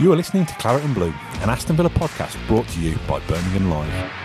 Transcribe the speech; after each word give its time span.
You 0.00 0.12
are 0.12 0.16
listening 0.16 0.44
to 0.46 0.54
Claret 0.54 0.82
and 0.82 0.92
Blue, 0.92 1.14
an 1.40 1.50
Aston 1.50 1.76
Villa 1.76 1.88
podcast 1.88 2.44
brought 2.48 2.66
to 2.70 2.80
you 2.80 2.98
by 3.06 3.20
Birmingham 3.28 3.70
Live. 3.70 4.23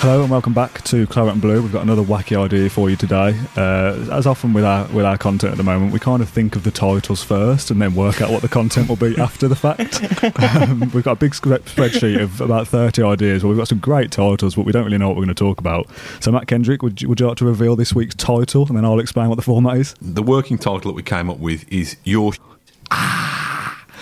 Hello 0.00 0.22
and 0.22 0.30
welcome 0.30 0.54
back 0.54 0.84
to 0.84 1.08
Claret 1.08 1.32
and 1.32 1.42
Blue. 1.42 1.60
We've 1.60 1.72
got 1.72 1.82
another 1.82 2.04
wacky 2.04 2.40
idea 2.40 2.70
for 2.70 2.88
you 2.88 2.94
today. 2.94 3.36
Uh, 3.56 4.06
as 4.12 4.28
often 4.28 4.52
with 4.52 4.64
our 4.64 4.86
with 4.92 5.04
our 5.04 5.18
content 5.18 5.50
at 5.50 5.56
the 5.56 5.64
moment, 5.64 5.92
we 5.92 5.98
kind 5.98 6.22
of 6.22 6.28
think 6.28 6.54
of 6.54 6.62
the 6.62 6.70
titles 6.70 7.24
first 7.24 7.72
and 7.72 7.82
then 7.82 7.96
work 7.96 8.22
out 8.22 8.30
what 8.30 8.40
the 8.40 8.48
content 8.48 8.88
will 8.88 8.94
be 8.94 9.16
after 9.18 9.48
the 9.48 9.56
fact. 9.56 10.00
Um, 10.38 10.92
we've 10.94 11.02
got 11.02 11.12
a 11.12 11.16
big 11.16 11.32
spreadsheet 11.32 12.22
of 12.22 12.40
about 12.40 12.68
thirty 12.68 13.02
ideas. 13.02 13.42
Well, 13.42 13.50
we've 13.50 13.58
got 13.58 13.66
some 13.66 13.80
great 13.80 14.12
titles, 14.12 14.54
but 14.54 14.64
we 14.64 14.70
don't 14.70 14.84
really 14.84 14.98
know 14.98 15.08
what 15.08 15.16
we're 15.16 15.24
going 15.24 15.34
to 15.34 15.44
talk 15.44 15.58
about. 15.58 15.88
So, 16.20 16.30
Matt 16.30 16.46
Kendrick, 16.46 16.80
would 16.80 17.02
you, 17.02 17.08
would 17.08 17.18
you 17.18 17.26
like 17.26 17.38
to 17.38 17.44
reveal 17.44 17.74
this 17.74 17.92
week's 17.92 18.14
title, 18.14 18.68
and 18.68 18.76
then 18.76 18.84
I'll 18.84 19.00
explain 19.00 19.28
what 19.28 19.34
the 19.34 19.42
format 19.42 19.78
is? 19.78 19.96
The 20.00 20.22
working 20.22 20.58
title 20.58 20.92
that 20.92 20.94
we 20.94 21.02
came 21.02 21.28
up 21.28 21.38
with 21.38 21.70
is 21.72 21.96
your. 22.04 22.34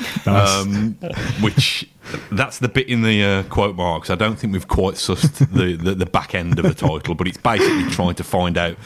Nice. 0.27 0.49
um, 0.49 0.95
which 1.41 1.89
that's 2.33 2.59
the 2.59 2.69
bit 2.69 2.89
in 2.89 3.03
the 3.03 3.23
uh, 3.23 3.43
quote 3.45 3.77
marks. 3.77 4.11
I 4.11 4.15
don't 4.15 4.37
think 4.37 4.53
we've 4.53 4.67
quite 4.69 4.95
sussed 4.95 5.39
the, 5.53 5.77
the, 5.77 5.95
the 5.95 6.07
back 6.07 6.35
end 6.35 6.59
of 6.59 6.65
the 6.65 6.75
title, 6.75 7.15
but 7.15 7.29
it's 7.29 7.39
basically 7.39 7.89
trying 7.91 8.15
to 8.17 8.25
find 8.25 8.59
out 8.59 8.77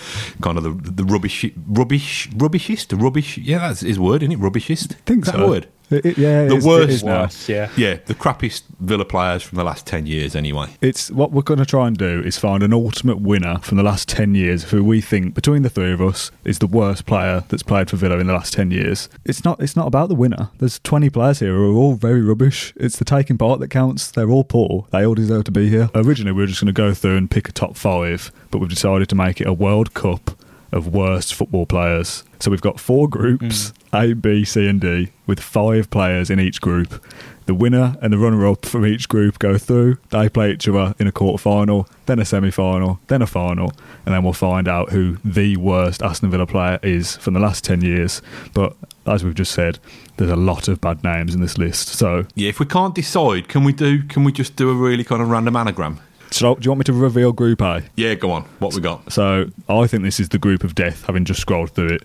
kind 0.42 0.58
of 0.58 0.64
the, 0.64 0.90
the 0.90 1.04
rubbish, 1.04 1.44
rubbish, 1.66 2.28
rubbishist, 2.30 3.00
rubbish. 3.00 3.38
Yeah, 3.38 3.58
that's 3.58 3.80
his 3.80 3.98
word, 3.98 4.22
isn't 4.22 4.32
it? 4.32 4.38
Rubbishist. 4.40 4.94
think 5.06 5.26
Is 5.26 5.32
that 5.32 5.38
so. 5.38 5.46
a 5.46 5.48
word? 5.48 5.68
It- 5.90 6.06
it- 6.06 6.18
yeah, 6.18 6.46
The 6.46 6.56
is- 6.56 6.64
worst- 6.64 6.88
is 6.90 7.04
now. 7.04 7.22
Worse, 7.22 7.48
yeah. 7.48 7.68
Yeah, 7.76 7.96
the 8.06 8.14
crappiest 8.14 8.62
Villa 8.80 9.04
players 9.04 9.42
from 9.42 9.56
the 9.56 9.64
last 9.64 9.86
ten 9.86 10.06
years, 10.06 10.34
anyway. 10.36 10.66
It's 10.80 11.10
what 11.10 11.32
we're 11.32 11.42
going 11.42 11.58
to 11.58 11.66
try 11.66 11.86
and 11.88 11.96
do 11.96 12.22
is 12.24 12.38
find 12.38 12.62
an 12.62 12.72
ultimate 12.72 13.20
winner 13.20 13.58
from 13.62 13.76
the 13.76 13.82
last 13.82 14.08
10 14.08 14.34
years 14.34 14.64
who 14.70 14.82
we 14.84 15.00
think 15.00 15.34
between 15.34 15.62
the 15.62 15.68
three 15.70 15.92
of 15.92 16.00
us 16.00 16.30
is 16.44 16.58
the 16.60 16.66
worst 16.66 17.06
player 17.06 17.44
that's 17.48 17.62
played 17.62 17.90
for 17.90 17.96
Villa 17.96 18.18
in 18.18 18.26
the 18.28 18.32
last 18.32 18.52
10 18.52 18.70
years. 18.70 19.08
It's 19.24 19.44
not 19.44 19.60
it's 19.60 19.76
not 19.76 19.86
about 19.86 20.08
the 20.08 20.14
winner. 20.14 20.50
There's 20.58 20.78
20 20.80 21.10
players 21.10 21.40
here 21.40 21.54
who 21.54 21.72
are 21.72 21.76
all 21.76 21.94
very 21.94 22.22
rubbish. 22.22 22.72
It's 22.76 22.96
the 22.98 23.04
taking 23.04 23.36
part 23.38 23.60
that 23.60 23.68
counts. 23.68 24.10
They're 24.10 24.30
all 24.30 24.44
poor. 24.44 24.86
They 24.90 25.04
all 25.04 25.14
deserve 25.14 25.44
to 25.44 25.50
be 25.50 25.68
here. 25.68 25.90
Originally 25.94 26.32
we 26.32 26.42
were 26.42 26.46
just 26.46 26.60
going 26.60 26.66
to 26.66 26.72
go 26.72 26.94
through 26.94 27.16
and 27.16 27.30
pick 27.30 27.48
a 27.48 27.52
top 27.52 27.76
5, 27.76 28.32
but 28.50 28.58
we've 28.58 28.70
decided 28.70 29.08
to 29.08 29.14
make 29.14 29.40
it 29.40 29.46
a 29.46 29.52
World 29.52 29.92
Cup 29.94 30.30
of 30.72 30.86
worst 30.86 31.34
football 31.34 31.66
players. 31.66 32.22
So 32.40 32.50
we've 32.50 32.60
got 32.60 32.80
four 32.80 33.08
groups, 33.08 33.72
mm. 33.92 34.10
A, 34.10 34.14
B, 34.14 34.44
C 34.44 34.66
and 34.66 34.80
D, 34.80 35.10
with 35.26 35.40
5 35.40 35.90
players 35.90 36.30
in 36.30 36.40
each 36.40 36.60
group. 36.60 37.04
The 37.46 37.54
winner 37.54 37.96
and 38.00 38.12
the 38.12 38.18
runner 38.18 38.46
up 38.46 38.64
from 38.64 38.86
each 38.86 39.08
group 39.08 39.38
go 39.38 39.58
through. 39.58 39.98
They 40.10 40.28
play 40.28 40.52
each 40.52 40.68
other 40.68 40.94
in 40.98 41.06
a 41.06 41.12
quarter 41.12 41.36
final, 41.36 41.88
then 42.06 42.18
a 42.18 42.24
semi 42.24 42.50
final, 42.50 43.00
then 43.08 43.22
a 43.22 43.26
final, 43.26 43.72
and 44.06 44.14
then 44.14 44.22
we'll 44.22 44.32
find 44.32 44.68
out 44.68 44.90
who 44.90 45.18
the 45.24 45.56
worst 45.56 46.02
Aston 46.02 46.30
Villa 46.30 46.46
player 46.46 46.78
is 46.82 47.16
from 47.16 47.34
the 47.34 47.40
last 47.40 47.64
10 47.64 47.82
years. 47.82 48.22
But 48.54 48.76
as 49.06 49.24
we've 49.24 49.34
just 49.34 49.52
said, 49.52 49.78
there's 50.16 50.30
a 50.30 50.36
lot 50.36 50.68
of 50.68 50.80
bad 50.80 51.02
names 51.02 51.34
in 51.34 51.40
this 51.40 51.58
list. 51.58 51.88
So, 51.88 52.26
Yeah, 52.34 52.48
if 52.48 52.60
we 52.60 52.66
can't 52.66 52.94
decide, 52.94 53.48
can 53.48 53.64
we 53.64 53.72
do? 53.72 54.02
Can 54.04 54.24
we 54.24 54.32
just 54.32 54.56
do 54.56 54.70
a 54.70 54.74
really 54.74 55.04
kind 55.04 55.20
of 55.20 55.28
random 55.28 55.56
anagram? 55.56 56.00
So 56.30 56.54
do 56.54 56.60
you 56.64 56.70
want 56.70 56.78
me 56.80 56.84
to 56.84 56.92
reveal 56.92 57.32
Group 57.32 57.60
A? 57.60 57.82
Yeah, 57.96 58.14
go 58.14 58.30
on. 58.30 58.42
What 58.60 58.74
we 58.74 58.80
got? 58.80 59.12
So, 59.12 59.50
I 59.68 59.86
think 59.88 60.04
this 60.04 60.20
is 60.20 60.28
the 60.28 60.38
group 60.38 60.62
of 60.64 60.74
death, 60.74 61.04
having 61.06 61.24
just 61.24 61.40
scrolled 61.40 61.70
through 61.70 61.88
it. 61.88 62.02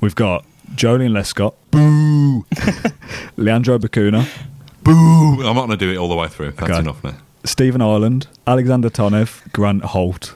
We've 0.00 0.14
got 0.16 0.44
Joleon 0.74 1.12
Lescott, 1.12 1.54
boo, 1.70 2.44
Leandro 3.36 3.78
Bacuna, 3.78 4.26
Boo! 4.82 4.92
I'm 5.46 5.54
not 5.54 5.66
going 5.66 5.70
to 5.70 5.76
do 5.76 5.90
it 5.92 5.96
all 5.96 6.08
the 6.08 6.14
way 6.14 6.28
through. 6.28 6.52
That's 6.52 6.70
Okay. 6.70 6.78
enough 6.80 7.02
now. 7.04 7.14
Stephen 7.44 7.80
Ireland, 7.82 8.26
Alexander 8.46 8.90
Tonev, 8.90 9.50
Grant 9.52 9.84
Holt. 9.84 10.34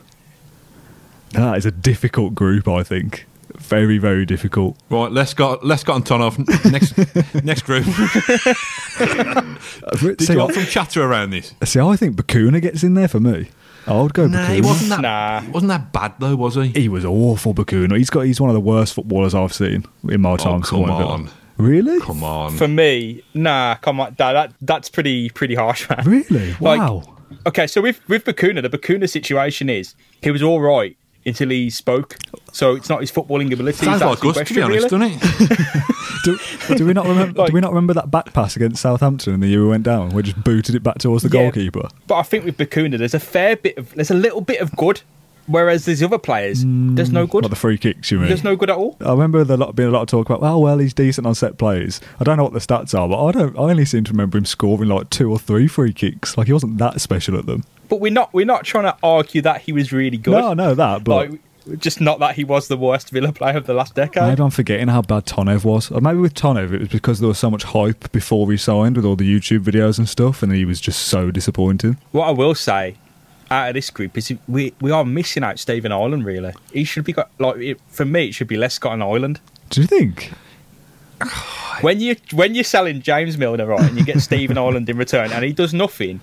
That 1.30 1.56
is 1.56 1.64
a 1.66 1.70
difficult 1.70 2.34
group, 2.34 2.68
I 2.68 2.82
think. 2.82 3.26
Very, 3.72 3.98
very 3.98 4.26
difficult. 4.26 4.76
Right, 4.90 5.10
let's 5.10 5.34
got 5.34 5.64
let's 5.64 5.84
got 5.84 6.10
on 6.10 6.22
off. 6.22 6.38
Next 6.64 6.96
next 7.44 7.62
group. 7.62 7.84
Did 7.84 7.94
see, 10.20 10.32
you 10.34 10.40
I, 10.40 10.44
want 10.44 10.54
some 10.54 10.66
chatter 10.66 11.02
around 11.02 11.30
this? 11.30 11.54
see, 11.64 11.80
I 11.80 11.96
think 11.96 12.16
Bacuna 12.16 12.60
gets 12.60 12.82
in 12.82 12.94
there 12.94 13.08
for 13.08 13.20
me. 13.20 13.48
I 13.86 14.00
would 14.00 14.14
go 14.14 14.26
Nah, 14.26 14.46
Bacuna. 14.46 14.54
he 14.54 14.60
wasn't 14.60 14.90
that. 14.90 15.00
Nah. 15.00 15.50
wasn't 15.50 15.70
that 15.70 15.92
bad 15.92 16.14
though, 16.18 16.36
was 16.36 16.54
he? 16.54 16.68
He 16.68 16.88
was 16.88 17.04
awful, 17.04 17.54
Bacuna. 17.54 17.96
He's 17.96 18.10
got. 18.10 18.22
He's 18.22 18.40
one 18.40 18.50
of 18.50 18.54
the 18.54 18.60
worst 18.60 18.94
footballers 18.94 19.34
I've 19.34 19.52
seen 19.52 19.84
in 20.08 20.20
my 20.20 20.32
oh, 20.32 20.36
time. 20.36 20.48
Oh, 20.48 20.52
come 20.54 20.64
supporting 20.64 20.96
Villa. 20.98 21.12
on. 21.12 21.30
Really? 21.58 22.00
Come 22.00 22.24
on. 22.24 22.56
For 22.56 22.68
me, 22.68 23.22
nah, 23.34 23.76
come 23.76 24.00
on, 24.00 24.14
that, 24.18 24.32
that 24.32 24.52
that's 24.60 24.88
pretty 24.88 25.30
pretty 25.30 25.54
harsh, 25.54 25.88
man. 25.88 26.02
Really? 26.04 26.52
Like- 26.60 26.80
Wow. 26.80 27.02
Okay, 27.46 27.66
so 27.66 27.80
with 27.80 28.06
with 28.08 28.24
Bacuna, 28.24 28.62
the 28.62 28.68
Bacuna 28.68 29.08
situation 29.08 29.70
is 29.70 29.94
he 30.22 30.30
was 30.30 30.42
all 30.42 30.60
right 30.60 30.96
until 31.24 31.50
he 31.50 31.70
spoke. 31.70 32.16
So 32.52 32.74
it's 32.76 32.88
not 32.88 33.00
his 33.00 33.10
footballing 33.12 33.52
ability. 33.52 33.84
Sounds 33.84 34.00
that's 34.00 34.22
like 34.22 34.24
in 34.24 34.30
us, 34.42 34.48
to 34.48 34.54
be 34.54 34.60
question, 34.60 34.62
honest, 34.62 34.92
really. 34.92 35.16
doesn't 35.18 35.50
it? 35.50 35.84
do, 36.68 36.76
do 36.76 36.86
we 36.86 36.92
not 36.92 37.06
remember? 37.06 37.38
Like- 37.40 37.48
do 37.48 37.54
we 37.54 37.60
not 37.60 37.70
remember 37.72 37.94
that 37.94 38.10
back 38.10 38.32
pass 38.32 38.56
against 38.56 38.82
Southampton 38.82 39.34
in 39.34 39.40
the 39.40 39.48
year 39.48 39.62
we 39.62 39.68
went 39.68 39.84
down? 39.84 40.10
We 40.10 40.22
just 40.22 40.42
booted 40.42 40.74
it 40.74 40.82
back 40.82 40.98
towards 40.98 41.22
the 41.22 41.28
Yeah. 41.34 41.42
goalkeeper. 41.44 41.88
But 42.06 42.16
I 42.16 42.22
think 42.22 42.44
with 42.44 42.56
Bacuna, 42.56 42.98
there's 42.98 43.14
a 43.14 43.20
fair 43.20 43.56
bit 43.56 43.76
of 43.78 43.94
there's 43.94 44.10
a 44.10 44.14
little 44.14 44.40
bit 44.40 44.60
of 44.60 44.74
good, 44.76 45.02
whereas 45.46 45.84
there's 45.84 46.02
other 46.02 46.18
players, 46.18 46.62
there's 46.64 47.10
no 47.10 47.26
mm. 47.26 47.30
good. 47.30 47.44
What 47.44 47.50
the 47.50 47.56
free 47.56 47.78
kicks? 47.78 48.10
You 48.10 48.18
mean? 48.18 48.28
There's 48.28 48.44
no 48.44 48.56
good 48.56 48.70
at 48.70 48.76
all. 48.76 48.96
I 49.00 49.10
remember 49.10 49.44
there 49.44 49.56
lot 49.56 49.74
being 49.76 49.88
a 49.88 49.92
lot 49.92 50.02
of 50.02 50.08
talk 50.08 50.28
about, 50.28 50.42
oh 50.42 50.58
well, 50.58 50.78
he's 50.78 50.94
decent 50.94 51.26
on 51.26 51.34
set 51.34 51.58
plays. 51.58 52.00
I 52.20 52.24
don't 52.24 52.36
know 52.36 52.44
what 52.44 52.52
the 52.52 52.58
stats 52.58 52.98
are, 52.98 53.08
but 53.08 53.24
I 53.24 53.32
don't. 53.32 53.56
I 53.56 53.62
only 53.62 53.84
seem 53.84 54.04
to 54.04 54.12
remember 54.12 54.38
him 54.38 54.44
scoring 54.44 54.88
like 54.88 55.10
two 55.10 55.30
or 55.30 55.38
three 55.38 55.68
free 55.68 55.92
kicks. 55.92 56.36
Like 56.36 56.46
he 56.46 56.52
wasn't 56.52 56.78
that 56.78 57.00
special 57.00 57.38
at 57.38 57.46
them. 57.46 57.64
But 57.88 58.00
we're 58.00 58.12
not 58.12 58.32
we're 58.32 58.46
not 58.46 58.64
trying 58.64 58.84
to 58.84 58.96
argue 59.02 59.42
that 59.42 59.62
he 59.62 59.72
was 59.72 59.92
really 59.92 60.16
good. 60.16 60.32
No, 60.32 60.50
I 60.50 60.54
know 60.54 60.74
that, 60.74 61.04
but 61.04 61.30
like 61.30 61.40
just 61.78 62.00
not 62.00 62.18
that 62.20 62.34
he 62.34 62.44
was 62.44 62.68
the 62.68 62.76
worst 62.76 63.10
Villa 63.10 63.32
player 63.32 63.56
of 63.56 63.66
the 63.66 63.74
last 63.74 63.94
decade. 63.94 64.22
maybe 64.24 64.42
I'm 64.42 64.50
forgetting 64.50 64.88
how 64.88 65.02
bad 65.02 65.26
Tonev 65.26 65.64
was. 65.64 65.90
Or 65.90 66.00
maybe 66.00 66.18
with 66.18 66.34
Tonev, 66.34 66.72
it 66.72 66.80
was 66.80 66.88
because 66.88 67.20
there 67.20 67.28
was 67.28 67.38
so 67.38 67.50
much 67.50 67.64
hype 67.64 68.10
before 68.12 68.50
he 68.50 68.56
signed 68.56 68.96
with 68.96 69.04
all 69.04 69.16
the 69.16 69.30
YouTube 69.30 69.60
videos 69.60 69.98
and 69.98 70.08
stuff, 70.08 70.42
and 70.42 70.52
he 70.52 70.64
was 70.64 70.80
just 70.80 71.02
so 71.02 71.30
disappointing. 71.30 71.98
What 72.10 72.26
I 72.26 72.30
will 72.30 72.54
say 72.54 72.96
out 73.52 73.68
of 73.68 73.74
this 73.74 73.90
group 73.90 74.16
is 74.16 74.32
we 74.48 74.72
we 74.80 74.90
are 74.90 75.04
missing 75.04 75.44
out 75.44 75.58
Stephen 75.58 75.92
Ireland. 75.92 76.24
Really, 76.24 76.52
he 76.72 76.84
should 76.84 77.04
be 77.04 77.12
got 77.12 77.30
like 77.38 77.56
it, 77.58 77.80
for 77.88 78.04
me. 78.04 78.28
It 78.28 78.34
should 78.34 78.48
be 78.48 78.56
Lescott 78.56 78.94
and 78.94 79.02
Ireland. 79.02 79.40
Do 79.70 79.80
you 79.80 79.86
think? 79.86 80.32
When 81.80 82.00
you 82.00 82.16
when 82.32 82.54
you're 82.54 82.64
selling 82.64 83.02
James 83.02 83.38
Milner 83.38 83.66
right 83.66 83.80
and 83.80 83.98
you 83.98 84.04
get 84.04 84.20
Stephen 84.20 84.58
Ireland 84.64 84.88
in 84.88 84.96
return 84.96 85.30
and 85.32 85.44
he 85.44 85.52
does 85.52 85.72
nothing. 85.72 86.20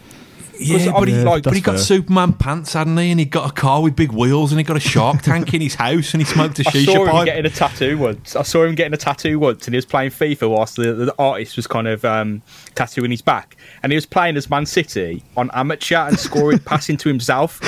Yeah, 0.59 0.91
but 0.91 1.07
he, 1.07 1.15
Yeah, 1.15 1.23
like, 1.23 1.43
but 1.43 1.53
he 1.53 1.61
got 1.61 1.73
fair. 1.75 1.79
Superman 1.79 2.33
pants, 2.33 2.73
hadn't 2.73 2.97
he? 2.97 3.11
And 3.11 3.19
he 3.19 3.25
got 3.25 3.49
a 3.49 3.53
car 3.53 3.81
with 3.81 3.95
big 3.95 4.11
wheels, 4.11 4.51
and 4.51 4.59
he 4.59 4.63
got 4.63 4.77
a 4.77 4.81
shark 4.81 5.21
tank 5.23 5.53
in 5.53 5.61
his 5.61 5.75
house, 5.75 6.13
and 6.13 6.21
he 6.21 6.25
smoked 6.25 6.59
a 6.59 6.63
I 6.67 6.71
saw 6.71 6.77
shisha 6.79 7.01
him 7.01 7.07
pipe. 7.07 7.25
getting 7.25 7.45
a 7.45 7.49
tattoo 7.49 7.97
once. 7.97 8.35
I 8.35 8.43
saw 8.43 8.63
him 8.65 8.75
getting 8.75 8.93
a 8.93 8.97
tattoo 8.97 9.39
once, 9.39 9.65
and 9.67 9.73
he 9.73 9.77
was 9.77 9.85
playing 9.85 10.11
FIFA 10.11 10.49
whilst 10.49 10.75
the, 10.75 10.93
the 10.93 11.15
artist 11.17 11.55
was 11.55 11.67
kind 11.67 11.87
of 11.87 12.03
um, 12.05 12.41
tattooing 12.75 13.11
his 13.11 13.21
back, 13.21 13.55
and 13.83 13.91
he 13.91 13.95
was 13.95 14.05
playing 14.05 14.37
as 14.37 14.49
Man 14.49 14.65
City 14.65 15.23
on 15.37 15.49
amateur 15.53 16.07
and 16.07 16.19
scoring, 16.19 16.59
passing 16.65 16.97
to 16.97 17.09
himself 17.09 17.59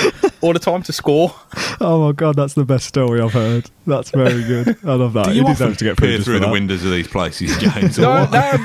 all 0.42 0.52
the 0.52 0.58
time 0.58 0.82
to 0.84 0.92
score. 0.92 1.34
Oh 1.80 2.06
my 2.06 2.12
god, 2.12 2.36
that's 2.36 2.54
the 2.54 2.64
best 2.64 2.86
story 2.86 3.20
I've 3.20 3.32
heard. 3.32 3.70
That's 3.86 4.10
very 4.10 4.44
good. 4.44 4.76
I 4.84 4.94
love 4.94 5.12
that. 5.14 5.24
Do 5.26 5.30
he 5.32 5.38
you 5.38 5.42
often 5.42 5.54
deserves 5.54 5.78
to 5.78 5.84
get 5.84 5.96
peer 5.98 6.18
through 6.20 6.34
the 6.40 6.46
that. 6.46 6.52
windows 6.52 6.84
of 6.84 6.92
these 6.92 7.08
places, 7.08 7.56
James? 7.58 7.98
No, 7.98 8.26
no, 8.26 8.58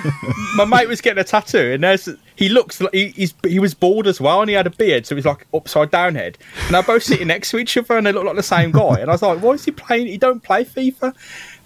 my 0.55 0.65
mate 0.65 0.87
was 0.87 1.01
getting 1.01 1.19
a 1.19 1.23
tattoo, 1.23 1.71
and 1.73 1.83
there's 1.83 2.07
he 2.35 2.49
looks 2.49 2.79
like 2.79 2.93
he, 2.93 3.07
he's 3.09 3.33
he 3.43 3.57
was 3.59 3.73
bald 3.73 4.05
as 4.07 4.16
well, 4.21 4.41
and 4.41 4.49
he 4.49 4.55
had 4.55 4.67
a 4.67 4.71
beard, 4.71 5.05
so 5.05 5.15
he 5.15 5.17
was 5.17 5.25
like 5.25 5.47
upside 5.53 5.91
down 5.91 6.15
head. 6.15 6.37
And 6.65 6.75
they're 6.75 6.83
both 6.83 7.03
sitting 7.03 7.27
next 7.27 7.51
to 7.51 7.57
each 7.57 7.77
other, 7.77 7.97
and 7.97 8.05
they 8.05 8.11
look 8.11 8.25
like 8.25 8.35
the 8.35 8.43
same 8.43 8.71
guy. 8.71 8.99
And 8.99 9.09
I 9.09 9.13
was 9.13 9.21
like, 9.21 9.41
why 9.41 9.51
is 9.51 9.65
he 9.65 9.71
playing? 9.71 10.07
He 10.07 10.17
don't 10.17 10.41
play 10.41 10.63
FIFA. 10.63 11.13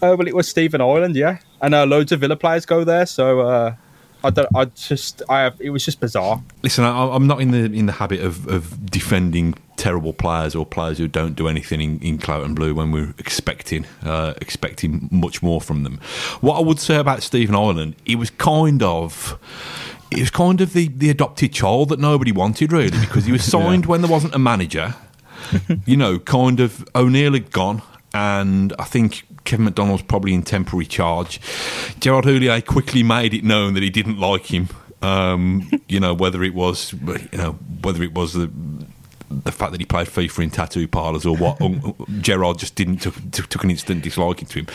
Uh, 0.01 0.15
well, 0.17 0.27
it 0.27 0.35
was 0.35 0.47
Stephen 0.47 0.81
Ireland, 0.81 1.15
yeah, 1.15 1.39
and 1.61 1.75
uh, 1.75 1.85
loads 1.85 2.11
of 2.11 2.19
Villa 2.19 2.35
players 2.35 2.65
go 2.65 2.83
there. 2.83 3.05
So 3.05 3.41
uh, 3.41 3.75
I 4.23 4.29
don't, 4.29 4.47
I 4.55 4.65
just, 4.65 5.21
I 5.29 5.41
have, 5.41 5.59
it 5.59 5.69
was 5.71 5.85
just 5.85 5.99
bizarre. 5.99 6.41
Listen, 6.63 6.83
I, 6.83 7.15
I'm 7.15 7.27
not 7.27 7.41
in 7.41 7.51
the 7.51 7.65
in 7.65 7.85
the 7.85 7.93
habit 7.93 8.21
of, 8.21 8.47
of 8.47 8.85
defending 8.89 9.55
terrible 9.77 10.13
players 10.13 10.53
or 10.53 10.63
players 10.63 10.99
who 10.99 11.07
don't 11.07 11.35
do 11.35 11.47
anything 11.47 11.81
in, 11.81 11.99
in 12.01 12.17
Claret 12.19 12.45
and 12.45 12.55
Blue 12.55 12.75
when 12.75 12.91
we're 12.91 13.13
expecting 13.17 13.85
uh, 14.03 14.33
expecting 14.41 15.09
much 15.11 15.41
more 15.41 15.59
from 15.59 15.83
them. 15.83 15.99
What 16.41 16.57
I 16.57 16.61
would 16.61 16.79
say 16.79 16.97
about 16.97 17.23
Stephen 17.23 17.55
Ireland, 17.55 17.95
he 18.05 18.15
was 18.15 18.29
kind 18.29 18.81
of. 18.83 19.37
He 20.13 20.21
was 20.21 20.29
kind 20.29 20.61
of 20.61 20.73
the, 20.73 20.89
the 20.89 21.09
adopted 21.09 21.53
child 21.53 21.89
that 21.89 21.99
nobody 21.99 22.31
wanted, 22.31 22.71
really, 22.71 22.99
because 22.99 23.25
he 23.25 23.31
was 23.31 23.43
signed 23.51 23.85
when 23.85 24.01
there 24.01 24.11
wasn't 24.11 24.35
a 24.35 24.39
manager. 24.39 24.95
you 25.85 25.97
know, 25.97 26.19
kind 26.19 26.59
of 26.59 26.87
O'Neill 26.95 27.33
had 27.33 27.51
gone, 27.51 27.81
and 28.13 28.73
I 28.77 28.83
think 28.83 29.23
Kevin 29.43 29.65
MacDonald's 29.65 30.03
probably 30.03 30.33
in 30.33 30.43
temporary 30.43 30.85
charge. 30.85 31.39
Gerard 31.99 32.25
Houllier 32.25 32.65
quickly 32.65 33.03
made 33.03 33.33
it 33.33 33.43
known 33.43 33.73
that 33.73 33.83
he 33.83 33.89
didn't 33.89 34.19
like 34.19 34.53
him. 34.53 34.69
Um, 35.01 35.71
you 35.87 35.99
know 35.99 36.13
whether 36.13 36.43
it 36.43 36.53
was 36.53 36.93
you 36.93 37.37
know 37.37 37.53
whether 37.81 38.03
it 38.03 38.13
was 38.13 38.33
the 38.33 38.51
the 39.43 39.51
fact 39.51 39.71
that 39.71 39.81
he 39.81 39.85
played 39.85 40.07
FIFA 40.07 40.43
in 40.43 40.49
tattoo 40.49 40.87
parlours 40.87 41.25
or 41.25 41.35
what 41.35 41.61
um, 41.61 41.95
Gerard 42.21 42.59
just 42.59 42.75
didn't 42.75 42.97
took, 42.97 43.15
took, 43.31 43.47
took, 43.47 43.63
an 43.63 43.71
instant 43.71 44.03
disliking 44.03 44.47
to 44.47 44.59
him, 44.59 44.67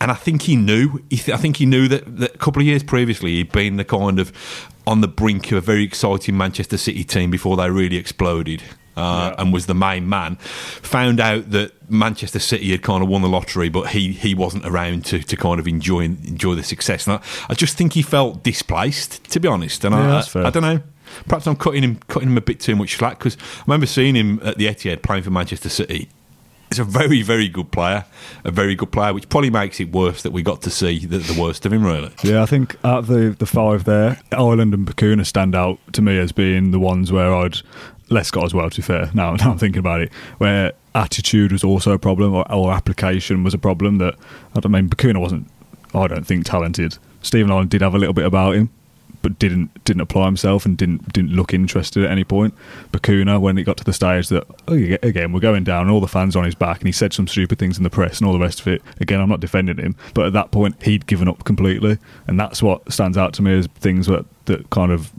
and 0.00 0.10
I 0.10 0.14
think 0.14 0.42
he 0.42 0.56
knew. 0.56 1.02
He 1.10 1.16
th- 1.16 1.36
I 1.36 1.40
think 1.40 1.56
he 1.56 1.66
knew 1.66 1.88
that, 1.88 2.18
that 2.18 2.34
a 2.34 2.38
couple 2.38 2.60
of 2.60 2.66
years 2.66 2.82
previously 2.82 3.36
he'd 3.36 3.52
been 3.52 3.76
the 3.76 3.84
kind 3.84 4.18
of 4.18 4.32
on 4.86 5.00
the 5.00 5.08
brink 5.08 5.52
of 5.52 5.58
a 5.58 5.60
very 5.60 5.84
exciting 5.84 6.36
Manchester 6.36 6.76
City 6.76 7.04
team 7.04 7.30
before 7.30 7.56
they 7.56 7.70
really 7.70 7.96
exploded. 7.96 8.62
Uh, 8.96 9.32
yeah. 9.32 9.40
and 9.40 9.52
was 9.52 9.66
the 9.66 9.74
main 9.74 10.08
man. 10.08 10.34
Found 10.36 11.20
out 11.20 11.52
that 11.52 11.72
Manchester 11.90 12.40
City 12.40 12.72
had 12.72 12.82
kind 12.82 13.02
of 13.02 13.08
won 13.08 13.22
the 13.22 13.28
lottery, 13.28 13.68
but 13.68 13.90
he 13.90 14.12
he 14.12 14.34
wasn't 14.34 14.66
around 14.66 15.04
to, 15.06 15.20
to 15.22 15.36
kind 15.36 15.60
of 15.60 15.68
enjoy 15.68 16.00
enjoy 16.00 16.54
the 16.54 16.64
success. 16.64 17.06
And 17.06 17.16
I, 17.16 17.22
I 17.48 17.54
just 17.54 17.78
think 17.78 17.92
he 17.92 18.02
felt 18.02 18.42
displaced, 18.42 19.24
to 19.30 19.40
be 19.40 19.48
honest. 19.48 19.84
And 19.84 19.94
yeah, 19.94 20.22
I, 20.34 20.38
I, 20.40 20.46
I 20.48 20.50
don't 20.50 20.62
know. 20.64 20.82
Perhaps 21.26 21.46
I'm 21.46 21.56
cutting 21.56 21.82
him 21.82 21.96
cutting 22.08 22.28
him 22.28 22.36
a 22.36 22.42
bit 22.42 22.60
too 22.60 22.76
much 22.76 22.96
slack 22.96 23.18
because 23.18 23.36
I 23.40 23.62
remember 23.66 23.86
seeing 23.86 24.14
him 24.14 24.40
at 24.42 24.58
the 24.58 24.66
Etihad 24.66 25.02
playing 25.02 25.22
for 25.22 25.30
Manchester 25.30 25.68
City. 25.68 26.08
He's 26.70 26.78
a 26.78 26.84
very, 26.84 27.22
very 27.22 27.48
good 27.48 27.72
player, 27.72 28.04
a 28.44 28.52
very 28.52 28.76
good 28.76 28.92
player, 28.92 29.12
which 29.12 29.28
probably 29.28 29.50
makes 29.50 29.80
it 29.80 29.90
worse 29.90 30.22
that 30.22 30.30
we 30.30 30.42
got 30.42 30.62
to 30.62 30.70
see 30.70 31.04
the, 31.04 31.18
the 31.18 31.40
worst 31.40 31.66
of 31.66 31.72
him, 31.72 31.84
really. 31.84 32.12
Yeah, 32.22 32.44
I 32.44 32.46
think 32.46 32.76
out 32.84 33.00
of 33.00 33.06
the, 33.08 33.34
the 33.36 33.46
five 33.46 33.84
there, 33.84 34.20
Ireland 34.30 34.72
and 34.72 34.86
Bacuna 34.86 35.26
stand 35.26 35.56
out 35.56 35.80
to 35.94 36.02
me 36.02 36.16
as 36.16 36.30
being 36.30 36.70
the 36.70 36.78
ones 36.78 37.10
where 37.10 37.34
I'd 37.34 37.60
Lescott 38.10 38.44
as 38.44 38.54
well, 38.54 38.68
to 38.68 38.76
be 38.76 38.82
fair, 38.82 39.10
now, 39.14 39.34
now 39.34 39.52
I'm 39.52 39.58
thinking 39.58 39.80
about 39.80 40.00
it, 40.00 40.12
where 40.38 40.72
attitude 40.94 41.52
was 41.52 41.64
also 41.64 41.92
a 41.92 41.98
problem 41.98 42.34
or, 42.34 42.50
or 42.52 42.72
application 42.72 43.42
was 43.44 43.54
a 43.54 43.58
problem 43.58 43.98
that, 43.98 44.14
I 44.54 44.60
don't 44.60 44.72
mean, 44.72 44.88
Bacuna 44.88 45.20
wasn't, 45.20 45.48
I 45.94 46.06
don't 46.06 46.26
think, 46.26 46.44
talented. 46.44 46.98
Stephen 47.22 47.50
Ireland 47.50 47.70
did 47.70 47.82
have 47.82 47.94
a 47.94 47.98
little 47.98 48.14
bit 48.14 48.24
about 48.24 48.54
him, 48.54 48.70
but 49.22 49.38
didn't 49.38 49.84
didn't 49.84 50.00
apply 50.00 50.26
himself 50.26 50.64
and 50.64 50.76
didn't 50.76 51.12
didn't 51.12 51.32
look 51.32 51.52
interested 51.52 52.04
at 52.04 52.10
any 52.10 52.24
point. 52.24 52.54
Bacuna, 52.92 53.40
when 53.40 53.58
it 53.58 53.64
got 53.64 53.76
to 53.78 53.84
the 53.84 53.92
stage 53.92 54.28
that 54.28 54.44
oh, 54.68 54.74
again 54.74 55.32
we're 55.32 55.40
going 55.40 55.64
down, 55.64 55.82
and 55.82 55.90
all 55.90 56.00
the 56.00 56.08
fans 56.08 56.36
on 56.36 56.44
his 56.44 56.54
back, 56.54 56.78
and 56.78 56.86
he 56.86 56.92
said 56.92 57.12
some 57.12 57.26
stupid 57.26 57.58
things 57.58 57.76
in 57.76 57.84
the 57.84 57.90
press 57.90 58.18
and 58.18 58.26
all 58.26 58.32
the 58.32 58.40
rest 58.40 58.60
of 58.60 58.68
it. 58.68 58.82
Again, 59.00 59.20
I'm 59.20 59.28
not 59.28 59.40
defending 59.40 59.78
him, 59.78 59.96
but 60.14 60.26
at 60.26 60.32
that 60.32 60.50
point 60.50 60.82
he'd 60.82 61.06
given 61.06 61.28
up 61.28 61.44
completely, 61.44 61.98
and 62.26 62.38
that's 62.38 62.62
what 62.62 62.90
stands 62.92 63.16
out 63.16 63.32
to 63.34 63.42
me 63.42 63.58
as 63.58 63.66
things 63.68 64.06
that 64.06 64.24
that 64.46 64.70
kind 64.70 64.92
of 64.92 65.10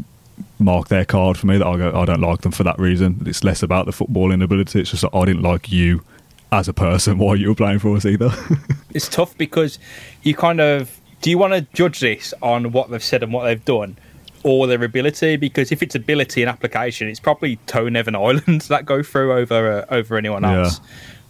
mark 0.60 0.88
their 0.88 1.06
card 1.06 1.38
for 1.38 1.48
me 1.48 1.58
that 1.58 1.68
I 1.68 1.78
go 1.78 2.00
I 2.00 2.06
don't 2.06 2.22
like 2.22 2.42
them 2.42 2.52
for 2.52 2.64
that 2.64 2.80
reason. 2.80 3.24
It's 3.26 3.44
less 3.44 3.64
about 3.64 3.86
the 3.86 3.92
footballing 3.92 4.44
ability. 4.44 4.80
It's 4.80 4.92
just 4.92 5.02
that 5.02 5.16
I 5.16 5.26
didn't 5.26 5.44
like 5.44 5.72
you 5.72 6.04
as 6.52 6.68
a 6.68 6.74
person 6.74 7.18
while 7.20 7.36
you 7.36 7.50
were 7.50 7.56
playing 7.56 7.80
for 7.80 7.96
us 7.96 8.06
either. 8.06 8.32
it's 8.94 9.08
tough 9.08 9.38
because 9.38 9.80
you 10.24 10.36
kind 10.36 10.62
of 10.62 11.01
do 11.22 11.30
you 11.30 11.38
want 11.38 11.54
to 11.54 11.62
judge 11.74 12.00
this 12.00 12.34
on 12.42 12.72
what 12.72 12.90
they've 12.90 13.04
said 13.04 13.24
and 13.24 13.32
what 13.32 13.46
they've 13.46 13.64
done, 13.64 13.98
or 14.44 14.68
their 14.68 14.84
ability? 14.84 15.38
Because 15.38 15.72
if 15.72 15.82
it's 15.84 15.96
ability 15.96 16.42
and 16.42 16.50
application, 16.50 17.08
it's 17.08 17.20
probably 17.20 17.58
Tone 17.68 17.96
Evan 17.96 18.16
Islands 18.28 18.68
that 18.68 18.86
go 18.86 19.04
through 19.04 19.34
over 19.34 19.86
uh, 19.90 19.94
over 19.94 20.18
anyone 20.18 20.44
else. 20.44 20.80
Yeah. 20.80 20.86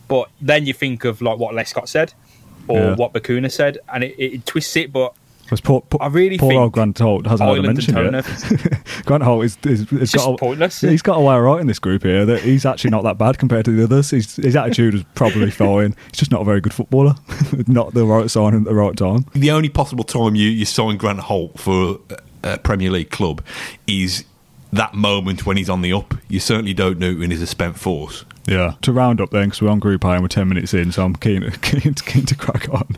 But 0.07 0.29
then 0.41 0.65
you 0.65 0.73
think 0.73 1.05
of 1.05 1.21
like 1.21 1.37
what 1.37 1.53
Lescott 1.53 1.87
said 1.87 2.13
or 2.67 2.79
yeah. 2.79 2.95
what 2.95 3.13
Bacuna 3.13 3.51
said, 3.51 3.77
and 3.93 4.03
it, 4.03 4.15
it 4.17 4.45
twists 4.45 4.75
it. 4.75 4.91
But 4.91 5.13
because 5.51 5.59
poor, 5.59 5.81
poor, 5.81 6.01
I 6.01 6.07
really 6.07 6.37
poor 6.37 6.53
old 6.53 6.71
Grant 6.71 6.97
Holt 6.97 7.27
hasn't 7.27 7.49
Ireland 7.49 7.75
mentioned 7.75 7.97
it. 8.15 8.85
Grant 9.05 9.21
Holt 9.21 9.43
is, 9.43 9.57
is, 9.65 9.91
is 9.91 10.13
got 10.13 10.35
a, 10.35 10.37
pointless. 10.37 10.79
He's 10.79 11.01
got 11.01 11.17
a 11.17 11.19
way 11.19 11.37
right 11.37 11.59
in 11.59 11.67
this 11.67 11.77
group 11.77 12.03
here. 12.03 12.25
That 12.25 12.39
he's 12.39 12.65
actually 12.65 12.91
not 12.91 13.03
that 13.03 13.17
bad 13.17 13.37
compared 13.37 13.65
to 13.65 13.71
the 13.75 13.83
others. 13.83 14.11
He's, 14.11 14.37
his 14.37 14.55
attitude 14.55 14.95
is 14.95 15.03
probably 15.13 15.51
fine. 15.51 15.93
He's 16.05 16.19
just 16.19 16.31
not 16.31 16.39
a 16.39 16.45
very 16.45 16.61
good 16.61 16.73
footballer. 16.73 17.15
not 17.67 17.93
the 17.93 18.05
right 18.05 18.31
sign 18.31 18.55
at 18.55 18.63
the 18.63 18.73
right 18.73 18.95
time. 18.95 19.25
The 19.33 19.51
only 19.51 19.67
possible 19.67 20.05
time 20.05 20.35
you, 20.35 20.47
you 20.47 20.63
sign 20.63 20.95
Grant 20.95 21.19
Holt 21.19 21.59
for 21.59 21.99
a 22.45 22.57
Premier 22.57 22.89
League 22.89 23.11
club 23.11 23.43
is 23.87 24.23
that 24.73 24.93
moment 24.93 25.45
when 25.45 25.57
he's 25.57 25.69
on 25.69 25.81
the 25.81 25.93
up. 25.93 26.13
You 26.27 26.39
certainly 26.39 26.73
don't 26.73 26.99
know 26.99 27.13
when 27.13 27.31
he's 27.31 27.41
a 27.41 27.47
spent 27.47 27.77
force. 27.77 28.25
Yeah. 28.47 28.73
To 28.81 28.91
round 28.91 29.21
up 29.21 29.29
then, 29.29 29.45
because 29.45 29.61
we're 29.61 29.69
on 29.69 29.79
Group 29.79 30.03
I 30.03 30.15
and 30.15 30.23
we're 30.23 30.27
10 30.27 30.47
minutes 30.47 30.73
in, 30.73 30.91
so 30.91 31.05
I'm 31.05 31.15
keen, 31.15 31.49
keen, 31.61 31.93
keen 31.93 32.25
to 32.25 32.35
crack 32.35 32.69
on. 32.69 32.97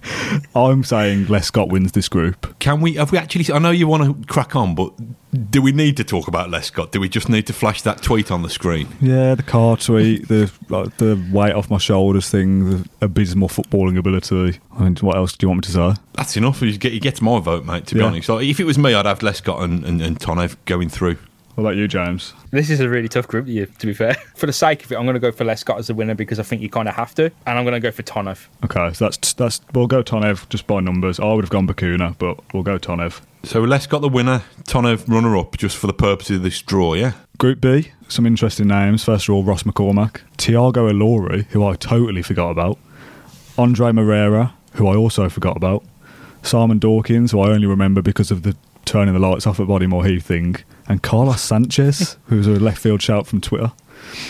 I'm 0.56 0.84
saying 0.84 1.26
Lescott 1.26 1.70
wins 1.70 1.92
this 1.92 2.08
group. 2.08 2.58
Can 2.60 2.82
we, 2.82 2.94
have 2.94 3.12
we 3.12 3.18
actually, 3.18 3.54
I 3.54 3.60
know 3.60 3.72
you 3.72 3.88
want 3.88 4.04
to 4.04 4.28
crack 4.28 4.56
on, 4.56 4.76
but 4.76 4.94
do 5.50 5.62
we 5.62 5.72
need 5.72 5.98
to 5.98 6.04
talk 6.04 6.28
about 6.28 6.50
Lescott? 6.50 6.92
Do 6.92 7.00
we 7.00 7.10
just 7.10 7.28
need 7.28 7.48
to 7.48 7.54
flash 7.54 7.82
that 7.82 8.02
tweet 8.02 8.32
on 8.32 8.44
the 8.44 8.50
screen? 8.50 8.88
Yeah, 9.02 9.36
the 9.36 9.44
car 9.44 9.78
tweet, 9.78 10.28
the 10.28 10.52
like, 10.70 10.98
the 10.98 11.22
weight 11.32 11.54
off 11.54 11.70
my 11.70 11.78
shoulders 11.78 12.30
thing, 12.30 12.70
the 12.70 12.90
abysmal 13.02 13.50
footballing 13.50 13.98
ability. 13.98 14.60
I 14.78 14.84
mean, 14.84 14.96
what 15.02 15.18
else 15.18 15.34
do 15.34 15.46
you 15.46 15.50
want 15.50 15.60
me 15.60 15.74
to 15.74 15.96
say? 15.96 16.02
That's 16.14 16.38
enough. 16.38 16.62
You 16.62 16.78
get, 16.78 16.94
you 16.94 17.00
get 17.00 17.22
my 17.22 17.40
vote, 17.40 17.66
mate, 17.66 17.88
to 17.88 17.96
be 17.96 18.02
yeah. 18.02 18.08
honest. 18.08 18.28
So 18.28 18.40
if 18.40 18.60
it 18.60 18.66
was 18.66 18.78
me, 18.78 18.94
I'd 18.94 19.06
have 19.06 19.20
Lescott 19.20 19.62
and, 19.62 19.84
and, 19.84 20.02
and 20.02 20.20
Tonev 20.20 20.56
going 20.66 20.90
through. 20.90 21.18
What 21.56 21.66
about 21.66 21.76
you, 21.76 21.88
James? 21.88 22.34
This 22.50 22.72
is 22.72 22.80
a 22.80 22.90
really 22.90 23.08
tough 23.08 23.28
group, 23.28 23.48
you, 23.48 23.68
to 23.68 23.86
be 23.86 23.94
fair. 23.94 24.16
For 24.36 24.48
the 24.48 24.54
sake 24.54 24.84
of 24.84 24.92
it, 24.92 24.96
I'm 24.96 25.04
going 25.04 25.14
to 25.14 25.20
go 25.20 25.32
for 25.32 25.46
Lescott 25.46 25.78
as 25.78 25.86
the 25.86 25.94
winner 25.94 26.16
because 26.16 26.40
I 26.40 26.44
think 26.44 26.64
you 26.64 26.70
kind 26.70 26.88
of 26.88 26.96
have 26.96 27.14
to, 27.16 27.26
and 27.46 27.60
I'm 27.60 27.64
going 27.64 27.76
to 27.76 27.80
go 27.80 27.92
for 27.92 28.02
Tonev. 28.02 28.48
Okay, 28.66 28.92
so 28.94 29.06
that's 29.06 29.34
that's 29.34 29.62
we'll 29.74 29.86
go 29.86 30.02
Tonev 30.02 30.50
just 30.50 30.66
by 30.66 30.80
numbers. 30.80 31.20
I 31.20 31.32
would 31.32 31.44
have 31.44 31.52
gone 31.52 31.68
Bacuna, 31.68 32.18
but 32.18 32.40
we'll 32.54 32.64
go 32.64 32.80
Tonev. 32.80 33.22
So 33.44 33.62
Lescott 33.64 34.02
the 34.02 34.10
winner, 34.10 34.42
Tonev 34.64 35.08
runner 35.08 35.38
up, 35.38 35.56
just 35.58 35.78
for 35.78 35.86
the 35.86 35.94
purposes 35.94 36.38
of 36.38 36.44
this 36.44 36.60
draw, 36.60 36.96
yeah. 36.96 37.14
Group 37.38 37.62
B, 37.62 37.92
some 38.08 38.26
interesting 38.26 38.68
names. 38.68 39.04
First 39.04 39.30
of 39.30 39.36
all, 39.36 39.44
Ross 39.44 39.62
McCormack, 39.62 40.22
Tiago 40.38 40.90
Ilori, 40.90 41.46
who 41.48 41.66
I 41.66 41.76
totally 41.76 42.24
forgot 42.24 42.50
about, 42.50 42.80
Andre 43.60 43.92
Moreira, 43.92 44.56
who 44.74 44.88
I 44.88 44.96
also 44.96 45.30
forgot 45.30 45.56
about, 45.56 45.84
Simon 46.42 46.80
Dawkins, 46.80 47.32
who 47.32 47.42
I 47.42 47.50
only 47.50 47.68
remember 47.68 48.02
because 48.02 48.32
of 48.32 48.42
the 48.42 48.56
turning 48.86 49.14
the 49.14 49.20
lights 49.20 49.48
off 49.48 49.60
at 49.60 49.68
Bodymoor 49.68 50.08
Heath 50.08 50.26
thing, 50.26 50.58
and 50.88 51.02
Carlos 51.02 51.42
Sanchez, 51.42 52.18
who 52.28 52.38
was 52.38 52.48
a 52.48 52.52
left 52.52 52.80
field 52.80 53.02
shout 53.02 53.28
from 53.28 53.42
Twitter. 53.42 53.72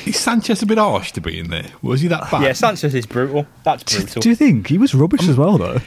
Is 0.05 0.19
Sanchez 0.19 0.61
a 0.61 0.65
bit 0.65 0.77
harsh 0.77 1.11
to 1.13 1.21
be 1.21 1.39
in 1.39 1.49
there? 1.49 1.65
Was 1.81 2.01
he 2.01 2.07
that 2.07 2.29
bad? 2.29 2.43
Yeah, 2.43 2.53
Sanchez 2.53 2.93
is 2.93 3.05
brutal. 3.05 3.47
That's 3.63 3.83
brutal. 3.83 4.13
Do, 4.15 4.19
do 4.21 4.29
you 4.29 4.35
think 4.35 4.67
he 4.67 4.77
was 4.77 4.93
rubbish 4.93 5.23
um, 5.23 5.29
as 5.29 5.37
well, 5.37 5.57
though? 5.57 5.79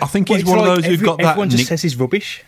I 0.00 0.06
think 0.06 0.28
he's 0.28 0.44
well, 0.44 0.56
one 0.56 0.68
like 0.68 0.78
of 0.78 0.84
those 0.84 0.90
who've 0.90 1.02
got 1.02 1.18
that. 1.18 1.32
Everyone 1.32 1.50
just 1.50 1.66
says 1.66 1.82
he's 1.82 1.96
rubbish. 1.96 2.44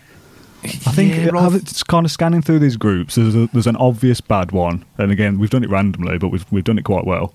I 0.65 0.69
think 0.69 1.15
yeah, 1.15 1.49
it's 1.53 1.85
kind 1.85 2.05
of 2.05 2.11
scanning 2.11 2.43
through 2.43 2.59
these 2.59 2.77
groups. 2.77 3.15
There's, 3.15 3.37
a, 3.37 3.47
there's 3.53 3.69
an 3.69 3.77
obvious 3.77 4.21
bad 4.21 4.51
one, 4.51 4.85
and 4.99 5.13
again, 5.13 5.39
we've 5.39 5.51
done 5.51 5.63
it 5.63 5.71
randomly, 5.71 6.19
but 6.19 6.29
we've 6.29 6.45
we've 6.51 6.65
done 6.65 6.79
it 6.79 6.85
quite 6.85 7.05
well. 7.07 7.33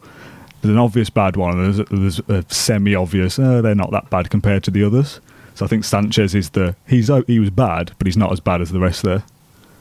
There's 0.62 0.74
an 0.74 0.80
obvious 0.80 1.10
bad 1.10 1.38
one, 1.38 1.58
and 1.58 1.66
there's 1.66 1.80
a, 1.80 1.96
there's 1.96 2.20
a 2.28 2.54
semi-obvious. 2.54 3.40
Uh, 3.40 3.62
they're 3.62 3.76
not 3.76 3.92
that 3.92 4.10
bad 4.10 4.30
compared 4.30 4.64
to 4.66 4.72
the 4.72 4.84
others. 4.84 5.22
So 5.56 5.66
I 5.66 5.68
think 5.68 5.84
Sanchez 5.84 6.34
is 6.34 6.52
the 6.52 6.76
he's 6.88 7.10
oh, 7.10 7.24
he 7.28 7.40
was 7.40 7.50
bad, 7.50 7.92
but 7.98 8.08
he's 8.08 8.18
not 8.18 8.32
as 8.32 8.40
bad 8.40 8.62
as 8.62 8.72
the 8.72 8.80
rest 8.80 9.04
there. 9.04 9.24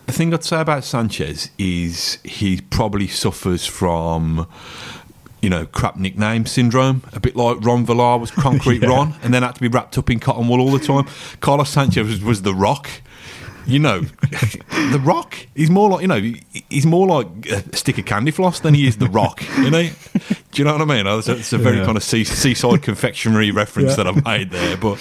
The 0.07 0.13
thing 0.13 0.35
I'd 0.35 0.45
say 0.45 0.61
about 0.61 0.85
Sanchez 0.85 1.51
is 1.59 2.19
he 2.25 2.61
probably 2.61 3.07
suffers 3.07 3.67
from 3.67 4.47
you 5.43 5.51
know, 5.51 5.67
crap 5.67 5.97
nickname 5.97 6.47
syndrome, 6.47 7.03
a 7.13 7.19
bit 7.19 7.35
like 7.35 7.59
Ron 7.65 7.85
Vlaar 7.85 8.19
was 8.21 8.31
Concrete 8.31 8.83
yeah. 8.83 8.89
Ron, 8.89 9.15
and 9.23 9.35
then 9.35 9.43
had 9.43 9.57
to 9.57 9.61
be 9.61 9.69
wrapped 9.69 9.99
up 9.99 10.09
in 10.09 10.21
cotton 10.21 10.49
wool 10.49 10.61
all 10.61 10.71
the 10.71 10.79
time. 10.79 11.07
Carlos 11.41 11.69
Sanchez 11.69 12.07
was, 12.07 12.23
was 12.23 12.43
the 12.43 12.55
Rock. 12.55 12.89
You 13.67 13.79
know, 13.79 14.01
the 14.31 15.01
Rock. 15.03 15.37
He's 15.55 15.71
more 15.71 15.91
like 15.91 16.03
you 16.03 16.09
know, 16.09 16.33
he's 16.69 16.87
more 16.87 17.07
like 17.07 17.47
a 17.47 17.77
stick 17.77 17.99
of 17.99 18.07
candy 18.07 18.31
floss 18.31 18.61
than 18.61 18.75
he 18.75 18.87
is 18.87 18.97
the 18.97 19.09
Rock. 19.09 19.43
You 19.59 19.71
know, 19.71 19.89
do 20.53 20.63
you 20.63 20.65
know 20.65 20.73
what 20.73 20.83
I 20.83 20.85
mean? 20.85 21.07
It's 21.07 21.29
a, 21.29 21.37
it's 21.37 21.53
a 21.53 21.59
very 21.59 21.79
yeah. 21.79 21.85
kind 21.85 21.97
of 21.97 22.03
sea, 22.03 22.25
seaside 22.25 22.83
confectionery 22.83 23.51
reference 23.51 23.91
yeah. 23.91 23.97
that 23.97 24.07
I've 24.09 24.25
made 24.25 24.51
there, 24.51 24.77
but 24.77 24.99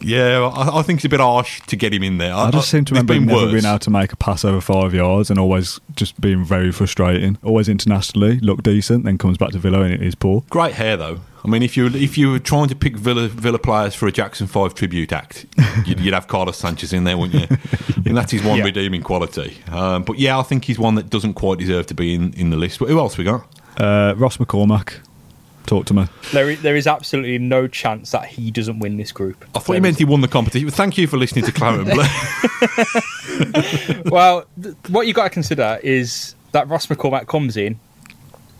yeah, 0.00 0.50
I, 0.54 0.78
I, 0.78 0.82
think 0.82 0.98
it's 0.98 1.04
a 1.04 1.08
bit 1.08 1.20
harsh 1.20 1.60
to 1.62 1.76
get 1.76 1.92
him 1.92 2.02
in 2.02 2.18
there. 2.18 2.32
I, 2.34 2.46
I 2.46 2.50
just 2.50 2.70
seem 2.70 2.84
to 2.86 2.94
remember 2.94 3.18
never 3.18 3.44
worse. 3.44 3.52
being 3.52 3.64
able 3.64 3.78
to 3.80 3.90
make 3.90 4.12
a 4.12 4.16
pass 4.16 4.44
over 4.44 4.60
five 4.60 4.94
yards 4.94 5.30
and 5.30 5.38
always 5.38 5.80
just 5.94 6.20
being 6.20 6.44
very 6.44 6.72
frustrating. 6.72 7.38
Always 7.42 7.68
internationally 7.68 8.38
look 8.40 8.62
decent, 8.62 9.04
then 9.04 9.18
comes 9.18 9.38
back 9.38 9.50
to 9.50 9.58
Villa 9.58 9.82
and 9.82 9.94
it 9.94 10.02
is 10.02 10.14
poor. 10.14 10.44
Great 10.50 10.74
hair 10.74 10.96
though. 10.96 11.20
I 11.44 11.48
mean, 11.48 11.62
if 11.62 11.76
you 11.76 11.86
if 11.86 12.18
you 12.18 12.30
were 12.32 12.38
trying 12.38 12.68
to 12.68 12.76
pick 12.76 12.96
Villa 12.96 13.28
Villa 13.28 13.58
players 13.58 13.94
for 13.94 14.06
a 14.06 14.12
Jackson 14.12 14.46
Five 14.46 14.74
tribute 14.74 15.12
act, 15.12 15.46
you'd, 15.86 16.00
you'd 16.00 16.14
have 16.14 16.26
Carlos 16.26 16.56
Sanchez 16.56 16.92
in 16.92 17.04
there, 17.04 17.16
wouldn't 17.16 17.50
you? 17.50 17.56
and 18.06 18.16
that's 18.16 18.32
his 18.32 18.42
one 18.42 18.58
yeah. 18.58 18.64
redeeming 18.64 19.02
quality. 19.02 19.56
Um, 19.70 20.02
but 20.02 20.18
yeah, 20.18 20.38
I 20.38 20.42
think 20.42 20.64
he's 20.64 20.78
one 20.78 20.96
that 20.96 21.10
doesn't 21.10 21.34
quite 21.34 21.58
deserve 21.58 21.86
to 21.86 21.94
be 21.94 22.14
in, 22.14 22.32
in 22.34 22.50
the 22.50 22.56
list. 22.56 22.78
But 22.78 22.88
who 22.88 22.98
else 22.98 23.16
we 23.16 23.24
got? 23.24 23.46
Uh, 23.78 24.14
Ross 24.16 24.38
McCormack. 24.38 24.94
Talk 25.68 25.84
to 25.86 25.94
me. 25.94 26.06
There 26.32 26.48
is, 26.48 26.62
there 26.62 26.76
is 26.76 26.86
absolutely 26.86 27.36
no 27.38 27.68
chance 27.68 28.12
that 28.12 28.24
he 28.24 28.50
doesn't 28.50 28.78
win 28.78 28.96
this 28.96 29.12
group. 29.12 29.44
I 29.54 29.58
thought 29.58 29.74
you 29.74 29.82
meant 29.82 29.98
he 29.98 30.06
won 30.06 30.22
the 30.22 30.28
competition. 30.28 30.70
Thank 30.70 30.96
you 30.96 31.06
for 31.06 31.18
listening 31.18 31.44
to 31.44 31.52
Blue. 31.58 32.04
well, 34.10 34.46
th- 34.62 34.74
what 34.88 35.06
you've 35.06 35.14
got 35.14 35.24
to 35.24 35.30
consider 35.30 35.78
is 35.82 36.34
that 36.52 36.66
Ross 36.68 36.86
McCormack 36.86 37.26
comes 37.26 37.58
in. 37.58 37.78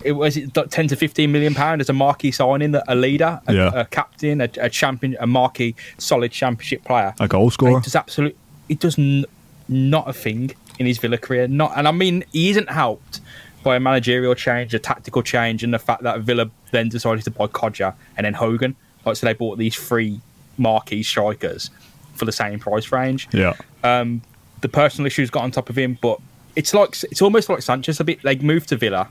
It 0.05 0.13
was 0.13 0.37
it 0.37 0.53
ten 0.71 0.87
to 0.89 0.97
fifteen 0.97 1.33
million 1.33 1.55
pound 1.55 1.81
as 1.81 1.89
a 1.89 1.95
marquee 1.95 2.31
signing, 2.31 2.73
that 2.73 2.85
a 2.89 2.95
leader, 2.95 3.41
a, 3.47 3.55
yeah. 3.55 3.73
a 3.75 3.87
captain, 3.87 4.43
a, 4.43 4.51
a, 4.61 4.69
champion, 4.69 5.17
a 5.19 5.27
marquee, 5.27 5.75
solid 5.97 6.31
championship 6.31 6.85
player, 6.85 7.15
a 7.19 7.27
goal 7.27 7.51
scorer. 7.51 7.79
He 7.79 7.85
does 7.85 7.97
absolute. 7.97 8.37
He 8.69 8.75
does 8.75 8.99
n- 8.99 9.25
not 9.67 10.09
a 10.09 10.13
thing 10.13 10.53
in 10.79 10.85
his 10.85 10.99
Villa 10.99 11.17
career. 11.17 11.49
Not, 11.49 11.73
and 11.75 11.89
I 11.89 11.93
mean, 11.93 12.23
he 12.33 12.51
isn't 12.51 12.71
helped 12.71 13.21
by 13.65 13.77
a 13.77 13.81
managerial 13.81 14.35
change, 14.35 14.75
a 14.75 14.79
tactical 14.79 15.23
change, 15.23 15.65
and 15.65 15.75
the 15.75 15.79
fact 15.79 16.03
that 16.03 16.21
Villa 16.21 16.51
then 16.71 16.89
decided 16.89 17.25
to 17.25 17.31
buy 17.31 17.47
Kodjia 17.47 17.95
and 18.17 18.25
then 18.25 18.35
Hogan. 18.35 18.77
Like, 19.05 19.17
so 19.17 19.27
they 19.27 19.33
bought 19.33 19.59
these 19.59 19.77
three 19.77 20.21
marquee 20.57 21.03
strikers 21.03 21.71
for 22.15 22.25
the 22.25 22.33
same 22.33 22.59
price 22.59 22.91
range. 22.93 23.29
Yeah. 23.33 23.55
Um, 23.85 24.23
the 24.61 24.69
personal 24.69 25.07
issues 25.07 25.31
got 25.31 25.45
on 25.45 25.51
top 25.51 25.71
of 25.71 25.79
him, 25.79 25.99
but 26.03 26.21
it's 26.57 26.75
like 26.75 26.91
it's 27.05 27.23
almost 27.23 27.49
like 27.49 27.63
Sanchez 27.63 28.01
a 28.01 28.05
bit. 28.05 28.23
They 28.23 28.37
moved 28.37 28.69
to 28.71 28.77
Villa, 28.77 29.09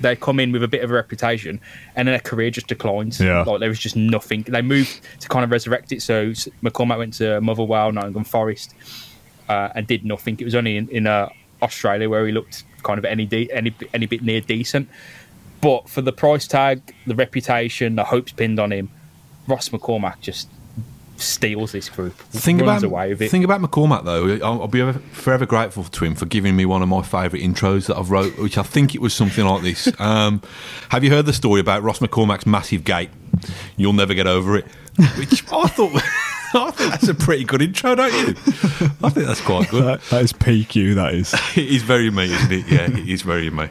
they 0.00 0.16
come 0.16 0.38
in 0.40 0.52
with 0.52 0.62
a 0.62 0.68
bit 0.68 0.82
of 0.84 0.90
a 0.90 0.94
reputation, 0.94 1.60
and 1.96 2.06
then 2.06 2.12
their 2.12 2.20
career 2.20 2.50
just 2.50 2.68
declines. 2.68 3.20
Yeah. 3.20 3.42
like 3.42 3.60
there 3.60 3.68
was 3.68 3.78
just 3.78 3.96
nothing. 3.96 4.42
They 4.42 4.62
moved 4.62 5.00
to 5.20 5.28
kind 5.28 5.44
of 5.44 5.50
resurrect 5.50 5.92
it. 5.92 6.02
So 6.02 6.30
McCormack 6.62 6.98
went 6.98 7.14
to 7.14 7.40
Motherwell, 7.40 7.92
Nottingham 7.92 8.24
Forest, 8.24 8.74
uh, 9.48 9.70
and 9.74 9.86
did 9.86 10.04
nothing. 10.04 10.36
It 10.38 10.44
was 10.44 10.54
only 10.54 10.76
in, 10.76 10.88
in 10.88 11.06
uh, 11.06 11.28
Australia 11.62 12.08
where 12.08 12.26
he 12.26 12.32
looked 12.32 12.64
kind 12.82 12.98
of 12.98 13.04
any 13.04 13.26
de- 13.26 13.50
any 13.52 13.74
any 13.92 14.06
bit 14.06 14.22
near 14.22 14.40
decent. 14.40 14.88
But 15.60 15.88
for 15.88 16.02
the 16.02 16.12
price 16.12 16.46
tag, 16.46 16.94
the 17.06 17.14
reputation, 17.14 17.96
the 17.96 18.04
hopes 18.04 18.32
pinned 18.32 18.60
on 18.60 18.72
him, 18.72 18.90
Ross 19.46 19.70
McCormack 19.70 20.20
just 20.20 20.48
steals 21.16 21.72
this 21.72 21.88
group. 21.88 22.14
Think 22.14 22.60
runs 22.60 22.82
about 22.82 22.92
away 22.92 23.08
with 23.10 23.22
it. 23.22 23.30
think 23.30 23.44
about 23.44 23.60
McCormack 23.60 24.04
though. 24.04 24.34
I'll, 24.36 24.62
I'll 24.62 24.68
be 24.68 24.80
ever, 24.80 24.94
forever 25.12 25.46
grateful 25.46 25.84
to 25.84 26.04
him 26.04 26.14
for 26.14 26.26
giving 26.26 26.56
me 26.56 26.64
one 26.64 26.82
of 26.82 26.88
my 26.88 27.02
favourite 27.02 27.42
intros 27.44 27.86
that 27.86 27.96
I've 27.96 28.10
wrote, 28.10 28.38
which 28.38 28.56
I 28.56 28.62
think 28.62 28.94
it 28.94 29.00
was 29.00 29.14
something 29.14 29.44
like 29.44 29.62
this. 29.62 29.88
Um, 29.98 30.42
have 30.90 31.02
you 31.02 31.10
heard 31.10 31.26
the 31.26 31.32
story 31.32 31.60
about 31.60 31.82
Ross 31.82 31.98
McCormack's 31.98 32.46
massive 32.46 32.84
gate? 32.84 33.10
You'll 33.76 33.92
never 33.92 34.14
get 34.14 34.26
over 34.26 34.56
it. 34.56 34.64
Which 35.16 35.44
I 35.52 35.66
thought. 35.66 35.92
I 36.54 36.70
think 36.70 36.90
that's 36.90 37.08
a 37.08 37.14
pretty 37.14 37.44
good 37.44 37.60
intro, 37.60 37.94
don't 37.94 38.12
you? 38.12 38.28
I 39.02 39.10
think 39.10 39.26
that's 39.26 39.40
quite 39.40 39.68
good. 39.68 39.84
That, 39.84 40.02
that 40.04 40.22
is 40.22 40.32
PQ, 40.32 40.94
that 40.94 41.14
is. 41.14 41.34
it 41.56 41.68
is 41.68 41.82
very 41.82 42.10
me, 42.10 42.32
isn't 42.32 42.52
it? 42.52 42.66
Yeah, 42.68 42.98
it 42.98 43.08
is 43.08 43.22
very 43.22 43.50
me. 43.50 43.68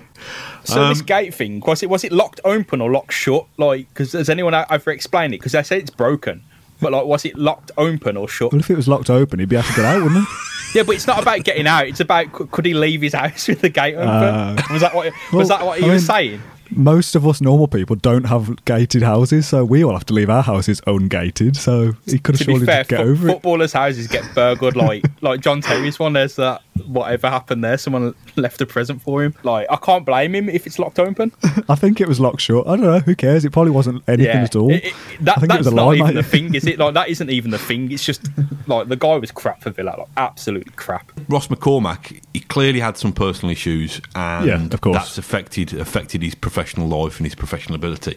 So 0.67 0.89
this 0.89 0.99
Um, 0.99 1.05
gate 1.05 1.33
thing 1.33 1.61
was 1.65 1.81
it 1.81 1.89
was 1.89 2.03
it 2.03 2.11
locked 2.11 2.41
open 2.43 2.81
or 2.81 2.91
locked 2.91 3.13
shut? 3.13 3.45
Like, 3.57 3.87
because 3.89 4.11
has 4.11 4.29
anyone 4.29 4.53
ever 4.53 4.91
explained 4.91 5.33
it? 5.33 5.39
Because 5.39 5.53
they 5.53 5.63
say 5.63 5.79
it's 5.79 5.89
broken, 5.89 6.43
but 6.81 6.91
like, 6.91 7.05
was 7.05 7.23
it 7.25 7.37
locked 7.37 7.71
open 7.77 8.17
or 8.17 8.27
shut? 8.27 8.51
Well, 8.51 8.59
if 8.59 8.69
it 8.69 8.75
was 8.75 8.87
locked 8.87 9.09
open, 9.09 9.39
he'd 9.39 9.49
be 9.49 9.55
able 9.55 9.67
to 9.69 9.73
get 9.75 9.85
out, 9.85 10.03
wouldn't 10.03 10.19
he? 10.21 10.25
Yeah, 10.73 10.83
but 10.83 10.95
it's 10.95 11.07
not 11.07 11.21
about 11.21 11.45
getting 11.45 11.65
out. 11.65 11.87
It's 11.87 12.01
about 12.01 12.33
could, 12.33 12.65
he 12.65 12.73
leave 12.73 13.01
his 13.01 13.13
house 13.13 13.47
with 13.47 13.61
the 13.61 13.69
gate 13.69 13.95
open? 13.95 14.09
Uh, 14.09 14.61
was 14.69 14.81
that 14.81 14.93
what 14.93 15.05
was 15.31 15.47
well, 15.47 15.47
that 15.47 15.65
what 15.65 15.79
he 15.79 15.85
I 15.89 15.93
was 15.93 16.05
saying? 16.05 16.41
Most 16.71 17.15
of 17.15 17.25
us 17.25 17.39
normal 17.39 17.69
people 17.69 17.95
don't 17.95 18.25
have 18.25 18.63
gated 18.65 19.01
houses, 19.01 19.47
so 19.47 19.63
we 19.63 19.81
all 19.85 19.93
have 19.93 20.05
to 20.07 20.13
leave 20.13 20.29
our 20.29 20.43
houses 20.43 20.81
ungated. 20.85 21.55
So 21.55 21.93
he 22.05 22.19
could 22.19 22.35
have 22.35 22.43
surely 22.45 22.65
fair, 22.65 22.79
just 22.81 22.89
get 22.89 22.97
fo- 22.99 23.03
over 23.05 23.29
it. 23.29 23.31
footballers' 23.31 23.71
houses 23.71 24.07
get 24.07 24.25
burgled 24.35 24.75
like 24.75 25.05
like 25.21 25.39
John 25.39 25.61
Terry's 25.61 25.97
one. 25.99 26.11
There's 26.13 26.35
that 26.35 26.61
whatever 26.85 27.29
happened 27.29 27.63
there. 27.63 27.77
Someone 27.77 28.13
left 28.35 28.61
a 28.61 28.65
present 28.65 29.01
for 29.01 29.23
him. 29.23 29.33
Like 29.43 29.67
I 29.69 29.75
can't 29.77 30.05
blame 30.05 30.35
him 30.35 30.49
if 30.49 30.65
it's 30.67 30.77
locked 30.79 30.99
open. 30.99 31.31
I 31.69 31.75
think 31.75 31.99
it 32.01 32.07
was 32.07 32.19
locked 32.19 32.41
shut. 32.41 32.67
I 32.67 32.71
don't 32.75 32.81
know. 32.85 32.99
Who 32.99 33.15
cares? 33.15 33.45
It 33.45 33.51
probably 33.51 33.71
wasn't 33.71 34.03
anything 34.07 34.35
Yeah, 34.35 34.43
at 34.43 34.55
all. 34.55 34.71
It- 34.71 34.85
it- 34.85 34.93
that, 35.21 35.37
I 35.37 35.41
think 35.41 35.51
it 35.51 35.55
that's 35.55 35.57
was 35.65 35.67
a 35.67 35.75
not 35.75 35.85
lie, 35.87 35.93
even 35.95 36.05
mate. 36.07 36.13
the 36.15 36.23
thing, 36.23 36.53
is 36.55 36.65
it? 36.65 36.77
Like 36.87 36.93
that 36.93 37.09
isn't 37.09 37.29
even 37.29 37.51
the 37.51 37.57
thing. 37.57 37.91
It's 37.91 38.05
just 38.05 38.29
like 38.67 38.87
the 38.87 38.95
guy 38.95 39.17
was 39.17 39.31
crap 39.31 39.61
for 39.63 39.71
Villa, 39.71 39.95
like 39.97 40.07
absolutely 40.17 40.71
crap. 40.75 41.11
Ross 41.27 41.47
McCormack, 41.47 42.21
he 42.33 42.39
clearly 42.41 42.79
had 42.79 42.97
some 42.97 43.11
personal 43.13 43.51
issues, 43.51 43.99
and 44.15 44.45
Yeah, 44.47 44.63
of 44.71 44.81
course. 44.81 44.95
that's 44.97 45.17
affected 45.17 45.73
affected 45.73 46.21
his 46.21 46.35
professional 46.35 46.87
life 46.87 47.17
and 47.17 47.25
his 47.25 47.33
professional 47.35 47.75
ability. 47.75 48.15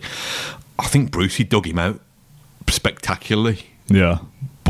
I 0.79 0.87
think 0.87 1.11
Brucey 1.11 1.45
dug 1.45 1.67
him 1.67 1.79
out 1.79 2.01
spectacularly 2.69 3.67
Yeah. 3.89 4.19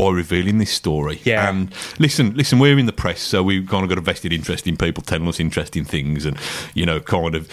By 0.01 0.09
revealing 0.09 0.57
this 0.57 0.71
story. 0.71 1.21
Yeah. 1.23 1.47
And 1.47 1.71
listen, 1.99 2.33
listen, 2.33 2.57
we're 2.57 2.79
in 2.79 2.87
the 2.87 2.91
press, 2.91 3.21
so 3.21 3.43
we've 3.43 3.67
kind 3.67 3.83
of 3.83 3.89
got 3.89 3.99
a 3.99 4.01
vested 4.01 4.33
interest 4.33 4.65
in 4.65 4.75
people 4.75 5.03
telling 5.03 5.27
us 5.27 5.39
interesting 5.39 5.85
things, 5.85 6.25
and 6.25 6.35
you 6.73 6.87
know, 6.87 6.99
kind 6.99 7.35
of, 7.35 7.47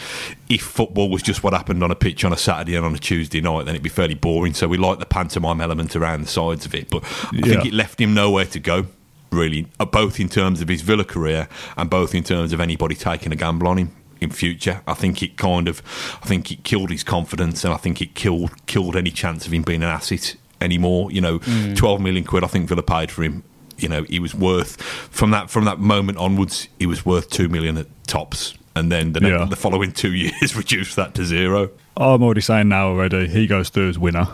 if 0.49 0.62
football 0.62 1.11
was 1.11 1.21
just 1.21 1.43
what 1.43 1.52
happened 1.52 1.85
on 1.85 1.90
a 1.90 1.95
pitch 1.95 2.25
on 2.25 2.33
a 2.33 2.38
Saturday 2.38 2.75
and 2.75 2.87
on 2.87 2.95
a 2.95 2.99
Tuesday 2.99 3.43
night, 3.43 3.67
then 3.67 3.75
it'd 3.75 3.83
be 3.83 3.90
fairly 3.90 4.14
boring. 4.14 4.55
So 4.55 4.67
we 4.67 4.78
like 4.78 4.99
the 4.99 5.05
pantomime 5.05 5.61
element 5.61 5.95
around 5.95 6.23
the 6.23 6.28
sides 6.28 6.64
of 6.64 6.75
it, 6.75 6.88
but 6.88 7.05
I 7.35 7.43
think 7.43 7.67
it 7.67 7.75
left 7.75 8.00
him 8.00 8.14
nowhere 8.14 8.47
to 8.47 8.59
go. 8.59 8.87
Really, 9.31 9.67
uh, 9.78 9.85
both 9.85 10.19
in 10.19 10.31
terms 10.31 10.62
of 10.62 10.69
his 10.69 10.81
Villa 10.81 11.05
career 11.05 11.49
and 11.76 11.90
both 11.90 12.14
in 12.14 12.25
terms 12.25 12.55
of 12.55 12.62
anybody 12.62 12.95
taking 12.95 13.31
a 13.31 13.37
gamble 13.37 13.69
on 13.69 13.76
him 13.76 13.95
in 14.23 14.31
future. 14.31 14.81
I 14.87 14.95
think 14.95 15.23
it 15.23 15.37
kind 15.37 15.69
of, 15.69 15.83
I 16.23 16.26
think 16.26 16.50
it 16.50 16.64
killed 16.64 16.88
his 16.88 17.05
confidence, 17.05 17.62
and 17.62 17.75
I 17.75 17.76
think 17.76 18.00
it 18.00 18.14
killed 18.14 18.64
killed 18.64 18.97
any 18.97 19.11
chance 19.11 19.47
of 19.47 19.52
him 19.52 19.64
being 19.64 19.83
an 19.83 19.90
asset 19.90 20.35
anymore. 20.60 21.10
You 21.10 21.20
know, 21.20 21.38
mm. 21.40 21.76
twelve 21.76 22.00
million 22.00 22.24
quid. 22.24 22.44
I 22.44 22.46
think 22.48 22.68
Villa 22.68 22.82
paid 22.82 23.10
for 23.10 23.22
him. 23.22 23.42
You 23.78 23.88
know, 23.88 24.02
he 24.04 24.18
was 24.18 24.34
worth 24.34 24.80
from 24.82 25.30
that 25.30 25.50
from 25.50 25.64
that 25.66 25.78
moment 25.78 26.18
onwards. 26.18 26.68
He 26.78 26.86
was 26.86 27.04
worth 27.06 27.30
two 27.30 27.48
million 27.48 27.76
at 27.78 27.86
tops, 28.06 28.54
and 28.74 28.90
then 28.90 29.12
the, 29.12 29.20
Yeah. 29.20 29.44
the 29.44 29.56
following 29.56 29.92
two 29.92 30.12
years 30.14 30.56
reduced 30.56 30.96
that 30.96 31.14
to 31.14 31.24
zero. 31.24 31.70
I'm 31.96 32.22
already 32.22 32.40
saying 32.40 32.68
now 32.68 32.88
already, 32.88 33.26
he 33.28 33.46
goes 33.46 33.68
through 33.70 33.88
as 33.88 33.98
winner. 33.98 34.28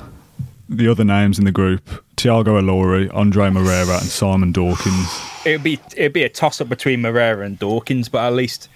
The 0.69 0.89
other 0.89 1.05
names 1.05 1.39
in 1.39 1.45
the 1.45 1.53
group, 1.53 2.03
Tiago 2.17 2.59
Ilori, 2.61 3.13
Andre 3.15 3.51
Moreira 3.51 3.99
and 3.99 4.07
Simon 4.07 4.51
Dawkins. 4.51 5.21
It'd 5.45 5.63
be 5.63 5.79
it'd 5.95 6.15
be 6.15 6.23
a 6.23 6.29
toss 6.31 6.61
up 6.63 6.71
between 6.71 7.03
Moreira 7.03 7.45
and 7.45 7.59
Dawkins, 7.59 8.09
but 8.09 8.25
at 8.25 8.33
least 8.33 8.69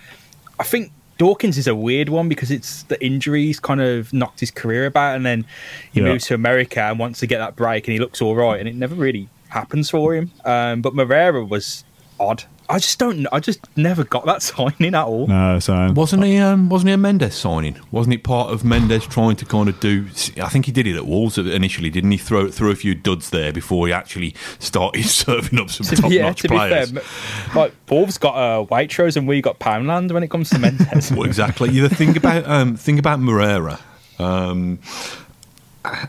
I 0.60 0.64
think 0.64 0.92
Dawkins 1.18 1.58
is 1.58 1.66
a 1.66 1.74
weird 1.74 2.08
one 2.08 2.28
because 2.28 2.50
it's 2.50 2.84
the 2.84 3.04
injuries 3.04 3.58
kind 3.60 3.80
of 3.80 4.12
knocked 4.12 4.40
his 4.40 4.50
career 4.50 4.86
about, 4.86 5.16
and 5.16 5.26
then 5.26 5.44
he 5.92 6.00
Yeah. 6.00 6.06
moves 6.06 6.26
to 6.26 6.34
America 6.34 6.80
and 6.82 6.98
wants 6.98 7.18
to 7.20 7.26
get 7.26 7.38
that 7.38 7.56
break, 7.56 7.86
and 7.86 7.92
he 7.92 7.98
looks 7.98 8.22
all 8.22 8.36
right, 8.36 8.58
and 8.60 8.68
it 8.68 8.76
never 8.76 8.94
really 8.94 9.28
happens 9.48 9.90
for 9.90 10.14
him. 10.14 10.30
Um, 10.44 10.80
but 10.80 10.94
Moreira 10.94 11.44
was 11.44 11.84
odd. 12.20 12.44
I 12.70 12.78
just 12.78 12.98
don't. 12.98 13.26
I 13.32 13.40
just 13.40 13.60
never 13.76 14.04
got 14.04 14.26
that 14.26 14.42
signing 14.42 14.94
at 14.94 15.04
all. 15.04 15.26
No, 15.26 15.58
so 15.58 15.90
Wasn't 15.92 16.22
he? 16.24 16.36
Um, 16.36 16.68
wasn't 16.68 16.88
he 16.88 16.92
a 16.94 16.98
Mendes 16.98 17.34
signing? 17.34 17.78
Wasn't 17.90 18.12
it 18.12 18.22
part 18.24 18.50
of 18.50 18.64
Mendes 18.64 19.06
trying 19.06 19.36
to 19.36 19.46
kind 19.46 19.68
of 19.70 19.80
do? 19.80 20.06
I 20.42 20.48
think 20.50 20.66
he 20.66 20.72
did 20.72 20.86
it 20.86 20.94
at 20.96 21.06
Wolves 21.06 21.38
initially, 21.38 21.88
didn't 21.88 22.10
he? 22.10 22.18
Throw 22.18 22.48
throw 22.50 22.70
a 22.70 22.74
few 22.74 22.94
duds 22.94 23.30
there 23.30 23.52
before 23.52 23.86
he 23.86 23.92
actually 23.92 24.34
started 24.58 25.04
serving 25.06 25.58
up 25.58 25.70
some 25.70 25.86
To 25.86 25.96
top 25.96 26.10
be, 26.10 26.16
yeah, 26.16 26.22
notch 26.28 26.42
to 26.42 26.48
be 26.48 26.56
players. 26.56 26.90
fair, 26.90 27.02
M- 27.02 27.56
like 27.56 27.72
Wolves 27.88 28.18
got 28.18 28.34
uh, 28.34 28.64
Waitrose 28.66 29.16
and 29.16 29.26
we 29.26 29.40
got 29.40 29.58
Poundland 29.60 30.12
when 30.12 30.22
it 30.22 30.28
comes 30.30 30.50
to 30.50 30.58
Mendes. 30.60 31.10
Well, 31.10 31.24
exactly. 31.24 31.70
You 31.70 31.88
think 31.88 32.16
about 32.18 32.46
um, 32.46 32.76
think 32.76 32.98
about 32.98 33.18
Moreira. 33.20 33.80
Um, 34.18 34.78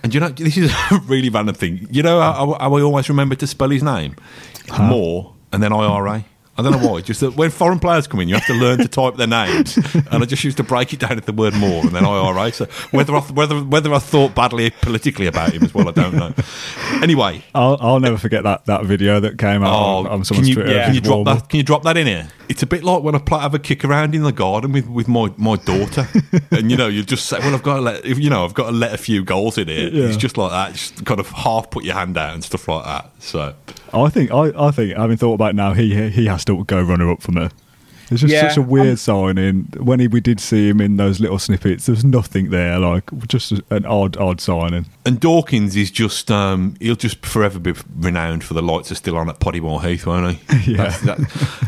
and 0.04 0.14
you 0.14 0.20
know, 0.20 0.30
this 0.30 0.58
is 0.58 0.74
a 0.92 1.00
really 1.06 1.30
random 1.30 1.56
thing. 1.56 1.88
You 1.90 2.04
know 2.04 2.20
how, 2.20 2.58
how 2.60 2.76
I 2.78 2.82
always 2.82 3.08
remember 3.08 3.36
to 3.36 3.48
spell 3.48 3.70
his 3.70 3.84
name? 3.84 4.16
More 4.78 5.34
and 5.54 5.64
then 5.64 5.72
IRA. 5.72 6.26
I 6.60 6.62
don't 6.62 6.82
know 6.82 6.90
why. 6.92 7.02
Just 7.02 7.22
that 7.22 7.36
when 7.36 7.50
foreign 7.50 7.80
players 7.80 8.06
come 8.08 8.20
in, 8.20 8.28
you 8.30 8.36
have 8.36 8.46
to 8.48 8.54
learn 8.54 8.80
to 8.80 8.88
type 8.88 9.16
their 9.16 9.28
names, 9.28 9.78
and 9.96 10.22
I 10.22 10.26
just 10.26 10.44
used 10.44 10.58
to 10.58 10.64
break 10.64 10.94
it 10.94 11.00
down 11.00 11.18
at 11.18 11.26
the 11.26 11.34
word 11.34 11.54
more 11.56 11.82
and 11.84 11.92
then 11.92 12.06
IRA. 12.06 12.52
So 12.52 12.66
whether 12.92 13.16
I, 13.16 13.20
whether 13.22 13.60
whether 13.64 13.94
I 13.94 14.00
thought 14.00 14.36
badly 14.36 14.70
politically 14.82 15.28
about 15.28 15.54
him 15.54 15.64
as 15.64 15.74
well, 15.74 15.88
I 15.88 15.92
don't 15.92 16.16
know. 16.16 16.34
Anyway, 17.02 17.44
I'll, 17.56 17.78
I'll 17.80 18.00
never 18.00 18.18
forget 18.18 18.44
that, 18.44 18.66
that 18.66 18.86
video 18.86 19.20
that 19.20 19.38
came 19.38 19.64
out 19.64 19.74
Oh, 19.74 19.98
on, 20.00 20.08
on 20.08 20.18
can 20.20 20.26
someone's 20.26 20.50
you, 20.50 20.56
Twitter. 20.56 20.72
yeah. 20.74 20.86
can 20.86 20.96
you 20.96 21.02
drop 21.02 21.26
that? 21.26 21.50
Can 21.50 21.58
you 21.58 21.64
drop 21.64 21.84
that 21.84 21.98
in 21.98 22.08
here? 22.08 22.28
It's 22.50 22.64
a 22.64 22.68
bit 22.68 22.84
like 22.84 23.04
when 23.04 23.16
I 23.16 23.20
play, 23.20 23.40
have 23.40 23.54
a 23.54 23.60
kick 23.60 23.86
around 23.86 24.16
in 24.16 24.24
the 24.24 24.32
garden 24.32 24.72
with, 24.72 24.88
with 24.88 25.08
my, 25.08 25.32
my 25.38 25.56
daughter, 25.58 26.08
and 26.52 26.72
you 26.72 26.78
know 26.78 26.88
you 26.88 27.04
just 27.04 27.28
say, 27.28 27.38
"Well, 27.40 27.54
I've 27.54 27.64
got 27.64 27.76
to 27.76 27.82
let 27.82 28.06
you 28.06 28.30
know 28.30 28.44
I've 28.44 28.54
got 28.56 28.72
to 28.72 28.76
let 28.76 28.94
a 28.94 28.98
few 28.98 29.24
goals 29.24 29.58
in 29.58 29.68
here." 29.68 29.90
Yeah. 29.90 30.06
It's 30.08 30.18
just 30.18 30.38
like 30.38 30.52
that, 30.52 30.74
just 30.74 31.06
kind 31.06 31.20
of 31.20 31.30
half 31.30 31.70
put 31.70 31.84
your 31.84 31.94
hand 31.96 32.18
out 32.18 32.34
and 32.34 32.44
stuff 32.44 32.68
like 32.68 32.84
that. 32.86 33.12
So 33.20 33.54
I 33.94 34.10
think 34.10 34.32
I, 34.32 34.52
I 34.68 34.72
think 34.72 34.96
having 34.98 35.18
thought 35.18 35.34
about 35.36 35.52
it 35.52 35.56
now, 35.56 35.74
he 35.74 36.10
he 36.10 36.26
has 36.28 36.46
to 36.46 36.64
go 36.66 36.82
runner 36.82 37.10
up 37.12 37.22
for 37.22 37.32
me. 37.32 37.50
It's 38.12 38.22
just 38.22 38.34
Yeah, 38.34 38.48
such 38.48 38.58
a 38.58 38.62
weird 38.64 38.88
I'm- 38.88 38.98
signing. 38.98 39.62
When 39.78 40.00
he, 40.00 40.08
we 40.08 40.20
did 40.20 40.40
see 40.40 40.68
him 40.68 40.82
in 40.82 40.98
those 40.98 41.20
little 41.20 41.38
snippets, 41.38 41.86
there 41.86 41.94
was 41.94 42.04
nothing 42.04 42.50
there. 42.50 42.80
Like 42.80 43.04
just 43.28 43.52
an 43.70 43.86
odd 43.86 44.18
odd 44.18 44.42
signing. 44.42 44.88
and 45.06 45.20
Dawkins 45.20 45.76
is 45.76 45.92
just 45.92 46.32
um, 46.32 46.74
he'll 46.80 46.96
just 46.96 47.24
forever 47.24 47.60
be 47.60 47.76
renowned 47.98 48.44
for 48.44 48.56
the 48.56 48.64
lights 48.64 48.92
are 48.92 48.96
still 48.96 49.16
on 49.16 49.30
at 49.30 49.40
Bodymoor 49.40 49.84
Heath, 49.88 50.08
won't 50.08 50.38
he? 50.38 50.74
Yeah. 50.74 50.90
That- 51.06 51.60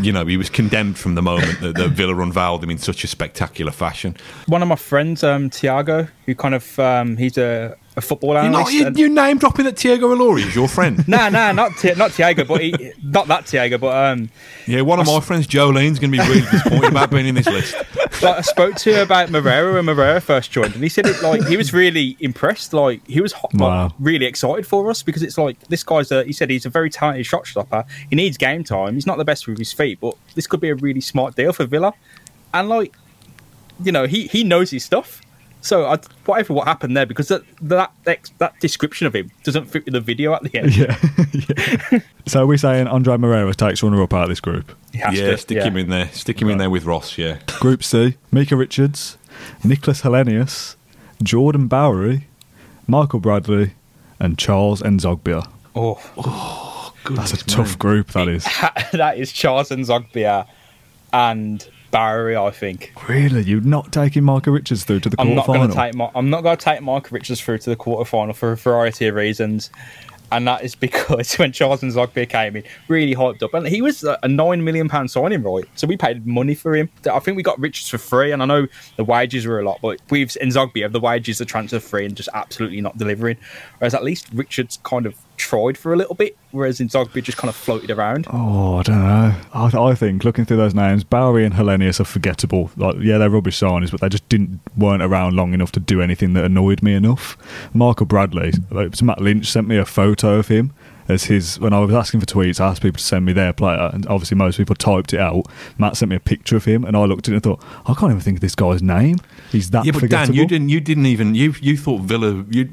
you 0.00 0.12
know, 0.12 0.24
he 0.24 0.36
was 0.36 0.48
condemned 0.48 0.98
from 0.98 1.14
the 1.16 1.20
moment 1.22 1.60
that, 1.60 1.74
that 1.76 1.90
Villa 1.90 2.16
unveiled 2.22 2.62
him 2.64 2.70
in 2.70 2.78
such 2.78 3.02
a 3.04 3.06
spectacular 3.08 3.72
fashion. 3.72 4.16
One 4.46 4.62
of 4.62 4.68
my 4.68 4.76
friends, 4.76 5.22
um, 5.24 5.50
Tiago, 5.50 6.06
who 6.26 6.34
kind 6.34 6.54
of 6.54 6.78
um, 6.78 7.16
he's 7.18 7.36
a, 7.36 7.76
a 7.98 8.00
football 8.00 8.34
You're 8.34 8.48
not 8.50 8.72
you, 8.72 8.86
and- 8.86 8.98
you 8.98 9.08
name 9.08 9.38
dropping 9.38 9.66
that 9.66 9.76
Tiago 9.76 10.14
Ilori 10.14 10.46
is 10.46 10.54
your 10.54 10.68
friend. 10.68 11.06
Nah, 11.08 11.28
nah, 11.28 11.52
not 11.52 11.76
Ti- 11.76 11.94
not 11.94 12.12
Tiago, 12.12 12.44
but 12.44 12.60
he, 12.60 12.92
not 13.02 13.28
that 13.28 13.46
Tiago, 13.46 13.78
but 13.78 13.94
um, 14.12 14.30
Yeah, 14.66 14.80
one 14.82 15.00
of 15.00 15.06
my 15.06 15.20
friends, 15.20 15.46
Jolene's 15.46 15.98
going 15.98 16.12
to 16.12 16.18
be 16.18 16.28
really 16.28 16.40
disappointed 16.42 16.90
about 16.90 17.10
being 17.10 17.26
in 17.26 17.34
this 17.34 17.46
list. 17.46 17.74
like 18.22 18.38
I 18.38 18.40
spoke 18.40 18.76
to 18.76 18.92
him 18.94 19.02
about 19.02 19.30
Moreira 19.30 19.74
when 19.74 19.84
Moreira 19.84 20.20
first 20.20 20.50
joined, 20.50 20.74
and 20.74 20.82
he 20.82 20.88
said 20.88 21.06
it 21.06 21.22
like 21.22 21.46
he 21.46 21.56
was 21.56 21.72
really 21.72 22.16
impressed. 22.20 22.72
Like 22.72 23.06
he 23.06 23.20
was 23.20 23.32
hot, 23.32 23.52
like, 23.54 23.92
really 23.98 24.26
excited 24.26 24.66
for 24.66 24.88
us 24.90 25.02
because 25.02 25.22
it's 25.22 25.38
like 25.38 25.58
this 25.68 25.82
guy's 25.82 26.10
a. 26.10 26.24
He 26.24 26.32
said 26.32 26.50
he's 26.50 26.66
a 26.66 26.70
very 26.70 26.90
talented 26.90 27.26
shot 27.26 27.46
stopper. 27.46 27.84
He 28.10 28.16
needs 28.16 28.36
game 28.36 28.64
time. 28.64 28.94
He's 28.94 29.06
not 29.06 29.18
the 29.18 29.24
best 29.24 29.46
with 29.46 29.58
his 29.58 29.72
feet, 29.72 29.98
but 30.00 30.14
this 30.34 30.46
could 30.46 30.60
be 30.60 30.68
a 30.70 30.74
really 30.74 31.00
smart 31.00 31.36
deal 31.36 31.52
for 31.52 31.64
Villa. 31.66 31.92
And 32.54 32.68
like, 32.68 32.94
you 33.82 33.92
know, 33.92 34.06
he 34.06 34.26
he 34.26 34.44
knows 34.44 34.70
his 34.70 34.84
stuff. 34.84 35.20
So 35.60 35.86
I, 35.86 35.98
whatever 36.24 36.52
what 36.54 36.68
happened 36.68 36.96
there, 36.96 37.06
because 37.06 37.28
that 37.28 37.42
that 37.62 37.92
that 38.38 38.60
description 38.60 39.06
of 39.06 39.14
him 39.14 39.30
doesn't 39.42 39.66
fit 39.66 39.84
with 39.84 39.94
the 39.94 40.00
video 40.00 40.34
at 40.34 40.42
the 40.42 40.58
end. 40.58 40.76
Yeah. 40.76 40.96
yeah. 41.92 42.00
So 42.26 42.46
we're 42.46 42.58
saying 42.58 42.86
Andre 42.86 43.16
Moreira 43.16 43.54
takes 43.54 43.82
runner 43.82 44.02
up 44.02 44.14
out 44.14 44.24
of 44.24 44.28
this 44.28 44.40
group. 44.40 44.76
Yeah, 44.92 45.10
to, 45.10 45.38
stick 45.38 45.56
yeah. 45.56 45.64
him 45.64 45.76
in 45.76 45.90
there. 45.90 46.08
Stick 46.08 46.40
him 46.40 46.48
in 46.48 46.58
there 46.58 46.70
with 46.70 46.84
Ross. 46.84 47.18
Yeah, 47.18 47.38
Group 47.58 47.82
C: 47.82 48.16
Micah 48.30 48.56
Richards, 48.56 49.18
Nicklas 49.62 50.02
Helenius, 50.02 50.76
Jordan 51.22 51.66
Bowery, 51.66 52.26
Michael 52.86 53.20
Bradley, 53.20 53.72
and 54.20 54.38
Charles 54.38 54.82
Nzogbia. 54.82 55.48
Oh, 55.74 56.00
oh 56.16 56.94
That's 57.10 57.32
a 57.32 57.44
tough 57.44 57.78
group, 57.78 58.08
that 58.08 58.28
is. 58.28 58.44
that 58.92 59.18
is 59.18 59.32
Charles 59.32 59.70
Nzogbia 59.70 60.46
and 61.12 61.66
Bowery, 61.90 62.36
I 62.36 62.50
think. 62.50 62.92
Really? 63.08 63.42
You're 63.42 63.60
not 63.60 63.92
taking 63.92 64.24
Michael 64.24 64.52
Richards 64.52 64.84
through 64.84 65.00
to 65.00 65.08
the 65.08 65.20
I'm 65.20 65.34
not 65.34 65.46
going 65.46 65.60
quarterfinal? 65.60 65.68
to 65.68 65.74
take 65.74 65.94
my, 65.94 66.10
I'm 66.14 66.30
not 66.30 66.42
going 66.42 66.56
to 66.56 66.64
take 66.64 66.82
Michael 66.82 67.14
Richards 67.14 67.40
through 67.40 67.58
to 67.58 67.70
the 67.70 67.76
quarterfinal 67.76 68.34
for 68.34 68.52
a 68.52 68.56
variety 68.56 69.06
of 69.06 69.14
reasons, 69.14 69.70
and 70.30 70.46
that 70.46 70.62
is 70.62 70.74
because 70.88 71.34
when 71.34 71.52
Charles 71.52 71.80
Nzogbia 71.80 72.28
came 72.28 72.56
in, 72.56 72.64
really 72.88 73.14
hyped 73.14 73.42
up, 73.42 73.54
and 73.54 73.66
he 73.66 73.82
was 73.82 74.04
a 74.04 74.28
nine 74.28 74.64
million 74.64 74.88
pound 74.88 75.10
signing, 75.10 75.42
right? 75.42 75.64
So 75.74 75.86
we 75.86 75.96
paid 75.96 76.26
money 76.26 76.54
for 76.54 76.74
him. 76.74 76.90
I 77.10 77.18
think 77.18 77.36
we 77.36 77.42
got 77.42 77.58
Richards 77.58 77.88
for 77.88 77.98
free, 77.98 78.32
and 78.32 78.42
I 78.42 78.46
know 78.46 78.66
the 78.96 79.04
wages 79.04 79.46
were 79.46 79.60
a 79.60 79.64
lot, 79.64 79.78
but 79.80 80.00
with 80.10 80.36
Nzogbia, 80.40 80.90
the 80.92 81.00
wages 81.00 81.40
are 81.40 81.46
transfer 81.46 81.80
free 81.80 82.06
and 82.06 82.16
just 82.16 82.28
absolutely 82.34 82.80
not 82.80 82.98
delivering. 82.98 83.36
Whereas 83.78 83.94
at 83.94 84.04
least 84.04 84.28
Richards 84.32 84.78
kind 84.82 85.06
of 85.06 85.14
tried 85.38 85.78
for 85.78 85.92
a 85.92 85.96
little 85.96 86.14
bit, 86.14 86.36
whereas 86.50 86.80
Nzogbia 86.80 87.22
just 87.22 87.38
kind 87.38 87.48
of 87.48 87.56
floated 87.56 87.90
around. 87.90 88.26
Oh, 88.30 88.76
I 88.76 88.82
don't 88.82 88.98
know. 88.98 89.34
I, 89.54 89.90
I 89.90 89.94
think 89.94 90.24
looking 90.24 90.44
through 90.44 90.58
those 90.58 90.74
names, 90.74 91.04
Bowery 91.04 91.44
and 91.44 91.54
Helenius 91.54 92.00
are 92.00 92.04
forgettable. 92.04 92.70
Like, 92.76 92.96
yeah, 93.00 93.18
they're 93.18 93.30
rubbish 93.30 93.58
signings, 93.58 93.90
but 93.90 94.00
they 94.00 94.08
just 94.08 94.28
didn't 94.28 94.60
weren't 94.76 95.02
around 95.02 95.36
long 95.36 95.54
enough 95.54 95.72
to 95.72 95.80
do 95.80 96.02
anything 96.02 96.34
that 96.34 96.44
annoyed 96.44 96.82
me 96.82 96.94
enough. 96.94 97.36
Michael 97.72 98.06
Bradley, 98.06 98.52
like, 98.70 99.00
Matt 99.02 99.20
Lynch 99.20 99.50
sent 99.50 99.66
me 99.68 99.76
a 99.76 99.84
photo 99.84 100.38
of 100.38 100.48
him 100.48 100.72
as 101.08 101.24
his. 101.24 101.58
When 101.58 101.72
I 101.72 101.80
was 101.80 101.94
asking 101.94 102.20
for 102.20 102.26
tweets, 102.26 102.60
I 102.60 102.68
asked 102.68 102.82
people 102.82 102.98
to 102.98 103.04
send 103.04 103.24
me 103.24 103.32
their 103.32 103.52
player, 103.52 103.90
and 103.92 104.06
obviously 104.06 104.36
most 104.36 104.58
people 104.58 104.74
typed 104.74 105.14
it 105.14 105.20
out. 105.20 105.46
Matt 105.78 105.96
sent 105.96 106.10
me 106.10 106.16
a 106.16 106.20
picture 106.20 106.56
of 106.56 106.64
him, 106.64 106.84
and 106.84 106.96
I 106.96 107.04
looked 107.04 107.28
at 107.28 107.32
it 107.32 107.36
and 107.36 107.42
thought, 107.42 107.62
I 107.86 107.94
can't 107.94 108.10
even 108.10 108.20
think 108.20 108.38
of 108.38 108.40
this 108.42 108.54
guy's 108.54 108.82
name. 108.82 109.18
He's 109.50 109.70
that 109.70 109.86
Yeah, 109.86 109.92
but 109.92 110.00
forgettable. 110.00 110.34
Dan, 110.34 110.42
you 110.42 110.46
didn't. 110.46 110.68
You 110.68 110.80
didn't 110.80 111.06
even. 111.06 111.34
You 111.34 111.54
you 111.60 111.76
thought 111.76 112.02
Villa 112.02 112.44
you 112.50 112.68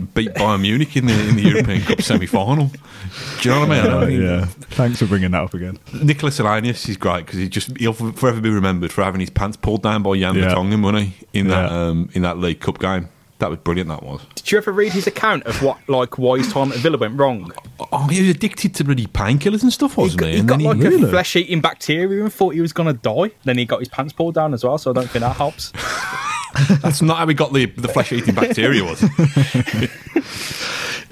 beat 0.00 0.32
Bayern 0.34 0.60
Munich 0.62 0.96
in 0.96 1.06
the 1.06 1.12
in 1.28 1.36
the 1.36 1.42
European 1.42 1.82
Cup 1.82 2.00
semi 2.02 2.26
final. 2.26 2.66
Do 3.40 3.48
you 3.48 3.54
know 3.54 3.60
what 3.60 3.70
I 3.70 3.74
mean? 3.74 3.80
I 3.80 3.86
don't 3.88 4.06
think- 4.06 4.22
yeah, 4.22 4.44
thanks 4.76 4.98
for 4.98 5.06
bringing 5.06 5.30
that 5.32 5.42
up 5.42 5.54
again. 5.54 5.78
Nicklas 5.92 6.40
Helenius 6.40 6.88
is 6.88 6.96
great 6.96 7.26
because 7.26 7.38
he 7.38 7.48
just 7.48 7.76
he'll 7.78 7.92
forever 7.92 8.40
be 8.40 8.50
remembered 8.50 8.92
for 8.92 9.02
having 9.02 9.20
his 9.20 9.30
pants 9.30 9.56
pulled 9.56 9.82
down 9.82 10.02
by 10.02 10.18
Jan 10.18 10.34
Yeah. 10.34 10.54
Vertonghen, 10.54 10.82
wasn't 10.82 11.04
he? 11.08 11.26
In 11.38 11.48
that 11.48 11.70
Yeah. 11.70 11.86
um, 11.88 12.10
in 12.14 12.22
that 12.22 12.38
League 12.38 12.60
Cup 12.60 12.78
game. 12.78 13.08
That 13.38 13.50
was 13.50 13.58
brilliant. 13.58 13.88
That 13.88 14.04
was. 14.04 14.20
Did 14.36 14.52
you 14.52 14.58
ever 14.58 14.70
read 14.70 14.92
his 14.92 15.08
account 15.08 15.42
of 15.46 15.60
what, 15.64 15.76
like, 15.88 16.16
why 16.16 16.38
his 16.38 16.52
time 16.52 16.70
at 16.70 16.78
Villa 16.78 16.96
went 16.96 17.18
wrong? 17.18 17.50
Oh, 17.90 18.06
he 18.06 18.20
was 18.20 18.28
addicted 18.30 18.72
to 18.76 18.84
bloody 18.84 19.08
painkillers 19.08 19.64
and 19.64 19.72
stuff, 19.72 19.96
He 19.96 20.00
wasn't 20.02 20.20
got, 20.20 20.26
he? 20.28 20.32
he 20.34 20.38
And 20.38 20.48
got 20.48 20.58
then 20.58 20.66
like 20.68 20.78
really? 20.78 21.02
a 21.02 21.08
flesh-eating 21.08 21.60
bacteria 21.60 22.22
and 22.22 22.32
thought 22.32 22.54
he 22.54 22.60
was 22.60 22.72
going 22.72 22.86
to 22.86 22.92
die. 22.92 23.32
Then 23.42 23.58
he 23.58 23.64
got 23.64 23.80
his 23.80 23.88
pants 23.88 24.12
pulled 24.12 24.34
down 24.36 24.54
as 24.54 24.62
well, 24.62 24.78
so 24.78 24.92
I 24.92 24.94
don't 24.94 25.10
think 25.10 25.24
that 25.24 25.34
helps. 25.34 25.72
that's 26.82 27.02
not 27.02 27.18
how 27.18 27.26
we 27.26 27.34
got 27.34 27.52
the 27.52 27.66
the 27.66 27.88
flesh 27.88 28.12
eating 28.12 28.34
bacteria. 28.34 28.84
Was. 28.84 29.00
Who- 29.72 29.88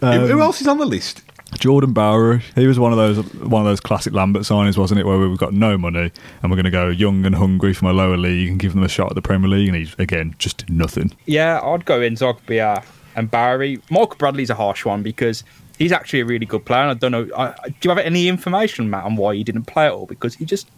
Um, 0.03 0.27
Who 0.29 0.41
else 0.41 0.61
is 0.63 0.67
on 0.67 0.79
the 0.79 0.87
list? 0.87 1.23
Jordan 1.59 1.93
Bowery, 1.93 2.41
he 2.55 2.67
was 2.67 2.79
one 2.79 2.91
of 2.93 2.97
those 2.97 3.19
one 3.35 3.61
of 3.61 3.67
those 3.67 3.81
classic 3.81 4.15
Lambert 4.15 4.43
signings, 4.45 4.79
wasn't 4.79 5.01
it? 5.01 5.05
Where 5.07 5.19
we've 5.19 5.37
got 5.37 5.53
no 5.53 5.77
money 5.77 6.11
and 6.43 6.51
we're 6.51 6.57
going 6.57 6.65
to 6.65 6.71
go 6.71 6.89
young 6.89 7.27
and 7.27 7.35
hungry 7.35 7.75
from 7.75 7.89
a 7.89 7.93
lower 7.93 8.17
league 8.17 8.49
and 8.49 8.59
give 8.59 8.73
them 8.73 8.83
a 8.83 8.89
shot 8.89 9.11
at 9.11 9.15
the 9.15 9.21
Premier 9.23 9.49
League, 9.51 9.69
and 9.69 9.77
he's 9.77 9.95
again 9.99 10.35
just 10.39 10.59
did 10.59 10.71
nothing. 10.71 11.13
yeah, 11.27 11.61
I'd 11.63 11.85
go 11.85 12.01
Nzogbia 12.01 12.83
and 13.17 13.31
Bowery. 13.31 13.79
Michael 13.91 14.17
Bradley's 14.17 14.49
a 14.49 14.55
harsh 14.55 14.85
one 14.87 15.03
because 15.03 15.45
he's 15.77 15.93
actually 15.93 16.21
a 16.21 16.25
really 16.25 16.47
good 16.47 16.65
player. 16.65 16.83
And 16.83 16.91
I 16.93 16.95
don't 16.95 17.13
know. 17.13 17.29
I, 17.37 17.49
I- 17.49 17.69
do 17.69 17.75
you 17.83 17.91
have 17.91 17.99
any 17.99 18.29
information, 18.29 18.89
Matt, 18.89 19.05
on 19.05 19.17
why 19.17 19.35
he 19.35 19.45
didn't 19.45 19.65
play 19.65 19.87
at 19.87 19.93
all? 19.93 20.07
Because 20.07 20.37
he 20.37 20.45
just 20.47 20.69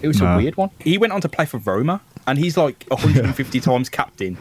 it 0.00 0.08
was 0.08 0.20
Nah. 0.20 0.34
a 0.34 0.36
weird 0.38 0.56
one. 0.56 0.70
He 0.80 0.98
went 0.98 1.12
on 1.12 1.20
to 1.20 1.28
play 1.28 1.44
for 1.44 1.58
Roma, 1.58 2.00
and 2.26 2.38
he's 2.38 2.56
like 2.56 2.84
150 2.88 3.60
times 3.60 3.88
captain 3.88 4.36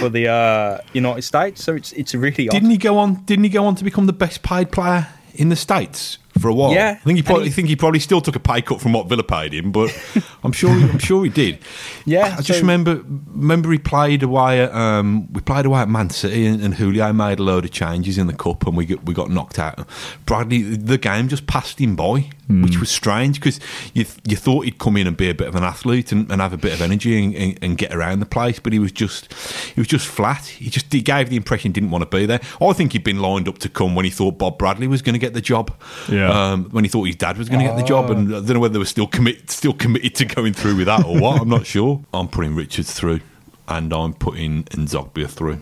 for 0.00 0.08
the 0.08 0.28
uh, 0.28 0.78
United 0.92 1.22
States. 1.22 1.64
So 1.64 1.74
it's 1.74 1.92
it's 1.92 2.14
really. 2.14 2.46
Didn't 2.48 2.70
he 2.70 2.78
go 2.78 2.98
on? 2.98 3.16
Didn't 3.24 3.44
he 3.44 3.50
go 3.50 3.66
on 3.66 3.74
to 3.76 3.84
become 3.84 4.06
the 4.06 4.12
best 4.12 4.42
paid 4.42 4.70
player 4.70 5.08
in 5.34 5.48
the 5.48 5.56
states 5.56 6.18
for 6.40 6.48
a 6.48 6.54
while? 6.54 6.72
Yeah, 6.72 6.90
I 7.00 7.04
think 7.04 7.16
he 7.18 7.22
probably 7.22 7.44
he- 7.46 7.50
think 7.50 7.68
he 7.68 7.76
probably 7.76 8.00
still 8.00 8.20
took 8.20 8.36
a 8.36 8.40
pay 8.40 8.62
cut 8.62 8.80
from 8.80 8.92
what 8.92 9.08
Villa 9.08 9.22
paid 9.22 9.52
him, 9.54 9.72
but 9.72 9.90
I'm 10.44 10.52
sure 10.52 10.70
I'm 10.70 10.98
sure 10.98 11.24
he 11.24 11.30
did. 11.30 11.58
Yeah, 12.04 12.36
I 12.38 12.42
just 12.42 12.58
so- 12.58 12.60
remember 12.60 13.02
remember 13.28 13.70
he 13.72 13.78
played 13.78 14.22
away 14.22 14.60
at 14.62 14.74
um, 14.74 15.32
we 15.32 15.40
played 15.40 15.66
away 15.66 15.80
at 15.80 15.88
Man 15.88 16.10
City 16.10 16.46
and, 16.46 16.62
and 16.62 16.74
Julio 16.74 17.12
made 17.12 17.38
a 17.38 17.42
load 17.42 17.64
of 17.64 17.70
changes 17.70 18.18
in 18.18 18.26
the 18.26 18.32
cup 18.34 18.66
and 18.66 18.76
we 18.76 18.86
got, 18.86 19.04
we 19.04 19.14
got 19.14 19.30
knocked 19.30 19.58
out. 19.58 19.86
Bradley, 20.26 20.62
the 20.62 20.98
game 20.98 21.28
just 21.28 21.46
passed 21.46 21.80
him 21.80 21.96
by, 21.96 22.30
Hmm. 22.46 22.62
which 22.62 22.78
was 22.78 22.90
strange 22.90 23.40
because 23.40 23.58
you 23.92 24.04
you 24.24 24.36
thought 24.36 24.64
he'd 24.66 24.78
come 24.78 24.96
in 24.96 25.06
and 25.08 25.16
be 25.16 25.28
a 25.28 25.34
bit 25.34 25.48
of 25.48 25.56
an 25.56 25.64
athlete 25.64 26.12
and, 26.12 26.30
and 26.30 26.40
have 26.40 26.52
a 26.52 26.56
bit 26.56 26.72
of 26.72 26.80
energy 26.80 27.22
and, 27.24 27.34
and, 27.34 27.58
and 27.62 27.78
get 27.78 27.92
around 27.92 28.20
the 28.20 28.26
place, 28.26 28.60
but 28.60 28.72
he 28.72 28.78
was 28.78 28.92
just 28.92 29.32
he 29.74 29.80
was 29.80 29.88
just 29.88 30.06
flat. 30.06 30.44
He 30.46 30.70
just 30.70 30.92
he 30.92 31.00
gave 31.02 31.28
the 31.28 31.34
impression 31.36 31.70
he 31.70 31.72
didn't 31.72 31.90
want 31.90 32.08
to 32.08 32.16
be 32.16 32.24
there. 32.24 32.40
I 32.60 32.72
think 32.72 32.92
he'd 32.92 33.02
been 33.02 33.18
lined 33.20 33.48
up 33.48 33.58
to 33.58 33.68
come 33.68 33.94
when 33.96 34.04
he 34.04 34.10
thought 34.12 34.38
Bob 34.38 34.58
Bradley 34.58 34.86
was 34.86 35.02
going 35.02 35.14
to 35.14 35.18
get 35.18 35.34
the 35.34 35.40
job. 35.40 35.72
Yeah. 36.08 36.25
Um, 36.30 36.64
when 36.70 36.84
he 36.84 36.88
thought 36.88 37.04
his 37.04 37.16
dad 37.16 37.36
was 37.38 37.48
going 37.48 37.60
to 37.60 37.66
get 37.66 37.76
the 37.76 37.82
job, 37.84 38.10
and 38.10 38.28
I 38.28 38.38
don't 38.40 38.54
know 38.54 38.60
whether 38.60 38.72
they 38.74 38.78
were 38.78 38.84
still 38.84 39.06
commit 39.06 39.50
still 39.50 39.72
committed 39.72 40.14
to 40.16 40.24
going 40.24 40.52
through 40.52 40.76
with 40.76 40.86
that 40.86 41.04
or 41.04 41.20
what. 41.20 41.40
I'm 41.40 41.48
not 41.48 41.66
sure. 41.74 42.02
I'm 42.14 42.28
putting 42.28 42.54
Richards 42.54 42.92
through, 42.92 43.20
and 43.68 43.92
I'm 43.92 44.14
putting 44.14 44.64
Nzogbia 44.64 45.28
through 45.28 45.60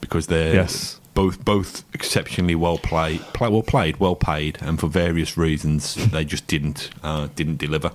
because 0.00 0.26
they're 0.26 0.54
Yes. 0.54 0.98
both 1.14 1.44
both 1.44 1.84
exceptionally 1.94 2.54
well 2.54 2.78
played, 2.78 3.20
play, 3.34 3.48
well 3.48 3.62
played, 3.62 3.98
well 3.98 4.16
paid, 4.16 4.58
and 4.60 4.80
for 4.80 4.86
various 4.88 5.36
reasons 5.36 5.94
they 6.10 6.24
just 6.24 6.46
didn't 6.46 6.90
uh, 7.02 7.28
didn't 7.36 7.58
deliver. 7.58 7.92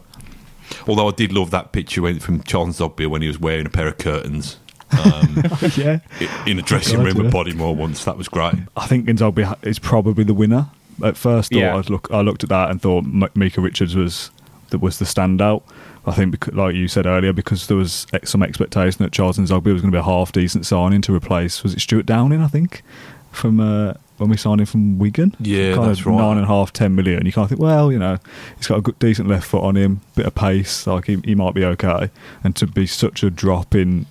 Although 0.87 1.07
I 1.09 1.11
did 1.11 1.31
love 1.31 1.51
that 1.51 1.71
picture 1.71 2.01
from 2.19 2.41
Charles 2.43 2.79
Nzogbia 2.79 3.07
when 3.07 3.21
he 3.21 3.27
was 3.27 3.39
wearing 3.39 3.65
a 3.65 3.69
pair 3.69 3.87
of 3.87 3.97
curtains. 3.97 4.57
Um, 4.91 5.43
yeah, 5.75 5.99
in 6.45 6.57
a 6.59 6.61
dressing 6.61 6.97
God, 6.97 7.05
room 7.05 7.17
yeah. 7.17 7.27
at 7.27 7.33
Bodymoor 7.33 7.75
once, 7.75 8.05
that 8.05 8.17
was 8.17 8.27
great. 8.29 8.53
I 8.77 8.87
think 8.87 9.05
Gonzalez 9.05 9.55
is 9.63 9.79
probably 9.79 10.23
the 10.23 10.33
winner. 10.33 10.67
At 11.03 11.17
first, 11.17 11.51
thought 11.51 11.59
Yeah. 11.59 11.75
I'd 11.75 11.89
look, 11.89 12.07
I 12.11 12.21
looked 12.21 12.43
at 12.43 12.49
that 12.49 12.71
and 12.71 12.81
thought 12.81 13.03
M- 13.03 13.27
Micah 13.33 13.61
Richards 13.61 13.95
was 13.95 14.31
that 14.69 14.79
was 14.79 14.99
the 14.99 15.05
standout. 15.05 15.63
I 16.07 16.11
think, 16.11 16.31
because, 16.31 16.53
like 16.53 16.75
you 16.75 16.87
said 16.87 17.07
earlier, 17.07 17.33
because 17.33 17.65
there 17.67 17.77
was 17.77 18.05
some 18.23 18.43
expectation 18.43 19.03
that 19.03 19.11
Charles 19.11 19.37
Nzogbia 19.37 19.73
was 19.73 19.81
going 19.81 19.91
to 19.91 19.95
be 19.95 19.97
a 19.97 20.03
half 20.03 20.31
decent 20.31 20.65
signing 20.65 21.01
to 21.01 21.15
replace 21.15 21.63
was 21.63 21.73
it 21.73 21.81
Stewart 21.81 22.05
Downing? 22.05 22.41
I 22.41 22.47
think 22.47 22.83
from 23.31 23.59
uh, 23.59 23.93
when 24.17 24.29
we 24.29 24.37
signed 24.37 24.61
him 24.61 24.67
from 24.67 24.97
Wigan. 24.99 25.35
Yeah, 25.39 25.75
kind 25.75 25.89
that's 25.89 25.99
of 25.99 26.05
right. 26.07 26.17
Nine 26.17 26.37
and 26.37 26.45
a 26.45 26.47
half, 26.47 26.71
ten 26.71 26.95
million. 26.95 27.25
You 27.25 27.31
kind 27.31 27.43
of 27.45 27.49
think, 27.49 27.61
well, 27.61 27.91
you 27.91 27.99
know, 27.99 28.17
he's 28.57 28.67
got 28.67 28.77
a 28.77 28.81
good, 28.81 28.97
decent 28.99 29.27
left 29.27 29.47
foot 29.47 29.63
on 29.63 29.75
him, 29.75 30.01
bit 30.15 30.25
of 30.25 30.35
pace, 30.35 30.87
like 30.87 31.05
he, 31.07 31.17
he 31.25 31.35
might 31.35 31.53
be 31.53 31.65
okay. 31.65 32.09
And 32.43 32.55
to 32.55 32.67
be 32.67 32.85
such 32.85 33.23
a 33.23 33.29
drop 33.29 33.75
in 33.75 34.05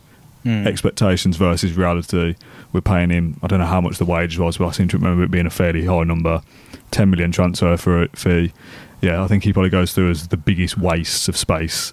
Hmm. 0.44 0.66
expectations 0.66 1.38
versus 1.38 1.72
reality. 1.72 2.35
We're 2.72 2.83
paying 2.83 3.09
him. 3.09 3.40
I 3.42 3.46
don't 3.46 3.61
know 3.61 3.66
how 3.66 3.80
much 3.80 3.96
the 3.96 4.04
wage 4.04 4.38
was, 4.38 4.59
but 4.59 4.66
I 4.66 4.70
seem 4.72 4.88
to 4.88 4.98
remember 4.98 5.24
it 5.24 5.30
being 5.30 5.46
a 5.46 5.50
fairly 5.50 5.87
high 5.87 6.04
number. 6.04 6.42
Ten 6.90 7.09
million 7.11 7.33
transfer 7.33 7.76
for 7.78 8.09
fee. 8.09 8.52
Yeah, 9.00 9.22
I 9.22 9.26
think 9.26 9.44
he 9.44 9.52
probably 9.52 9.70
goes 9.70 9.94
through 9.94 10.11
as 10.11 10.28
the 10.28 10.37
biggest 10.37 10.76
waste 10.76 11.28
of 11.28 11.37
space 11.37 11.92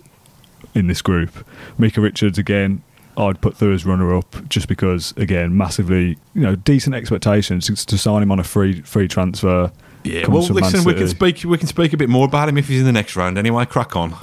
in 0.75 0.87
this 0.87 1.01
group. 1.01 1.45
Micah 1.77 2.01
Richards 2.01 2.37
again. 2.37 2.83
I'd 3.17 3.41
put 3.41 3.57
through 3.57 3.73
as 3.73 3.85
runner-up 3.85 4.47
just 4.47 4.69
because, 4.69 5.13
again, 5.17 5.55
massively, 5.57 6.17
you 6.33 6.41
know, 6.41 6.55
decent 6.55 6.95
expectations 6.95 7.65
to, 7.67 7.85
to 7.85 7.97
sign 7.97 8.23
him 8.23 8.31
on 8.31 8.39
a 8.39 8.43
free 8.43 8.81
free 8.81 9.07
transfer. 9.07 9.71
Yeah, 10.03 10.27
well, 10.27 10.41
listen, 10.41 10.83
we 10.83 10.93
can 10.93 11.07
speak. 11.07 11.43
We 11.43 11.57
can 11.57 11.67
speak 11.67 11.93
a 11.93 11.97
bit 11.97 12.09
more 12.09 12.25
about 12.25 12.49
him 12.49 12.57
if 12.57 12.67
he's 12.67 12.79
in 12.79 12.85
the 12.85 12.91
next 12.91 13.15
round. 13.15 13.37
Anyway, 13.37 13.65
crack 13.65 13.95
on. 13.95 14.11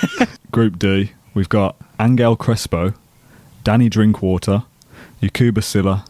Group 0.50 0.78
D, 0.78 1.12
we've 1.34 1.48
got 1.48 1.76
Angel 2.00 2.36
Crespo, 2.36 2.94
Danny 3.64 3.88
Drinkwater, 3.88 4.64
Yacouba 5.22 5.62
Sylla, 5.62 6.04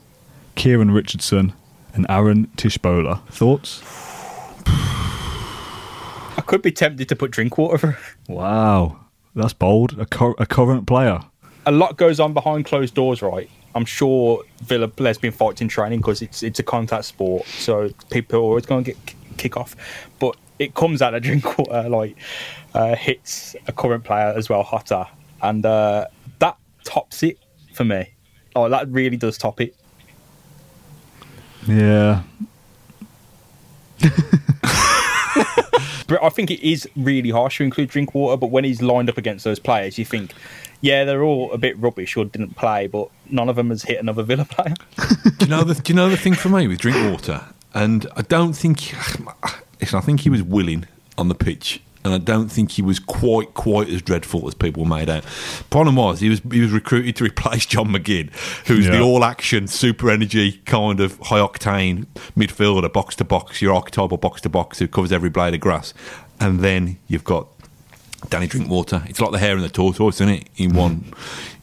Kieran 0.54 0.90
Richardson, 0.90 1.52
and 1.94 2.06
Aaron 2.08 2.46
Tshibola. 2.56 3.26
Thoughts? 3.28 3.82
I 4.66 6.42
could 6.46 6.62
be 6.62 6.72
tempted 6.72 7.08
to 7.08 7.16
put 7.16 7.30
Drinkwater 7.30 7.78
for. 7.78 7.98
Wow, 8.28 8.96
that's 9.34 9.52
bold. 9.52 9.98
A, 9.98 10.06
cur- 10.06 10.34
a 10.38 10.46
current 10.46 10.86
player. 10.86 11.20
a 11.66 11.72
lot 11.72 11.96
goes 11.96 12.20
on 12.20 12.32
behind 12.32 12.64
closed 12.64 12.94
doors, 12.94 13.22
right? 13.22 13.50
I'm 13.74 13.84
sure 13.84 14.42
Villa 14.62 14.86
players 14.88 15.18
been 15.18 15.32
fighting 15.32 15.66
training 15.68 15.98
because 16.00 16.22
it's 16.22 16.42
it's 16.42 16.58
a 16.58 16.62
contact 16.62 17.04
sport, 17.06 17.46
so 17.46 17.90
people 18.10 18.38
are 18.38 18.42
always 18.42 18.66
going 18.66 18.84
to 18.84 18.92
get 18.92 19.06
k- 19.06 19.14
kick 19.36 19.56
off. 19.56 19.74
But 20.20 20.36
it 20.60 20.74
comes 20.74 21.02
out 21.02 21.14
of 21.14 21.22
Drinkwater 21.22 21.88
like 21.88 22.16
uh, 22.74 22.94
hits 22.94 23.56
a 23.66 23.72
current 23.72 24.04
player 24.04 24.32
as 24.36 24.48
well, 24.48 24.62
hotter, 24.62 25.06
and 25.42 25.66
uh, 25.66 26.06
that 26.38 26.56
tops 26.84 27.24
it 27.24 27.38
for 27.72 27.84
me. 27.84 28.10
Oh, 28.54 28.68
that 28.68 28.88
really 28.88 29.16
does 29.16 29.36
top 29.38 29.60
it. 29.60 29.74
Yeah, 31.66 32.22
But 36.10 36.24
I 36.24 36.28
think 36.28 36.50
it 36.50 36.68
is 36.68 36.88
really 36.96 37.30
harsh 37.30 37.58
to 37.58 37.62
include 37.62 37.90
Drinkwater. 37.90 38.36
But 38.36 38.48
when 38.48 38.64
he's 38.64 38.82
lined 38.82 39.08
up 39.08 39.16
against 39.16 39.44
those 39.44 39.60
players, 39.60 39.96
you 39.96 40.04
think, 40.04 40.34
yeah, 40.80 41.04
they're 41.04 41.22
all 41.22 41.52
a 41.52 41.58
bit 41.58 41.78
rubbish 41.78 42.16
or 42.16 42.24
didn't 42.24 42.56
play, 42.56 42.88
but 42.88 43.08
none 43.30 43.48
of 43.48 43.54
them 43.54 43.70
has 43.70 43.84
hit 43.84 44.00
another 44.00 44.24
Villa 44.24 44.44
player. 44.44 44.74
do 45.38 45.44
you 45.44 45.46
know 45.46 45.62
the 45.62 45.74
Do 45.74 45.92
you 45.92 45.94
know 45.94 46.08
the 46.08 46.16
thing 46.16 46.34
for 46.34 46.48
me 46.48 46.66
with 46.66 46.80
Drinkwater? 46.80 47.44
And 47.74 48.08
I 48.16 48.22
don't 48.22 48.54
think. 48.54 48.92
Listen, 49.80 49.98
I 49.98 50.02
think 50.02 50.20
he 50.20 50.30
was 50.30 50.42
willing 50.42 50.86
on 51.16 51.28
the 51.28 51.34
pitch, 51.34 51.80
and 52.04 52.14
I 52.14 52.18
don't 52.18 52.48
think 52.48 52.72
he 52.72 52.82
was 52.82 52.98
quite 52.98 53.54
quite 53.54 53.88
as 53.88 54.02
dreadful 54.02 54.46
as 54.46 54.54
people 54.54 54.84
made 54.84 55.08
out. 55.08 55.24
Problem 55.70 55.96
was 55.96 56.20
he 56.20 56.28
was 56.28 56.40
he 56.50 56.60
was 56.60 56.70
recruited 56.70 57.16
to 57.16 57.24
replace 57.24 57.66
John 57.66 57.88
McGinn, 57.88 58.30
who's 58.66 58.86
the 58.86 59.00
all 59.00 59.24
action, 59.24 59.66
super 59.66 60.10
energy 60.10 60.52
kind 60.64 61.00
of 61.00 61.18
high 61.18 61.38
octane 61.38 62.06
midfielder, 62.36 62.92
box 62.92 63.16
to 63.16 63.24
box, 63.24 63.60
your 63.60 63.74
archetypal 63.74 64.16
box 64.16 64.40
to 64.42 64.48
box 64.48 64.78
who 64.78 64.88
covers 64.88 65.12
every 65.12 65.30
blade 65.30 65.54
of 65.54 65.60
grass, 65.60 65.94
and 66.38 66.60
then 66.60 66.98
you've 67.08 67.24
got 67.24 67.48
Danny 68.28 68.46
Drinkwater. 68.46 69.02
It's 69.06 69.20
like 69.20 69.32
the 69.32 69.38
hair 69.38 69.54
and 69.54 69.64
the 69.64 69.70
tortoise, 69.70 70.16
isn't 70.16 70.28
it? 70.28 70.48
In 70.56 70.74
one, 70.74 71.12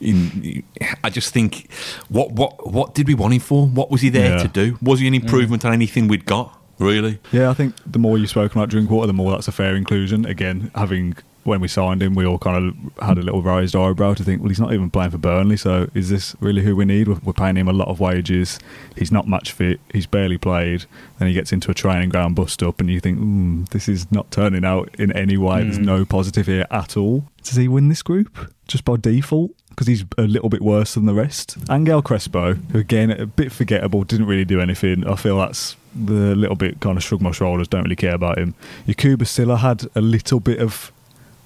in 0.00 0.64
I 1.04 1.10
just 1.10 1.32
think, 1.32 1.70
what 2.08 2.32
what 2.32 2.72
what 2.72 2.94
did 2.94 3.06
we 3.06 3.14
want 3.14 3.34
him 3.34 3.40
for? 3.40 3.66
What 3.66 3.90
was 3.90 4.00
he 4.00 4.08
there 4.08 4.36
Yeah. 4.36 4.42
to 4.42 4.48
do? 4.48 4.78
Was 4.82 5.00
he 5.00 5.06
an 5.06 5.14
mm. 5.14 5.22
improvement 5.22 5.64
on 5.64 5.72
anything 5.72 6.08
we'd 6.08 6.26
got? 6.26 6.57
Really? 6.78 7.18
Yeah, 7.32 7.50
I 7.50 7.54
think 7.54 7.74
the 7.86 7.98
more 7.98 8.18
you've 8.18 8.30
spoken 8.30 8.58
about 8.58 8.70
Drinkwater, 8.70 9.06
the 9.06 9.12
more 9.12 9.32
that's 9.32 9.48
a 9.48 9.52
fair 9.52 9.74
inclusion. 9.74 10.24
Again, 10.24 10.70
having 10.74 11.16
when 11.48 11.60
we 11.60 11.68
signed 11.68 12.02
him, 12.02 12.14
we 12.14 12.26
all 12.26 12.38
kind 12.38 12.68
of 12.68 13.02
had 13.02 13.18
a 13.18 13.22
little 13.22 13.42
raised 13.42 13.74
eyebrow 13.74 14.14
to 14.14 14.22
think, 14.22 14.40
well, 14.40 14.50
he's 14.50 14.60
not 14.60 14.72
even 14.72 14.90
playing 14.90 15.10
for 15.10 15.18
Burnley, 15.18 15.56
so 15.56 15.88
is 15.94 16.10
this 16.10 16.36
really 16.40 16.62
who 16.62 16.76
we 16.76 16.84
need? 16.84 17.08
We're, 17.08 17.18
we're 17.24 17.32
paying 17.32 17.56
him 17.56 17.68
a 17.68 17.72
lot 17.72 17.88
of 17.88 17.98
wages. 17.98 18.58
He's 18.96 19.10
not 19.10 19.26
match 19.26 19.50
fit. 19.52 19.80
He's 19.92 20.06
barely 20.06 20.38
played. 20.38 20.84
Then 21.18 21.26
he 21.28 21.34
gets 21.34 21.52
into 21.52 21.70
a 21.70 21.74
training 21.74 22.10
ground 22.10 22.36
bust 22.36 22.62
up, 22.62 22.80
and 22.80 22.90
you 22.90 23.00
think, 23.00 23.18
mm, 23.18 23.68
this 23.70 23.88
is 23.88 24.10
not 24.12 24.30
turning 24.30 24.64
out 24.64 24.94
in 24.98 25.10
any 25.12 25.36
way. 25.36 25.62
There's 25.62 25.78
no 25.78 26.04
positive 26.04 26.46
here 26.46 26.66
at 26.70 26.96
all. 26.96 27.24
Does 27.42 27.56
he 27.56 27.66
win 27.66 27.88
this 27.88 28.02
group 28.02 28.52
just 28.68 28.84
by 28.84 28.96
default? 28.96 29.52
Because 29.78 29.86
he's 29.86 30.04
a 30.18 30.22
little 30.22 30.48
bit 30.48 30.60
worse 30.60 30.94
than 30.94 31.06
the 31.06 31.14
rest. 31.14 31.56
Angel 31.70 32.02
Crespo, 32.02 32.54
who 32.54 32.78
again 32.80 33.12
a 33.12 33.26
bit 33.26 33.52
forgettable, 33.52 34.02
didn't 34.02 34.26
really 34.26 34.44
do 34.44 34.60
anything. 34.60 35.06
I 35.06 35.14
feel 35.14 35.38
that's 35.38 35.76
the 35.94 36.34
little 36.34 36.56
bit 36.56 36.80
kind 36.80 36.96
of 36.98 37.04
shrug 37.04 37.20
my 37.20 37.30
shoulders. 37.30 37.68
Don't 37.68 37.84
really 37.84 37.94
care 37.94 38.14
about 38.16 38.38
him. 38.38 38.56
Yacouba 38.88 39.24
Sylla 39.24 39.56
had 39.58 39.84
a 39.94 40.00
little 40.00 40.40
bit 40.40 40.58
of. 40.58 40.90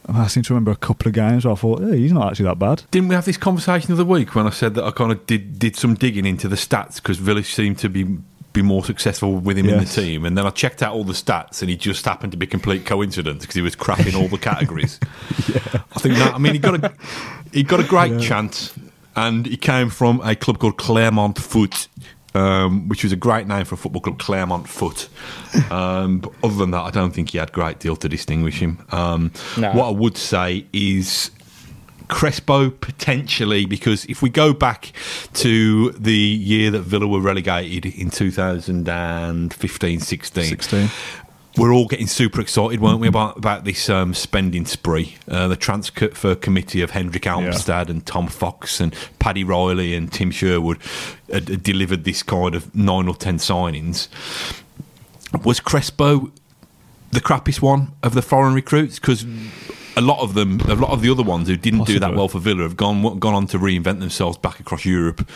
I 0.08 0.28
seem 0.28 0.42
to 0.44 0.54
remember 0.54 0.70
a 0.70 0.76
couple 0.76 1.08
of 1.08 1.14
games 1.14 1.44
where 1.44 1.52
I 1.52 1.56
thought, 1.56 1.80
hey, 1.82 1.98
he's 1.98 2.12
not 2.12 2.28
actually 2.30 2.46
that 2.46 2.58
bad. 2.58 2.84
Didn't 2.90 3.08
we 3.08 3.14
have 3.14 3.26
this 3.26 3.36
conversation 3.36 3.88
the 3.88 4.00
other 4.00 4.04
week 4.10 4.34
when 4.34 4.46
I 4.46 4.50
said 4.50 4.74
that 4.76 4.84
I 4.84 4.92
kind 4.92 5.12
of 5.12 5.26
did 5.26 5.58
did 5.58 5.76
some 5.76 5.94
digging 5.94 6.24
into 6.24 6.48
the 6.48 6.56
stats 6.56 6.96
because 6.96 7.18
Village 7.18 7.52
seemed 7.52 7.78
to 7.80 7.90
be 7.90 8.16
be 8.54 8.60
more 8.62 8.84
successful 8.84 9.34
with 9.36 9.56
him 9.56 9.64
Yes. 9.66 9.74
in 9.74 9.78
the 9.80 10.08
team, 10.08 10.24
and 10.26 10.36
then 10.36 10.44
I 10.46 10.50
checked 10.50 10.82
out 10.82 10.92
all 10.94 11.04
the 11.04 11.14
stats, 11.14 11.60
and 11.62 11.70
he 11.70 11.76
just 11.76 12.04
happened 12.04 12.32
to 12.32 12.38
be 12.38 12.46
complete 12.46 12.84
coincidence 12.84 13.42
because 13.42 13.54
he 13.54 13.62
was 13.62 13.74
crap 13.74 14.06
in 14.06 14.14
all 14.14 14.28
the 14.28 14.36
categories. 14.50 14.98
yeah. 15.48 15.80
I 15.94 15.98
think 16.00 16.16
that. 16.16 16.34
I 16.34 16.38
mean, 16.38 16.52
he 16.54 16.58
got 16.58 16.82
a 16.84 16.92
he 17.52 17.62
got 17.62 17.80
a 17.80 17.84
great 17.84 18.20
chance, 18.20 18.72
and 19.16 19.46
he 19.46 19.56
came 19.56 19.90
from 19.90 20.20
a 20.22 20.34
club 20.34 20.58
called 20.58 20.78
Clermont 20.78 21.38
Foot. 21.38 21.88
Um, 22.34 22.88
which 22.88 23.02
was 23.02 23.12
a 23.12 23.16
great 23.16 23.46
name 23.46 23.66
for 23.66 23.74
a 23.74 23.78
football 23.78 24.00
club, 24.00 24.18
Clermont 24.18 24.66
Foot. 24.66 25.10
Um, 25.70 26.20
but 26.20 26.32
other 26.42 26.54
than 26.54 26.70
that, 26.70 26.80
I 26.80 26.90
don't 26.90 27.10
think 27.10 27.28
he 27.28 27.36
had 27.36 27.50
a 27.50 27.52
great 27.52 27.78
deal 27.78 27.94
to 27.96 28.08
distinguish 28.08 28.58
him. 28.58 28.78
Um, 28.90 29.32
No. 29.58 29.70
What 29.72 29.88
I 29.88 29.90
would 29.90 30.16
say 30.16 30.64
is 30.72 31.30
Crespo 32.08 32.70
potentially 32.70 33.66
because 33.66 34.06
if 34.06 34.22
we 34.22 34.30
go 34.30 34.54
back 34.54 34.92
to 35.34 35.90
the 35.90 36.14
year 36.14 36.70
that 36.70 36.80
Villa 36.80 37.06
were 37.06 37.20
relegated 37.20 37.84
in 37.84 38.08
2015 38.10 40.00
16, 40.00 40.44
16. 40.44 40.88
We're 41.56 41.72
all 41.72 41.86
getting 41.86 42.06
super 42.06 42.40
excited, 42.40 42.80
weren't 42.80 43.00
we, 43.00 43.08
about, 43.08 43.36
about 43.36 43.64
this 43.64 43.90
um, 43.90 44.14
spending 44.14 44.64
spree? 44.64 45.16
Uh, 45.28 45.48
the 45.48 45.56
transfer 45.56 46.34
committee 46.34 46.80
of 46.80 46.92
Hendrik 46.92 47.24
Almstadt 47.24 47.90
and 47.90 48.04
Tom 48.06 48.28
Fox 48.28 48.80
and 48.80 48.94
Paddy 49.18 49.44
Riley 49.44 49.94
and 49.94 50.10
Tim 50.10 50.30
Sherwood 50.30 50.78
had, 51.30 51.48
had 51.48 51.62
delivered 51.62 52.04
this 52.04 52.22
kind 52.22 52.54
of 52.54 52.74
nine 52.74 53.06
or 53.06 53.14
ten 53.14 53.36
signings. 53.36 54.08
Was 55.44 55.60
Crespo 55.60 56.32
the 57.10 57.20
crappiest 57.20 57.60
one 57.60 57.92
of 58.02 58.14
the 58.14 58.22
foreign 58.22 58.54
recruits? 58.54 58.98
Because 58.98 59.26
a 59.96 60.00
lot 60.00 60.20
of 60.20 60.32
them, 60.32 60.60
a 60.60 60.74
lot 60.74 60.90
of 60.90 61.02
the 61.02 61.10
other 61.10 61.22
ones 61.22 61.48
who 61.48 61.56
didn't 61.56 61.84
do 61.84 61.98
that 61.98 62.14
well 62.14 62.28
for 62.28 62.38
Villa 62.38 62.62
have 62.62 62.76
gone 62.76 63.18
gone 63.18 63.34
on 63.34 63.46
to 63.48 63.58
reinvent 63.58 64.00
themselves 64.00 64.38
back 64.38 64.58
across 64.58 64.84
Europe. 64.84 65.28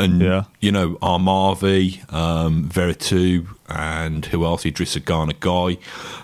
And 0.00 0.20
Yeah. 0.22 0.44
you 0.60 0.70
know, 0.70 0.90
Amavi, 1.02 2.12
um, 2.12 2.68
Veretout, 2.72 3.46
and 3.68 4.24
who 4.26 4.44
else? 4.44 4.62
Idrissa 4.64 5.04
Gana 5.04 5.32
Gueye, 5.34 5.78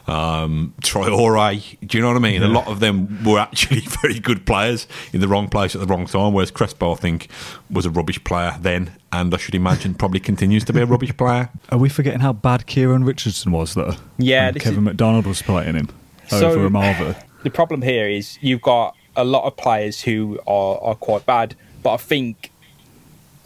um, 0.08 0.72
Traore. 0.82 1.76
Do 1.86 1.98
you 1.98 2.02
know 2.02 2.08
what 2.08 2.16
I 2.16 2.20
mean? 2.20 2.42
A 2.42 2.48
lot 2.48 2.68
of 2.68 2.80
them 2.80 3.22
were 3.24 3.38
actually 3.38 3.80
very 4.02 4.18
good 4.20 4.46
players 4.46 4.86
in 5.12 5.20
the 5.20 5.28
wrong 5.28 5.48
place 5.48 5.74
at 5.74 5.80
the 5.80 5.86
wrong 5.86 6.06
time. 6.06 6.32
Whereas 6.32 6.50
Crespo, 6.50 6.92
I 6.92 6.94
think, 6.96 7.28
was 7.70 7.84
a 7.86 7.90
rubbish 7.90 8.22
player 8.24 8.54
then, 8.60 8.92
and 9.12 9.34
I 9.34 9.38
should 9.38 9.54
imagine 9.54 9.94
probably 9.94 10.20
continues 10.20 10.64
to 10.64 10.72
be 10.72 10.80
a 10.80 10.86
rubbish 10.86 11.16
player. 11.16 11.50
Are 11.70 11.78
we 11.78 11.88
forgetting 11.88 12.20
how 12.20 12.32
bad 12.32 12.66
Kieran 12.66 13.04
Richardson 13.04 13.52
was, 13.52 13.74
though? 13.74 13.94
Yeah, 14.18 14.50
this 14.52 14.62
Kevin 14.62 14.78
is- 14.80 14.84
MacDonald 14.84 15.26
was 15.26 15.42
playing 15.42 15.74
him 15.74 15.88
So- 16.28 16.50
over 16.50 16.68
Amavi. 16.68 17.16
the 17.42 17.50
problem 17.50 17.82
here 17.82 18.08
is 18.08 18.38
you've 18.40 18.62
got 18.62 18.94
a 19.16 19.24
lot 19.24 19.44
of 19.44 19.56
players 19.56 20.02
who 20.02 20.38
are, 20.46 20.78
are 20.82 20.94
quite 20.94 21.26
bad, 21.26 21.54
but 21.82 21.92
I 21.94 21.96
think 21.98 22.50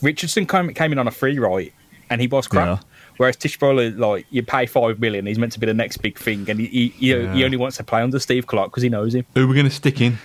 Richardson 0.03 0.47
came, 0.47 0.73
came 0.75 0.93
in 0.93 0.99
on 0.99 1.09
a 1.09 1.11
free 1.11 1.39
right 1.39 1.73
and 2.11 2.21
he 2.21 2.27
was 2.27 2.47
crap. 2.47 2.67
Yeah. 2.67 2.89
Whereas 3.17 3.37
Tshibola, 3.37 3.99
like 3.99 4.27
you 4.31 4.43
pay 4.43 4.67
five 4.67 5.01
million, 5.01 5.27
he's 5.27 5.39
meant 5.39 5.53
to 5.53 5.61
be 5.61 5.67
the 5.67 5.75
next 5.75 5.99
big 5.99 6.19
thing, 6.19 6.49
and 6.49 6.61
he 6.61 6.67
he, 6.67 6.89
he, 6.89 7.27
he 7.29 7.45
only 7.45 7.57
wants 7.57 7.77
to 7.79 7.85
play 7.85 8.01
under 8.01 8.19
Steve 8.21 8.47
Clarke 8.47 8.71
because 8.71 8.83
he 8.83 8.89
knows 8.89 9.15
him. 9.15 9.27
Who 9.35 9.45
are 9.45 9.47
we 9.47 9.55
going 9.55 9.67
to 9.67 9.75
stick 9.75 10.01
in? 10.01 10.19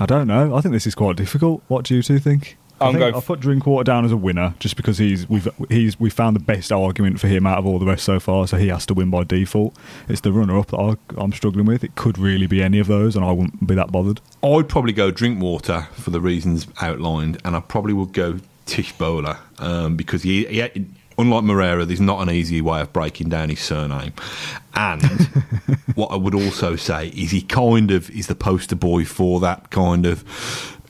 I 0.00 0.06
don't 0.06 0.26
know. 0.28 0.54
I 0.54 0.60
think 0.60 0.72
this 0.72 0.86
is 0.86 0.94
quite 0.94 1.16
difficult. 1.16 1.62
What 1.68 1.84
do 1.84 1.94
you 1.96 2.02
two 2.02 2.18
think? 2.18 2.56
I 2.80 2.86
I'm 2.86 2.92
think 2.92 3.00
going 3.00 3.14
I'll 3.14 3.20
f- 3.20 3.26
put 3.26 3.40
Drinkwater 3.40 3.84
down 3.84 4.04
as 4.04 4.10
a 4.12 4.16
winner 4.16 4.54
just 4.58 4.76
because 4.76 4.98
he's 4.98 5.28
we've 5.28 5.48
he's 5.68 5.98
we 6.00 6.10
found 6.10 6.34
the 6.34 6.40
best 6.40 6.72
argument 6.72 7.20
for 7.20 7.28
him 7.28 7.46
out 7.46 7.58
of 7.58 7.66
all 7.66 7.78
the 7.78 7.86
rest 7.86 8.04
so 8.04 8.18
far, 8.20 8.46
so 8.46 8.56
he 8.56 8.68
has 8.68 8.86
to 8.86 8.94
win 8.94 9.10
by 9.10 9.24
default. 9.24 9.76
It's 10.08 10.20
the 10.20 10.32
runner 10.32 10.58
up 10.58 10.68
that 10.68 10.78
I, 10.78 10.96
I'm 11.20 11.32
struggling 11.32 11.66
with. 11.66 11.82
It 11.84 11.94
could 11.96 12.18
really 12.18 12.46
be 12.46 12.62
any 12.62 12.78
of 12.78 12.86
those, 12.86 13.16
and 13.16 13.24
I 13.24 13.32
wouldn't 13.32 13.66
be 13.66 13.74
that 13.74 13.90
bothered. 13.92 14.20
I'd 14.42 14.68
probably 14.68 14.92
go 14.92 15.10
Drinkwater 15.10 15.88
for 15.92 16.10
the 16.10 16.20
reasons 16.20 16.66
outlined, 16.80 17.40
and 17.44 17.54
I 17.56 17.60
probably 17.60 17.92
would 17.92 18.12
go 18.12 18.38
Tshibola 18.66 19.38
um, 19.58 19.96
because 19.96 20.22
he, 20.22 20.46
he, 20.46 20.86
unlike 21.18 21.44
Moreira, 21.44 21.84
there's 21.84 22.00
not 22.00 22.20
an 22.26 22.34
easy 22.34 22.60
way 22.60 22.80
of 22.80 22.92
breaking 22.92 23.28
down 23.28 23.48
his 23.48 23.60
surname. 23.60 24.12
And 24.74 25.02
what 25.94 26.08
I 26.08 26.16
would 26.16 26.34
also 26.34 26.76
say 26.76 27.08
is 27.08 27.30
he 27.30 27.42
kind 27.42 27.90
of 27.90 28.10
is 28.10 28.26
the 28.26 28.34
poster 28.34 28.76
boy 28.76 29.04
for 29.04 29.40
that 29.40 29.70
kind 29.70 30.06
of, 30.06 30.24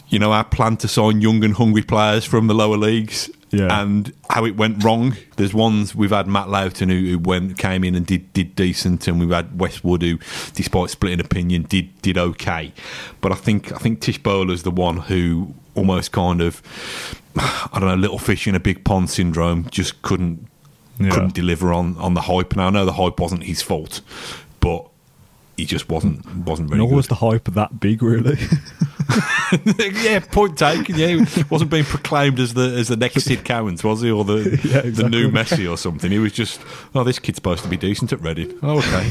you 0.08 0.18
know, 0.18 0.32
our 0.32 0.44
plan 0.44 0.76
to 0.78 0.88
sign 0.88 1.20
young 1.20 1.44
and 1.44 1.54
hungry 1.54 1.82
players 1.82 2.24
from 2.24 2.46
the 2.46 2.54
lower 2.54 2.76
leagues. 2.76 3.30
Yeah. 3.50 3.82
And 3.82 4.14
how 4.30 4.46
it 4.46 4.56
went 4.56 4.82
wrong. 4.82 5.14
There's 5.36 5.52
ones 5.52 5.94
we've 5.94 6.08
had 6.08 6.26
Matt 6.26 6.48
Lowton 6.48 6.88
who, 6.88 6.96
who 6.96 7.18
went 7.18 7.58
came 7.58 7.84
in 7.84 7.94
and 7.94 8.06
did 8.06 8.32
did 8.32 8.54
decent, 8.54 9.06
and 9.06 9.20
we've 9.20 9.28
had 9.28 9.60
Westwood 9.60 10.00
who, 10.00 10.18
despite 10.54 10.88
splitting 10.88 11.20
opinion, 11.20 11.64
did 11.64 12.00
did 12.00 12.16
okay. 12.16 12.72
But 13.20 13.30
I 13.30 13.34
think 13.34 13.70
I 13.70 13.76
think 13.76 14.00
Tshibola's 14.00 14.62
the 14.62 14.70
one 14.70 14.96
who 14.96 15.52
almost 15.74 16.12
kind 16.12 16.40
of 16.40 16.62
I 17.36 17.78
don't 17.78 17.88
know, 17.88 17.94
little 17.94 18.18
fish 18.18 18.46
in 18.46 18.54
a 18.54 18.60
big 18.60 18.84
pond 18.84 19.10
syndrome. 19.10 19.68
Just 19.70 20.02
couldn't 20.02 20.46
Yeah. 20.98 21.10
couldn't 21.10 21.34
deliver 21.34 21.72
on 21.72 21.96
on 21.98 22.14
the 22.14 22.22
hype. 22.22 22.54
Now 22.56 22.66
I 22.66 22.70
know 22.70 22.84
the 22.84 22.92
hype 22.92 23.18
wasn't 23.20 23.44
his 23.44 23.62
fault, 23.62 24.00
but 24.60 24.86
he 25.56 25.64
just 25.64 25.88
wasn't 25.88 26.26
wasn't 26.46 26.68
very 26.68 26.78
Nor 26.78 26.88
good. 26.90 26.96
was 26.96 27.08
the 27.08 27.14
hype 27.16 27.44
that 27.44 27.80
big, 27.80 28.02
really. 28.02 28.38
yeah, 30.02 30.20
point 30.20 30.58
taken. 30.58 30.96
Yeah, 30.96 31.24
he 31.24 31.44
wasn't 31.50 31.70
being 31.70 31.84
proclaimed 31.84 32.38
as 32.38 32.54
the 32.54 32.62
as 32.62 32.88
the 32.88 32.96
next 32.96 33.22
Sid 33.24 33.44
Cowans, 33.44 33.82
was 33.82 34.02
he, 34.02 34.10
or 34.10 34.24
the 34.24 34.42
Yeah, 34.64 34.82
the 34.82 35.08
new. 35.08 35.32
Messi 35.32 35.70
or 35.70 35.76
something? 35.76 36.10
He 36.10 36.18
was 36.18 36.32
just, 36.32 36.60
oh, 36.94 37.04
this 37.04 37.18
kid's 37.18 37.36
supposed 37.36 37.62
to 37.62 37.68
be 37.68 37.76
decent 37.76 38.12
at 38.12 38.20
Reading. 38.20 38.58
Oh, 38.62 38.78
okay. 38.78 39.10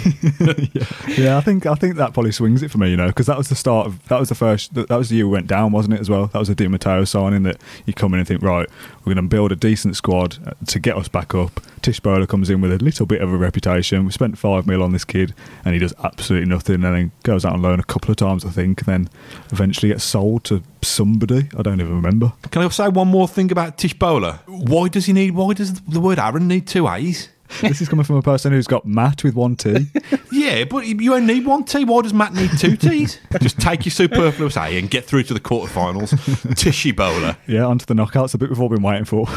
yeah, 1.22 1.38
I 1.38 1.42
think 1.42 1.66
I 1.66 1.76
think 1.76 1.96
that 1.96 2.14
probably 2.14 2.32
swings 2.32 2.62
it 2.62 2.70
for 2.70 2.78
me, 2.78 2.92
you 2.92 2.98
know, 2.98 3.08
because 3.08 3.26
that 3.26 3.38
was 3.38 3.50
the 3.50 3.56
start 3.56 3.88
of 3.88 4.08
that 4.08 4.20
was 4.20 4.30
the 4.30 4.36
first 4.36 4.74
that, 4.76 4.88
that 4.88 4.98
was 4.98 5.10
the 5.10 5.16
year 5.16 5.26
we 5.26 5.34
went 5.34 5.48
down, 5.48 5.72
wasn't 5.72 5.96
it? 5.96 6.00
As 6.00 6.10
well, 6.10 6.28
that 6.28 6.40
was 6.40 6.50
a 6.50 6.56
Di 6.56 6.68
Matteo 6.68 7.04
signing 7.06 7.44
that 7.44 7.58
you 7.86 7.94
come 7.94 8.14
in 8.14 8.20
and 8.20 8.28
think, 8.28 8.42
right, 8.42 8.70
we're 9.00 9.14
going 9.14 9.26
to 9.26 9.30
build 9.30 9.52
a 9.52 9.56
decent 9.56 9.96
squad 9.96 10.38
uh, 10.46 10.54
to 10.68 10.80
get 10.80 10.96
us 10.96 11.08
back 11.08 11.34
up. 11.34 11.60
Tshibola 11.82 12.28
comes 12.28 12.50
in 12.50 12.62
with 12.62 12.72
a 12.72 12.78
little 12.78 13.06
bit 13.08 13.22
of 13.22 13.34
a 13.34 13.38
reputation. 13.38 14.06
We 14.06 14.12
spent 14.12 14.38
five 14.38 14.68
mil 14.68 14.84
on 14.84 14.92
this 14.92 15.04
kid, 15.06 15.34
and 15.66 15.74
he 15.74 15.80
does 15.80 15.94
absolutely 16.04 16.48
nothing, 16.48 16.76
and 16.76 16.96
then 16.96 17.12
goes 17.24 17.44
out 17.46 17.54
on 17.54 17.62
loan 17.62 17.80
a 17.80 17.84
couple 17.84 18.12
of 18.12 18.18
times, 18.18 18.46
I 18.46 18.50
think, 18.50 18.82
and 18.82 18.88
then 18.88 19.10
eventually 19.52 19.81
gets 19.90 20.04
sold 20.04 20.44
to 20.46 20.64
somebody. 20.82 21.50
I 21.58 21.62
don't 21.62 21.80
even 21.82 21.96
remember. 21.96 22.34
Can 22.52 22.62
I 22.62 22.68
say 22.70 22.88
one 22.90 23.08
more 23.08 23.28
thing 23.28 23.52
about 23.52 23.78
Tshibola? 23.78 24.40
Why 24.48 24.88
does 24.88 25.06
he 25.06 25.14
need? 25.14 25.32
Why 25.32 25.54
does 25.54 25.80
the 25.82 26.00
word 26.00 26.20
Aaron 26.20 26.48
need 26.48 26.68
two 26.68 26.88
A's? 26.88 27.30
this 27.62 27.82
is 27.82 27.90
coming 27.90 28.06
from 28.06 28.16
a 28.16 28.22
person 28.22 28.54
who's 28.54 28.68
got 28.68 28.86
Matt 28.86 29.24
with 29.26 29.36
one 29.36 29.56
T. 29.56 29.88
Yeah, 30.32 30.64
but 30.64 30.86
you 30.88 31.14
only 31.14 31.36
need 31.36 31.46
one 31.46 31.66
T. 31.66 31.84
Why 31.84 32.02
does 32.02 32.14
Matt 32.14 32.34
need 32.34 32.50
two 32.58 32.76
T's? 32.78 33.20
Just 33.42 33.60
take 33.60 33.86
your 33.86 33.92
superfluous 33.92 34.56
A 34.58 34.80
and 34.80 34.90
get 34.90 35.04
through 35.06 35.24
to 35.24 35.34
the 35.34 35.40
quarterfinals. 35.42 36.56
Tishy 36.56 36.92
Bowler. 36.92 37.36
yeah, 37.48 37.64
onto 37.66 37.86
the 37.86 37.94
knockouts, 37.94 38.34
a 38.34 38.38
bit 38.38 38.50
we've 38.50 38.60
all 38.62 38.70
been 38.70 38.82
waiting 38.82 39.06
for. 39.06 39.28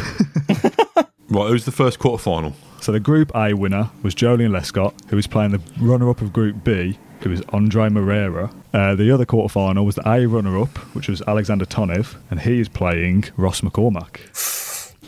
Right, 1.29 1.49
who's 1.49 1.65
the 1.65 1.73
first 1.73 1.99
quarterfinal? 1.99 2.55
So 2.81 2.93
the 2.93 3.01
Group 3.01 3.33
A 3.35 3.55
winner 3.55 3.91
was 4.03 4.15
Joleon 4.15 4.51
Lescott, 4.51 4.95
who 5.09 5.17
was 5.17 5.27
playing 5.27 5.51
the 5.53 5.61
runner-up 5.81 6.21
of 6.21 6.33
Group 6.33 6.63
B, 6.65 6.99
who 7.25 7.31
was 7.31 7.43
Andre 7.49 7.89
Moreira. 7.89 8.51
Uh, 8.73 8.95
the 8.95 9.11
other 9.11 9.25
quarter-final 9.25 9.85
was 9.85 9.97
the 9.97 10.09
A 10.09 10.27
runner-up, 10.27 10.77
which 10.95 11.09
was 11.09 11.23
Alexander 11.23 11.65
Tonev, 11.65 12.17
and 12.31 12.41
he 12.41 12.61
is 12.61 12.69
playing 12.69 13.25
Ross 13.37 13.63
McCormack. 13.63 14.21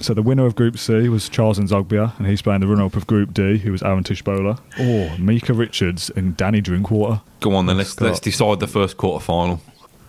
So 0.02 0.12
the 0.12 0.22
winner 0.22 0.46
of 0.46 0.54
Group 0.54 0.78
C 0.78 1.08
was 1.08 1.28
Charles 1.28 1.58
Nzogbia, 1.58 2.18
and 2.18 2.26
he's 2.26 2.42
playing 2.42 2.60
the 2.60 2.66
runner-up 2.66 2.96
of 2.96 3.06
Group 3.06 3.32
D, 3.32 3.58
who 3.58 3.72
was 3.72 3.82
Aaron 3.82 4.02
Tshibola. 4.02 4.58
Or 4.78 5.18
Micah 5.18 5.54
Richards 5.54 6.10
and 6.10 6.36
Danny 6.36 6.60
Drinkwater. 6.60 7.20
Go 7.40 7.54
on 7.54 7.66
then. 7.66 7.78
Let's 7.78 7.90
Scott. 7.90 8.08
let's 8.08 8.20
decide 8.20 8.60
the 8.60 8.66
first 8.66 8.96
quarter 8.96 9.24
final. 9.24 9.60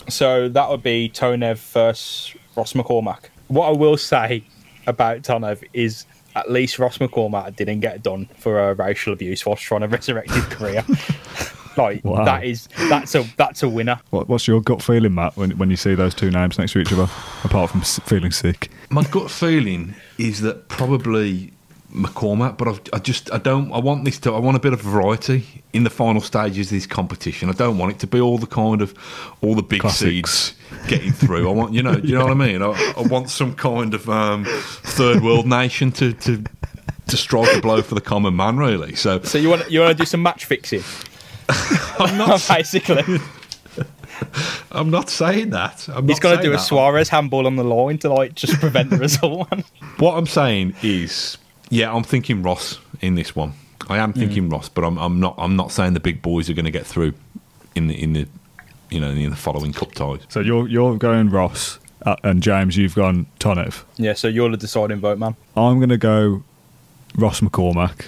So 0.09 0.49
that 0.49 0.69
would 0.69 0.83
be 0.83 1.09
Tonev 1.13 1.57
versus 1.57 2.35
Ross 2.55 2.73
McCormack. 2.73 3.25
What 3.47 3.67
I 3.67 3.71
will 3.71 3.97
say 3.97 4.43
about 4.87 5.21
Tonev 5.21 5.63
is 5.73 6.05
at 6.35 6.51
least 6.51 6.79
Ross 6.79 6.99
McCormack 6.99 7.55
didn't 7.55 7.81
get 7.81 8.03
done 8.03 8.29
for 8.37 8.59
uh, 8.59 8.73
racial 8.73 9.11
abuse 9.11 9.45
whilst 9.45 9.63
trying 9.63 9.81
to 9.81 9.87
resurrect 9.87 10.31
his 10.31 10.45
career. 10.45 10.85
like 11.77 12.03
Wow. 12.03 12.25
that 12.25 12.43
is 12.43 12.67
that's 12.89 13.15
a 13.15 13.23
that's 13.37 13.63
a 13.63 13.69
winner. 13.69 13.99
What, 14.09 14.27
what's 14.27 14.47
your 14.47 14.61
gut 14.61 14.81
feeling, 14.81 15.13
Matt, 15.15 15.37
when, 15.37 15.51
when 15.57 15.69
you 15.69 15.75
see 15.77 15.95
those 15.95 16.13
two 16.13 16.31
names 16.31 16.57
next 16.57 16.73
to 16.73 16.79
each 16.79 16.91
other, 16.93 17.07
apart 17.43 17.69
from 17.71 17.81
feeling 17.81 18.31
sick? 18.31 18.69
My 18.89 19.03
gut 19.03 19.29
feeling 19.31 19.95
is 20.17 20.41
that 20.41 20.67
probably 20.69 21.53
McCormack, 21.93 22.57
but 22.57 22.67
I've, 22.67 22.81
I 22.93 22.99
just 22.99 23.31
I 23.33 23.37
don't 23.37 23.71
I 23.71 23.79
want 23.79 24.03
this 24.05 24.19
to 24.19 24.33
I 24.33 24.39
want 24.39 24.57
a 24.57 24.59
bit 24.59 24.73
of 24.73 24.81
variety 24.81 25.63
in 25.73 25.83
the 25.83 25.89
final 25.89 26.21
stages 26.21 26.67
of 26.67 26.71
this 26.71 26.85
competition. 26.85 27.49
I 27.49 27.53
don't 27.53 27.77
want 27.77 27.93
it 27.93 27.99
to 27.99 28.07
be 28.07 28.19
all 28.19 28.37
the 28.37 28.45
kind 28.47 28.81
of 28.81 28.93
all 29.41 29.55
the 29.55 29.63
big 29.63 29.81
Classics. 29.81 30.53
seeds 30.69 30.87
getting 30.89 31.11
through. 31.13 31.49
I 31.49 31.53
want 31.53 31.73
you 31.73 31.81
know 31.81 31.93
you 31.97 32.13
know 32.17 32.23
what 32.25 32.31
I 32.31 32.35
mean. 32.35 32.61
I, 32.61 32.93
I 32.97 33.01
want 33.03 33.29
some 33.29 33.55
kind 33.55 33.93
of 33.93 34.09
um, 34.09 34.45
third 34.45 35.23
world 35.23 35.47
nation 35.47 35.91
to 35.93 36.11
to 36.13 36.43
to 37.07 37.15
strike 37.17 37.55
a 37.55 37.61
blow 37.61 37.81
for 37.81 37.95
the 37.95 38.01
common 38.01 38.35
man, 38.35 38.57
really. 38.57 38.93
So 38.95 39.21
So 39.21 39.37
you 39.37 39.49
want 39.49 39.71
you 39.71 39.79
want 39.79 39.97
to 39.97 40.03
do 40.03 40.05
some 40.05 40.21
match 40.21 40.43
fixing, 40.43 40.83
I'm 41.99 42.17
not 42.17 42.45
basically. 42.49 43.19
I'm 44.71 44.89
not 44.89 45.09
saying 45.09 45.51
that. 45.51 45.87
I'm 45.89 46.07
He's 46.07 46.19
going 46.19 46.35
to 46.37 46.41
saying 46.41 46.51
do 46.51 46.57
a. 46.57 46.59
Suarez 46.59 47.09
handball 47.09 47.45
on 47.45 47.55
the 47.55 47.63
line 47.63 47.97
to 47.99 48.09
like 48.09 48.35
just 48.35 48.59
prevent 48.59 48.89
the 48.89 48.97
result. 48.97 49.47
What 49.97 50.17
I'm 50.17 50.25
saying 50.25 50.75
is, 50.81 51.37
yeah, 51.69 51.93
I'm 51.93 52.03
thinking 52.03 52.41
Ross 52.43 52.79
in 53.01 53.15
this 53.15 53.35
one. 53.35 53.53
I 53.89 53.99
am 53.99 54.11
thinking 54.13 54.49
Ross, 54.49 54.67
but 54.69 54.83
I'm, 54.83 54.97
I'm 54.97 55.19
not. 55.19 55.35
I'm 55.37 55.55
not 55.55 55.71
saying 55.71 55.93
the 55.93 55.99
big 55.99 56.21
boys 56.21 56.49
are 56.49 56.53
going 56.53 56.65
to 56.65 56.71
get 56.71 56.85
through 56.85 57.13
in 57.75 57.87
the 57.87 58.01
in 58.01 58.13
the 58.13 58.27
you 58.89 58.99
know 58.99 59.09
in 59.09 59.29
the 59.29 59.35
following 59.35 59.71
cup 59.71 59.93
ties. 59.93 60.21
So 60.29 60.39
you're 60.39 60.67
you're 60.67 60.97
going 60.97 61.29
Ross, 61.29 61.79
uh, 62.05 62.15
and 62.23 62.41
James, 62.41 62.75
you've 62.75 62.95
gone 62.95 63.27
Tonev. 63.39 63.83
yeah, 63.97 64.13
so 64.13 64.27
you're 64.27 64.49
the 64.49 64.57
deciding 64.57 64.99
vote, 64.99 65.19
man. 65.19 65.35
I'm 65.55 65.77
going 65.77 65.89
to 65.89 65.97
go 65.97 66.43
Ross 67.15 67.39
McCormack, 67.39 68.07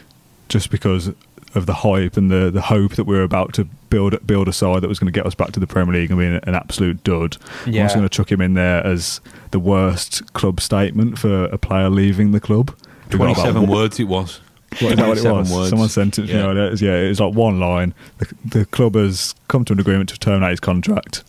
just 0.49 0.69
because 0.69 1.13
of 1.55 1.65
the 1.65 1.73
hype 1.73 2.15
and 2.17 2.29
the, 2.31 2.49
the 2.51 2.61
hope 2.61 2.95
that 2.95 3.05
we 3.05 3.17
are 3.17 3.23
about 3.23 3.53
to 3.55 3.65
build 3.89 4.15
build 4.27 4.47
a 4.47 4.53
side 4.53 4.81
that 4.81 4.87
was 4.87 4.99
going 4.99 5.11
to 5.11 5.17
get 5.17 5.25
us 5.25 5.33
back 5.35 5.51
to 5.53 5.59
the 5.59 5.65
Premier 5.67 5.95
League 5.95 6.11
and 6.11 6.19
be 6.19 6.25
an, 6.25 6.39
an 6.43 6.55
absolute 6.55 7.03
dud. 7.03 7.37
I'm 7.65 7.73
Yeah. 7.73 7.83
just 7.85 7.95
going 7.95 8.07
to 8.07 8.09
chuck 8.15 8.31
him 8.31 8.41
in 8.41 8.53
there 8.53 8.85
as 8.85 9.19
the 9.51 9.59
worst 9.59 10.33
club 10.33 10.61
statement 10.61 11.17
for 11.17 11.45
a 11.45 11.57
player 11.57 11.89
leaving 11.89 12.31
the 12.31 12.39
club. 12.39 12.75
We've 13.09 13.17
got 13.19 13.31
about 13.31 13.33
Twenty-seven 13.35 13.67
words 13.67 13.99
it 13.99 14.03
was. 14.03 14.39
What, 14.79 14.91
is 14.91 14.97
that 14.97 15.07
what 15.07 15.17
it 15.17 15.21
27 15.21 15.37
was? 15.39 15.51
words. 15.51 15.69
Someone 15.71 15.89
sent 15.89 16.19
it. 16.19 16.25
Yeah. 16.25 16.45
like 16.45 16.55
that. 16.55 16.67
It 16.67 16.71
was- 16.71 16.81
Yeah, 16.83 16.95
it 16.97 17.09
was 17.09 17.19
like 17.19 17.33
one 17.33 17.59
line. 17.59 17.95
The, 18.19 18.33
the 18.45 18.65
club 18.67 18.93
has 18.95 19.33
come 19.47 19.65
to 19.65 19.73
an 19.73 19.79
agreement 19.79 20.09
to 20.09 20.19
terminate 20.19 20.51
his 20.51 20.59
contract. 20.59 21.23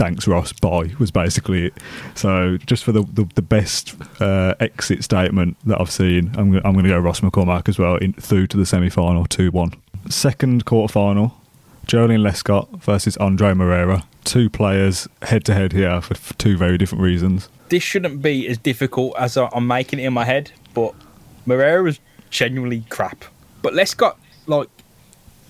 Thanks, 0.00 0.26
Ross. 0.26 0.54
Bye. 0.54 0.92
Was 0.98 1.10
basically 1.10 1.66
it. 1.66 1.74
So, 2.14 2.56
just 2.56 2.84
for 2.84 2.92
the 2.92 3.02
the, 3.02 3.28
the 3.34 3.42
best 3.42 3.94
uh, 4.18 4.54
exit 4.58 5.04
statement 5.04 5.58
that 5.66 5.78
I've 5.78 5.90
seen, 5.90 6.30
I'm 6.38 6.54
I'm 6.54 6.72
going 6.72 6.84
to 6.84 6.88
go 6.88 6.98
Ross 6.98 7.20
McCormack 7.20 7.68
as 7.68 7.78
well 7.78 7.96
in, 7.96 8.14
through 8.14 8.46
to 8.46 8.56
the 8.56 8.64
semi 8.64 8.88
final, 8.88 9.26
two 9.26 9.50
one. 9.50 9.74
Second 10.08 10.64
quarter 10.64 10.90
final, 10.90 11.34
Joleon 11.86 12.22
Lescott 12.22 12.80
versus 12.80 13.18
Andre 13.18 13.52
Moreira. 13.52 14.04
Two 14.24 14.48
players 14.48 15.06
head 15.20 15.44
to 15.44 15.52
head 15.52 15.74
here 15.74 16.00
for, 16.00 16.14
for 16.14 16.32
two 16.38 16.56
very 16.56 16.78
different 16.78 17.04
reasons. 17.04 17.50
This 17.68 17.82
shouldn't 17.82 18.22
be 18.22 18.48
as 18.48 18.56
difficult 18.56 19.14
as 19.18 19.36
I'm 19.36 19.66
making 19.66 19.98
it 19.98 20.06
in 20.06 20.14
my 20.14 20.24
head, 20.24 20.50
but 20.72 20.94
Moreira 21.44 21.82
was 21.82 22.00
genuinely 22.30 22.84
crap. 22.88 23.26
But 23.60 23.74
Lescott, 23.74 24.16
like, 24.46 24.68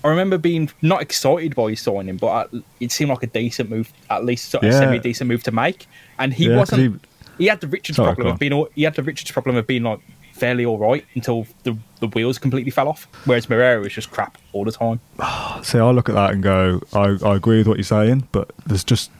I 0.03 0.07
remember 0.09 0.37
being 0.37 0.69
not 0.81 1.01
excited 1.01 1.55
by 1.55 1.69
his 1.71 1.81
signing, 1.81 2.17
but 2.17 2.27
I, 2.27 2.45
it 2.79 2.91
seemed 2.91 3.09
like 3.09 3.23
a 3.23 3.27
decent 3.27 3.69
move, 3.69 3.91
at 4.09 4.25
least 4.25 4.49
sort 4.49 4.63
of 4.63 4.71
Yeah. 4.73 4.79
semi 4.79 4.99
decent 4.99 5.27
move 5.27 5.43
to 5.43 5.51
make. 5.51 5.87
And 6.19 6.33
he 6.33 6.47
Yeah, 6.49 6.57
wasn't. 6.57 7.01
He, 7.37 7.45
had 7.47 7.61
the 7.61 7.67
Richards 7.67 7.95
Sorry, 7.97 8.07
problem 8.13 8.33
of 8.33 8.39
being. 8.39 8.53
all- 8.53 8.69
He 8.75 8.83
had 8.83 8.95
the 8.95 9.03
Richards 9.03 9.31
problem 9.31 9.55
of 9.55 9.65
being 9.67 9.83
like 9.83 9.99
fairly 10.33 10.65
all 10.65 10.77
right 10.79 11.05
until 11.15 11.45
the 11.63 11.77
the 11.99 12.07
wheels 12.07 12.39
completely 12.39 12.71
fell 12.71 12.87
off. 12.87 13.07
Whereas 13.25 13.47
Moreira 13.49 13.79
was 13.79 13.93
just 13.93 14.09
crap 14.11 14.37
all 14.53 14.63
the 14.65 14.71
time. 14.71 14.99
See, 15.63 15.77
I 15.77 15.91
look 15.91 16.09
at 16.09 16.15
that 16.15 16.31
and 16.31 16.41
go, 16.41 16.81
I, 16.93 17.17
I 17.23 17.35
agree 17.35 17.59
with 17.59 17.67
what 17.67 17.77
you're 17.77 17.83
saying, 17.83 18.27
but 18.31 18.51
there's 18.65 18.83
just 18.83 19.11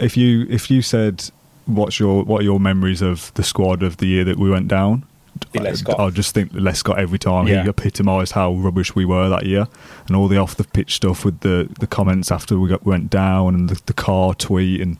if 0.00 0.16
you 0.16 0.46
if 0.48 0.70
you 0.70 0.80
said 0.82 1.28
what's 1.66 1.98
your 1.98 2.22
what 2.24 2.40
are 2.40 2.44
your 2.44 2.60
memories 2.60 3.02
of 3.02 3.32
the 3.34 3.42
squad 3.42 3.82
of 3.82 3.96
the 3.96 4.06
year 4.06 4.24
that 4.24 4.38
we 4.38 4.48
went 4.48 4.68
down, 4.68 5.04
I, 5.98 6.04
I 6.04 6.10
just 6.10 6.34
think 6.34 6.52
Lescott 6.52 6.98
every 6.98 7.18
time 7.18 7.46
Yeah. 7.46 7.62
he 7.62 7.68
epitomised 7.68 8.32
how 8.32 8.54
rubbish 8.54 8.94
we 8.94 9.04
were 9.04 9.28
that 9.28 9.46
year, 9.46 9.66
and 10.06 10.16
all 10.16 10.28
the 10.28 10.38
off 10.38 10.56
the 10.56 10.64
pitch 10.64 10.94
stuff 10.94 11.24
with 11.24 11.40
the 11.40 11.68
the 11.80 11.86
comments 11.86 12.30
after 12.30 12.58
we 12.58 12.68
got 12.68 12.84
went 12.84 13.10
down 13.10 13.54
and 13.54 13.68
the, 13.68 13.80
the 13.86 13.94
car 13.94 14.34
tweet 14.34 14.80
and. 14.80 14.98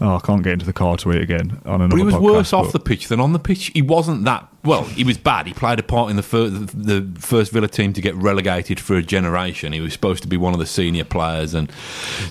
Oh, 0.00 0.14
I 0.14 0.20
can't 0.20 0.44
get 0.44 0.52
into 0.52 0.64
the 0.64 0.72
car 0.72 0.96
tweet 0.96 1.20
again 1.20 1.60
on 1.66 1.80
another 1.80 1.88
But 1.88 1.96
he 1.96 2.04
was 2.04 2.14
podcast, 2.14 2.22
worse 2.22 2.52
off 2.52 2.70
the 2.70 2.78
pitch 2.78 3.08
than 3.08 3.18
on 3.18 3.32
the 3.32 3.40
pitch. 3.40 3.72
He 3.74 3.82
wasn't 3.82 4.24
that 4.26 4.46
well. 4.62 4.84
He 4.84 5.02
was 5.02 5.18
bad. 5.18 5.48
He 5.48 5.52
played 5.52 5.80
a 5.80 5.82
part 5.82 6.10
in 6.10 6.14
the 6.14 6.22
fir- 6.22 6.50
the 6.50 7.04
first 7.18 7.50
Villa 7.50 7.66
team 7.66 7.92
to 7.94 8.00
get 8.00 8.14
relegated 8.14 8.78
for 8.78 8.94
a 8.94 9.02
generation. 9.02 9.72
He 9.72 9.80
was 9.80 9.92
supposed 9.92 10.22
to 10.22 10.28
be 10.28 10.36
one 10.36 10.52
of 10.52 10.60
the 10.60 10.66
senior 10.66 11.02
players 11.02 11.52
and 11.52 11.72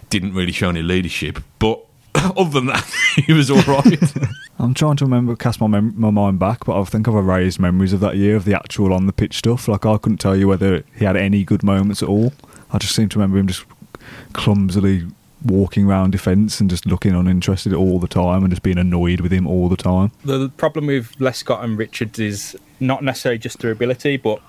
didn't 0.10 0.34
really 0.34 0.54
show 0.54 0.70
any 0.70 0.82
leadership. 0.82 1.44
But 1.60 1.84
other 2.38 2.50
than 2.50 2.68
that, 2.68 2.84
he 3.26 3.34
was 3.34 3.50
all 3.52 3.62
right. 3.64 4.14
I'm 4.60 4.74
trying 4.74 4.96
to 4.98 5.06
remember, 5.06 5.36
cast 5.36 5.62
my, 5.62 5.68
mem- 5.68 5.94
my 6.00 6.10
mind 6.10 6.40
back, 6.40 6.66
but 6.66 6.80
I 6.80 6.84
think 6.86 7.08
I've 7.08 7.16
erased 7.16 7.60
memories 7.60 7.94
of 7.94 8.00
that 8.00 8.16
year 8.16 8.36
of 8.36 8.46
the 8.46 8.56
actual 8.56 8.94
on 8.94 9.06
the 9.06 9.14
pitch 9.14 9.38
stuff. 9.38 9.68
Like 9.68 9.86
I 9.86 9.98
couldn't 9.98 10.18
tell 10.18 10.36
you 10.36 10.48
whether 10.48 10.84
he 10.96 11.06
had 11.06 11.16
any 11.16 11.44
good 11.44 11.64
moments 11.64 12.02
at 12.02 12.10
all. 12.10 12.34
I 12.72 12.80
just 12.80 12.96
seem 12.96 13.10
to 13.10 13.20
remember 13.20 13.38
him 13.38 13.48
just 13.48 13.66
clumsily 14.34 15.06
walking 15.46 15.86
around 15.86 16.12
defence 16.12 16.60
and 16.60 16.70
just 16.70 16.86
looking 16.86 17.14
uninterested 17.14 17.74
all 17.74 18.00
the 18.00 18.08
time 18.08 18.44
and 18.44 18.50
just 18.50 18.64
being 18.64 18.78
annoyed 18.78 19.22
with 19.22 19.32
him 19.32 19.46
all 19.46 19.70
the 19.70 19.78
time. 19.78 20.12
the, 20.26 20.38
the 20.38 20.50
problem 20.50 20.88
with 20.88 21.16
Lescott 21.20 21.64
and 21.64 21.78
Richards 21.78 22.18
is 22.20 22.58
not 22.80 23.04
necessarily 23.04 23.38
just 23.38 23.60
their 23.60 23.72
ability, 23.72 24.18
but 24.18 24.42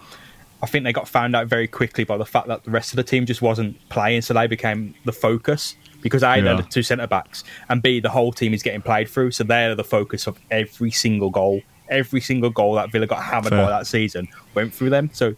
I 0.63 0.67
think 0.67 0.85
they 0.85 0.93
got 0.93 1.07
found 1.07 1.37
out 1.37 1.47
very 1.47 1.69
quickly 1.69 2.05
by 2.05 2.17
the 2.17 2.27
fact 2.27 2.49
that 2.49 2.65
the 2.65 2.71
rest 2.71 2.93
of 2.93 2.97
the 2.97 3.05
team 3.05 3.27
just 3.27 3.43
wasn't 3.43 3.77
playing, 3.91 4.23
so 4.23 4.35
they 4.35 4.47
became 4.47 4.95
the 5.05 5.13
focus 5.13 5.77
because 6.03 6.23
A, 6.23 6.37
Yeah. 6.37 6.43
they're 6.43 6.57
the 6.59 6.63
two 6.65 6.83
centre 6.83 7.07
backs, 7.07 7.45
and 7.69 7.83
B, 7.83 8.01
the 8.01 8.11
whole 8.11 8.33
team 8.33 8.55
is 8.55 8.63
getting 8.63 8.83
played 8.83 9.09
through, 9.09 9.33
so 9.33 9.45
they're 9.45 9.75
the 9.75 9.85
focus 9.85 10.27
of 10.27 10.39
every 10.51 10.91
single 10.91 11.31
goal. 11.31 11.63
Every 11.91 12.21
single 12.21 12.51
goal 12.51 12.75
that 12.75 12.93
Villa 12.93 13.07
got 13.07 13.23
hammered 13.23 13.51
Fair. 13.51 13.65
by 13.65 13.71
that 13.71 13.87
season 13.87 14.29
went 14.55 14.75
through 14.75 14.91
them. 14.91 15.09
So 15.13 15.35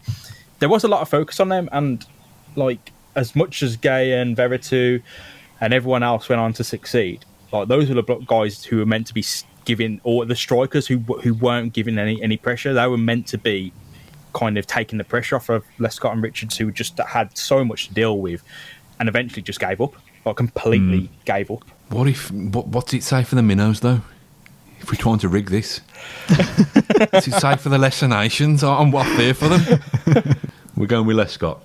there 0.59 0.67
was 0.69 0.83
a 0.83 0.87
lot 0.89 1.01
of 1.01 1.07
focus 1.09 1.39
on 1.39 1.47
them, 1.49 1.69
and 1.71 2.05
like 2.55 2.91
as 3.15 3.35
much 3.35 3.63
as 3.63 3.77
Gueye 3.77 4.21
and 4.21 4.35
Veretout 4.35 5.01
and 5.61 5.73
everyone 5.73 6.03
else 6.03 6.27
went 6.29 6.41
on 6.41 6.51
to 6.53 6.63
succeed, 6.63 7.23
like 7.53 7.67
those 7.69 7.87
were 7.89 7.95
the 7.95 8.03
guys 8.27 8.63
who 8.65 8.77
were 8.77 8.85
meant 8.85 9.07
to 9.07 9.13
be 9.13 9.23
giving, 9.63 10.01
or 10.03 10.25
the 10.25 10.35
strikers 10.35 10.87
who 10.87 10.97
who 10.99 11.33
weren't 11.33 11.71
giving 11.73 11.97
any 11.97 12.21
any 12.21 12.35
pressure. 12.37 12.73
They 12.73 12.87
were 12.87 12.97
meant 12.97 13.27
to 13.27 13.37
be 13.37 13.71
kind 14.33 14.57
of 14.57 14.65
taking 14.67 14.97
the 14.97 15.03
pressure 15.03 15.35
off 15.37 15.49
of 15.49 15.63
Lescott 15.79 16.11
and 16.13 16.21
Richards, 16.23 16.57
who 16.57 16.71
just 16.71 16.97
had 16.99 17.37
so 17.37 17.63
much 17.63 17.87
to 17.87 17.93
deal 17.93 18.17
with, 18.19 18.43
and 19.01 19.09
eventually 19.09 19.41
just 19.41 19.59
gave 19.59 19.81
up, 19.81 19.95
or 20.25 20.35
completely 20.35 21.07
hmm. 21.07 21.13
gave 21.25 21.49
up. 21.49 21.63
what 21.89 22.07
if? 22.07 22.31
What, 22.31 22.67
what's 22.67 22.93
it 22.93 23.03
say 23.03 23.23
for 23.23 23.33
the 23.33 23.41
minnows 23.41 23.79
though? 23.79 24.01
If 24.79 24.91
we're 24.91 24.95
trying 24.95 25.17
to 25.19 25.27
rig 25.27 25.49
this, 25.49 25.79
what's 26.27 27.27
it 27.27 27.33
say 27.33 27.55
for 27.57 27.69
the 27.69 27.79
lesser 27.79 28.07
nations? 28.07 28.63
I'm 28.63 28.93
up 28.93 29.07
there 29.17 29.33
for 29.33 29.49
them. 29.49 29.79
We're 30.77 30.87
going 30.87 31.05
with 31.05 31.17
Lescott. 31.17 31.59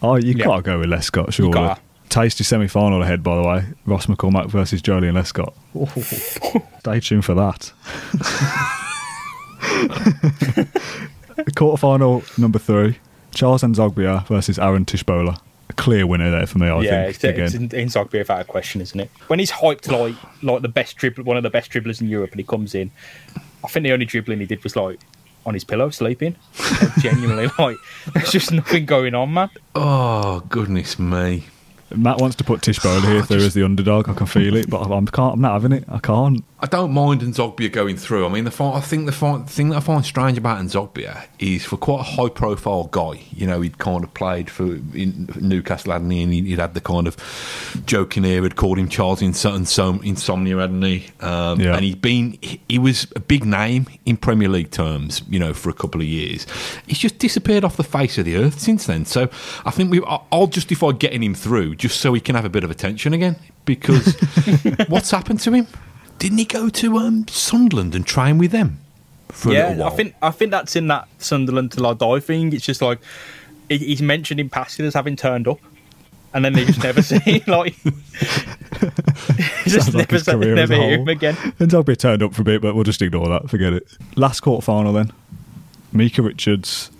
Oh, 0.00 0.16
you 0.16 0.32
Yeah. 0.32 0.44
gotta 0.46 0.62
go 0.62 0.78
with 0.78 0.88
Lescott, 0.88 1.32
surely. 1.32 1.52
gotta. 1.52 1.80
Tasty 2.08 2.44
semi 2.44 2.68
final 2.68 3.02
ahead, 3.02 3.22
by 3.22 3.36
the 3.36 3.42
way. 3.42 3.64
Ross 3.86 4.06
McCormack 4.06 4.48
versus 4.48 4.80
Joleon 4.82 5.14
Lescott. 5.14 5.54
Stay 6.80 7.00
tuned 7.00 7.24
for 7.24 7.34
that. 7.34 7.72
Quarter 11.56 11.78
final 11.78 12.22
number 12.38 12.58
three 12.58 12.98
Charles 13.34 13.62
Nzogbia 13.62 14.26
versus 14.26 14.58
Aaron 14.58 14.84
Tshibola. 14.84 15.38
A 15.72 15.74
clear 15.74 16.06
winner 16.06 16.30
there 16.30 16.46
for 16.46 16.58
me, 16.58 16.68
I 16.68 16.82
yeah, 16.82 16.90
think. 16.90 17.14
it's, 17.14 17.24
again. 17.24 17.44
it's 17.44 17.54
in, 17.74 17.88
Nzogbia 17.88 18.18
without 18.18 18.42
a 18.42 18.44
question, 18.44 18.82
isn't 18.82 19.00
it? 19.00 19.10
When 19.28 19.38
he's 19.38 19.50
hyped 19.50 19.90
like 19.90 20.14
like 20.42 20.60
the 20.60 20.68
best 20.68 20.98
dribbler, 20.98 21.24
one 21.24 21.38
of 21.38 21.42
the 21.42 21.50
best 21.50 21.70
dribblers 21.70 22.02
in 22.02 22.08
Europe, 22.08 22.32
and 22.32 22.40
he 22.40 22.44
comes 22.44 22.74
in, 22.74 22.90
I 23.64 23.68
think 23.68 23.84
the 23.84 23.92
only 23.92 24.04
dribbling 24.04 24.40
he 24.40 24.46
did 24.46 24.62
was 24.62 24.76
like 24.76 25.00
on 25.46 25.54
his 25.54 25.64
pillow 25.64 25.88
sleeping. 25.88 26.36
Like, 26.60 26.94
genuinely, 26.96 27.48
like 27.58 27.78
there's 28.12 28.30
just 28.30 28.52
nothing 28.52 28.84
going 28.84 29.14
on, 29.14 29.32
man. 29.32 29.48
Oh 29.74 30.40
goodness 30.50 30.98
me! 30.98 31.44
Matt 31.96 32.20
wants 32.20 32.36
to 32.36 32.44
put 32.44 32.60
Tshibola 32.60 33.02
here 33.02 33.22
through 33.26 33.38
as 33.38 33.54
the 33.54 33.64
underdog. 33.64 34.10
I 34.10 34.14
can 34.14 34.26
feel 34.26 34.56
it, 34.56 34.68
but 34.68 34.82
I'm, 34.82 35.06
can't, 35.06 35.34
I'm 35.34 35.40
not 35.40 35.52
having 35.52 35.72
it. 35.72 35.84
I 35.88 35.98
can't. 35.98 36.44
I 36.62 36.66
don't 36.68 36.92
mind 36.92 37.22
Nzogbia 37.22 37.72
going 37.72 37.96
through. 37.96 38.24
I 38.24 38.28
mean, 38.28 38.44
the 38.44 38.64
I 38.64 38.80
think 38.80 39.06
the 39.06 39.44
thing 39.48 39.70
that 39.70 39.78
I 39.78 39.80
find 39.80 40.04
strange 40.04 40.38
about 40.38 40.60
Nzogbia 40.60 41.26
is 41.40 41.64
for 41.64 41.76
quite 41.76 41.98
a 42.00 42.04
high 42.04 42.28
profile 42.28 42.84
guy. 42.84 43.20
You 43.32 43.48
know, 43.48 43.60
he'd 43.62 43.78
kind 43.78 44.04
of 44.04 44.14
played 44.14 44.48
for 44.48 44.66
in 44.94 45.28
Newcastle, 45.40 45.90
hadn't 45.92 46.10
he? 46.10 46.22
And 46.22 46.32
he'd 46.32 46.60
had 46.60 46.74
the 46.74 46.80
kind 46.80 47.08
of 47.08 47.16
joking 47.86 48.22
here. 48.22 48.42
Had 48.44 48.54
called 48.54 48.78
him 48.78 48.88
Charles 48.88 49.20
Insom- 49.22 49.58
Insom- 49.62 50.04
Insomnia, 50.04 50.56
hadn't 50.58 50.82
he? 50.82 51.06
Um, 51.20 51.60
Yeah. 51.60 51.74
And 51.74 51.84
he'd 51.84 52.00
been, 52.00 52.38
he- 52.40 52.78
was 52.78 53.08
a 53.16 53.20
big 53.20 53.44
name 53.44 53.86
in 54.06 54.16
Premier 54.16 54.48
League 54.48 54.70
terms, 54.70 55.22
you 55.28 55.40
know, 55.40 55.52
for 55.54 55.68
a 55.68 55.74
couple 55.74 56.00
of 56.00 56.06
years. 56.06 56.46
He's 56.86 56.98
just 56.98 57.18
disappeared 57.18 57.64
off 57.64 57.76
the 57.76 57.82
face 57.84 58.18
of 58.18 58.24
the 58.24 58.36
earth 58.36 58.60
since 58.60 58.86
then. 58.86 59.04
So 59.04 59.28
I 59.66 59.72
think 59.72 59.90
we, 59.90 60.00
I- 60.04 60.20
I'll 60.30 60.46
justify 60.46 60.92
getting 60.92 61.24
him 61.24 61.34
through 61.34 61.74
just 61.74 62.00
so 62.00 62.12
he 62.14 62.20
can 62.20 62.36
have 62.36 62.44
a 62.44 62.48
bit 62.50 62.62
of 62.62 62.70
attention 62.70 63.12
again. 63.14 63.34
Because 63.64 64.14
what's 64.88 65.10
happened 65.10 65.40
to 65.40 65.52
him? 65.52 65.66
Didn't 66.22 66.38
he 66.38 66.44
go 66.44 66.68
to 66.68 66.98
um, 66.98 67.26
Sunderland 67.26 67.94
and 67.96 68.06
train 68.06 68.38
with 68.38 68.52
them 68.52 68.78
for 69.28 69.50
a 69.50 69.54
yeah, 69.54 69.68
little 69.70 69.82
I 69.82 69.86
while? 69.88 69.96
think 69.96 70.14
I 70.22 70.30
think 70.30 70.50
that's 70.52 70.76
in 70.76 70.86
that 70.86 71.08
Sunderland 71.18 71.72
till 71.72 71.84
I 71.86 71.94
die 71.94 72.20
thing. 72.20 72.52
It's 72.52 72.64
just 72.64 72.80
like 72.80 73.00
he- 73.68 73.78
he's 73.78 74.00
mentioned 74.02 74.38
in 74.38 74.48
passing 74.48 74.86
as 74.86 74.94
having 74.94 75.16
turned 75.16 75.48
up, 75.48 75.58
and 76.32 76.44
then 76.44 76.52
they 76.52 76.64
just 76.64 76.80
never 76.82 77.02
see 77.02 77.42
like 77.48 77.74
just 79.64 79.92
Sounds 79.92 79.94
like 79.94 80.10
never 80.10 80.14
his 80.14 80.22
career 80.22 80.54
never 80.54 80.74
hear 80.74 80.98
him 80.98 81.08
again. 81.08 81.34
Nzogbia 81.58 81.96
turned 81.98 82.22
up 82.22 82.34
for 82.34 82.42
a 82.42 82.44
bit, 82.44 82.62
but 82.62 82.74
we'll 82.74 82.84
just 82.84 83.02
ignore 83.02 83.28
that. 83.28 83.50
Forget 83.50 83.72
it. 83.72 83.86
Last 84.16 84.40
quarter 84.40 84.64
final 84.64 84.92
then. 84.92 85.12
Micah 85.92 86.22
Richards, 86.22 86.90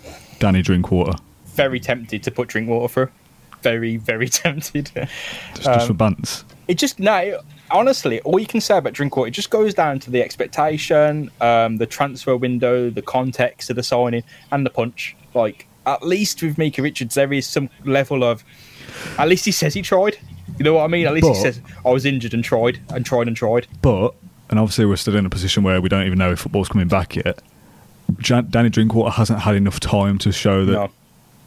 Danny 0.40 0.62
Drinkwater. 0.62 1.16
Very 1.46 1.78
tempted 1.80 2.22
to 2.24 2.30
put 2.30 2.48
Drinkwater 2.48 2.88
through. 2.92 3.08
Very 3.62 3.96
very 3.98 4.28
tempted. 4.28 4.90
Just, 5.54 5.62
just 5.62 5.86
for 5.86 5.94
bants. 5.94 6.42
it 6.66 6.74
just 6.76 6.98
no 6.98 7.16
it- 7.18 7.40
honestly 7.72 8.20
all 8.20 8.38
you 8.38 8.46
can 8.46 8.60
say 8.60 8.76
about 8.76 8.92
drinkwater 8.92 9.28
it 9.28 9.32
just 9.32 9.50
goes 9.50 9.74
down 9.74 9.98
to 9.98 10.10
the 10.10 10.22
expectation 10.22 11.30
um, 11.40 11.78
the 11.78 11.86
transfer 11.86 12.36
window 12.36 12.90
the 12.90 13.02
context 13.02 13.70
of 13.70 13.76
the 13.76 13.82
signing 13.82 14.22
and 14.50 14.64
the 14.66 14.70
punch. 14.70 15.16
Like 15.34 15.66
at 15.86 16.02
least 16.06 16.42
with 16.42 16.58
Mika 16.58 16.82
Richards 16.82 17.14
there 17.14 17.32
is 17.32 17.46
some 17.46 17.68
level 17.84 18.22
of 18.22 18.44
at 19.18 19.28
least 19.28 19.44
he 19.44 19.52
says 19.52 19.74
he 19.74 19.82
tried. 19.82 20.16
You 20.58 20.64
know 20.64 20.74
what 20.74 20.84
I 20.84 20.86
mean? 20.88 21.06
At 21.06 21.14
least 21.14 21.26
But- 21.26 21.34
he 21.34 21.40
says 21.40 21.60
I 21.84 21.90
was 21.90 22.04
injured 22.04 22.34
and 22.34 22.44
tried 22.44 22.78
and 22.90 23.04
tried 23.06 23.26
and 23.26 23.36
tried. 23.36 23.66
But, 23.80 24.14
and 24.50 24.58
obviously 24.58 24.84
we're 24.84 24.96
still 24.96 25.16
in 25.16 25.24
a 25.24 25.30
position 25.30 25.62
where 25.62 25.80
we 25.80 25.88
don't 25.88 26.06
even 26.06 26.18
know 26.18 26.32
if 26.32 26.40
football's 26.40 26.68
coming 26.68 26.88
back 26.88 27.16
yet. 27.16 27.40
Jan- 28.18 28.48
Danny 28.50 28.68
Drinkwater 28.68 29.12
hasn't 29.12 29.40
had 29.40 29.54
enough 29.54 29.80
time 29.80 30.18
to 30.18 30.30
show 30.32 30.66
that 30.66 30.72
no 30.72 30.90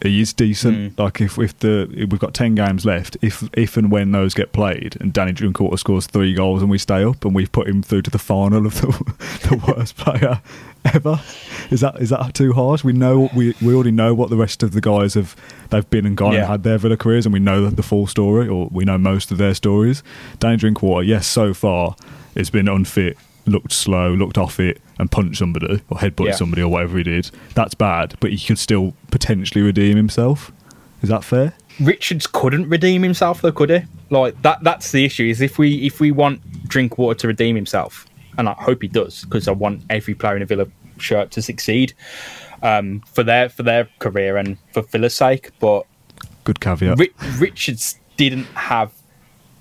he 0.02 0.22
is 0.22 0.34
decent. 0.34 0.96
Mm. 0.96 1.00
Like 1.00 1.22
if, 1.22 1.38
if 1.38 1.58
the 1.60 1.90
if 1.94 2.10
we've 2.10 2.20
got 2.20 2.34
ten 2.34 2.56
games 2.56 2.86
left, 2.86 3.18
if 3.22 3.48
if 3.54 3.78
and 3.78 3.92
when 3.92 4.12
those 4.12 4.34
get 4.34 4.52
played, 4.52 4.98
and 5.00 5.14
Danny 5.14 5.32
Drinkwater 5.32 5.78
scores 5.78 6.08
three 6.08 6.34
goals 6.34 6.62
and 6.62 6.70
we 6.70 6.78
stay 6.78 7.04
up, 7.04 7.24
and 7.24 7.34
we've 7.34 7.52
put 7.52 7.68
him 7.68 7.82
through 7.82 8.04
to 8.04 8.12
the 8.12 8.20
final 8.20 8.66
of 8.66 8.82
the, 8.82 8.88
the 9.50 9.74
worst 9.74 9.96
player 9.98 10.42
ever, 10.86 11.20
is 11.72 11.82
that 11.82 12.02
is 12.02 12.10
that 12.10 12.34
too 12.34 12.54
harsh? 12.54 12.84
We 12.84 12.94
know 12.94 13.30
we 13.36 13.56
we 13.62 13.74
already 13.74 13.92
know 13.92 14.14
what 14.14 14.30
the 14.30 14.38
rest 14.38 14.64
of 14.64 14.72
the 14.72 14.82
guys 14.82 15.14
have 15.14 15.36
they've 15.70 15.90
been 15.90 16.06
and 16.06 16.18
gone 16.18 16.36
and 16.36 16.46
had 16.46 16.64
their 16.64 16.78
Villa 16.78 16.98
careers, 16.98 17.26
and 17.26 17.34
we 17.34 17.40
know 17.40 17.70
the 17.70 17.84
full 17.84 18.08
story, 18.08 18.48
or 18.48 18.68
we 18.72 18.86
know 18.86 18.98
most 18.98 19.32
of 19.32 19.38
their 19.38 19.54
stories. 19.54 20.04
Danny 20.40 20.58
Drinkwater, 20.58 21.04
yes, 21.04 21.26
so 21.26 21.54
far 21.54 21.96
it's 22.36 22.50
been 22.50 22.68
unfit, 22.68 23.18
looked 23.46 23.72
slow, 23.72 24.14
looked 24.14 24.38
off 24.38 24.60
it, 24.60 24.82
and 25.00 25.12
punched 25.12 25.38
somebody 25.40 25.82
or 25.90 25.98
headbutted 25.98 26.28
Yeah. 26.28 26.32
somebody 26.36 26.62
or 26.62 26.68
whatever 26.70 26.98
he 26.98 27.04
did. 27.04 27.30
That's 27.54 27.74
bad, 27.76 28.16
but 28.20 28.32
he 28.32 28.38
could 28.46 28.58
still 28.60 28.94
potentially 29.12 29.62
redeem 29.62 29.98
himself. 29.98 30.52
Is 31.02 31.10
that 31.10 31.24
fair? 31.24 31.54
Richards 31.80 32.26
couldn't 32.26 32.70
redeem 32.70 33.04
himself 33.04 33.42
though, 33.42 33.52
could 33.52 33.70
he? 33.70 33.80
Like 34.10 34.42
that 34.44 34.64
that's 34.64 34.92
the 34.92 35.04
issue 35.06 35.26
is 35.26 35.42
if 35.42 35.58
we 35.58 35.86
if 35.86 36.00
we 36.00 36.12
want 36.12 36.42
Drinkwater 36.68 37.20
to 37.20 37.28
redeem 37.28 37.56
himself, 37.56 38.06
and 38.38 38.48
I 38.50 38.54
hope 38.54 38.82
he 38.82 38.88
does, 38.88 39.24
because 39.26 39.48
I 39.48 39.52
want 39.52 39.82
every 39.90 40.14
player 40.16 40.36
in 40.38 40.42
a 40.42 40.46
Villa 40.46 40.66
shirt 40.98 41.32
to 41.32 41.42
succeed. 41.42 41.94
Um, 42.64 43.02
for 43.14 43.22
their 43.24 43.50
for 43.50 43.62
their 43.64 43.88
career 44.00 44.38
and 44.38 44.58
for 44.74 44.82
Villa's 44.84 45.16
sake, 45.16 45.52
but 45.60 45.86
Good 46.46 46.60
caveat. 46.62 46.98
Ri- 46.98 47.12
Richards 47.38 48.00
didn't 48.18 48.46
have 48.56 48.92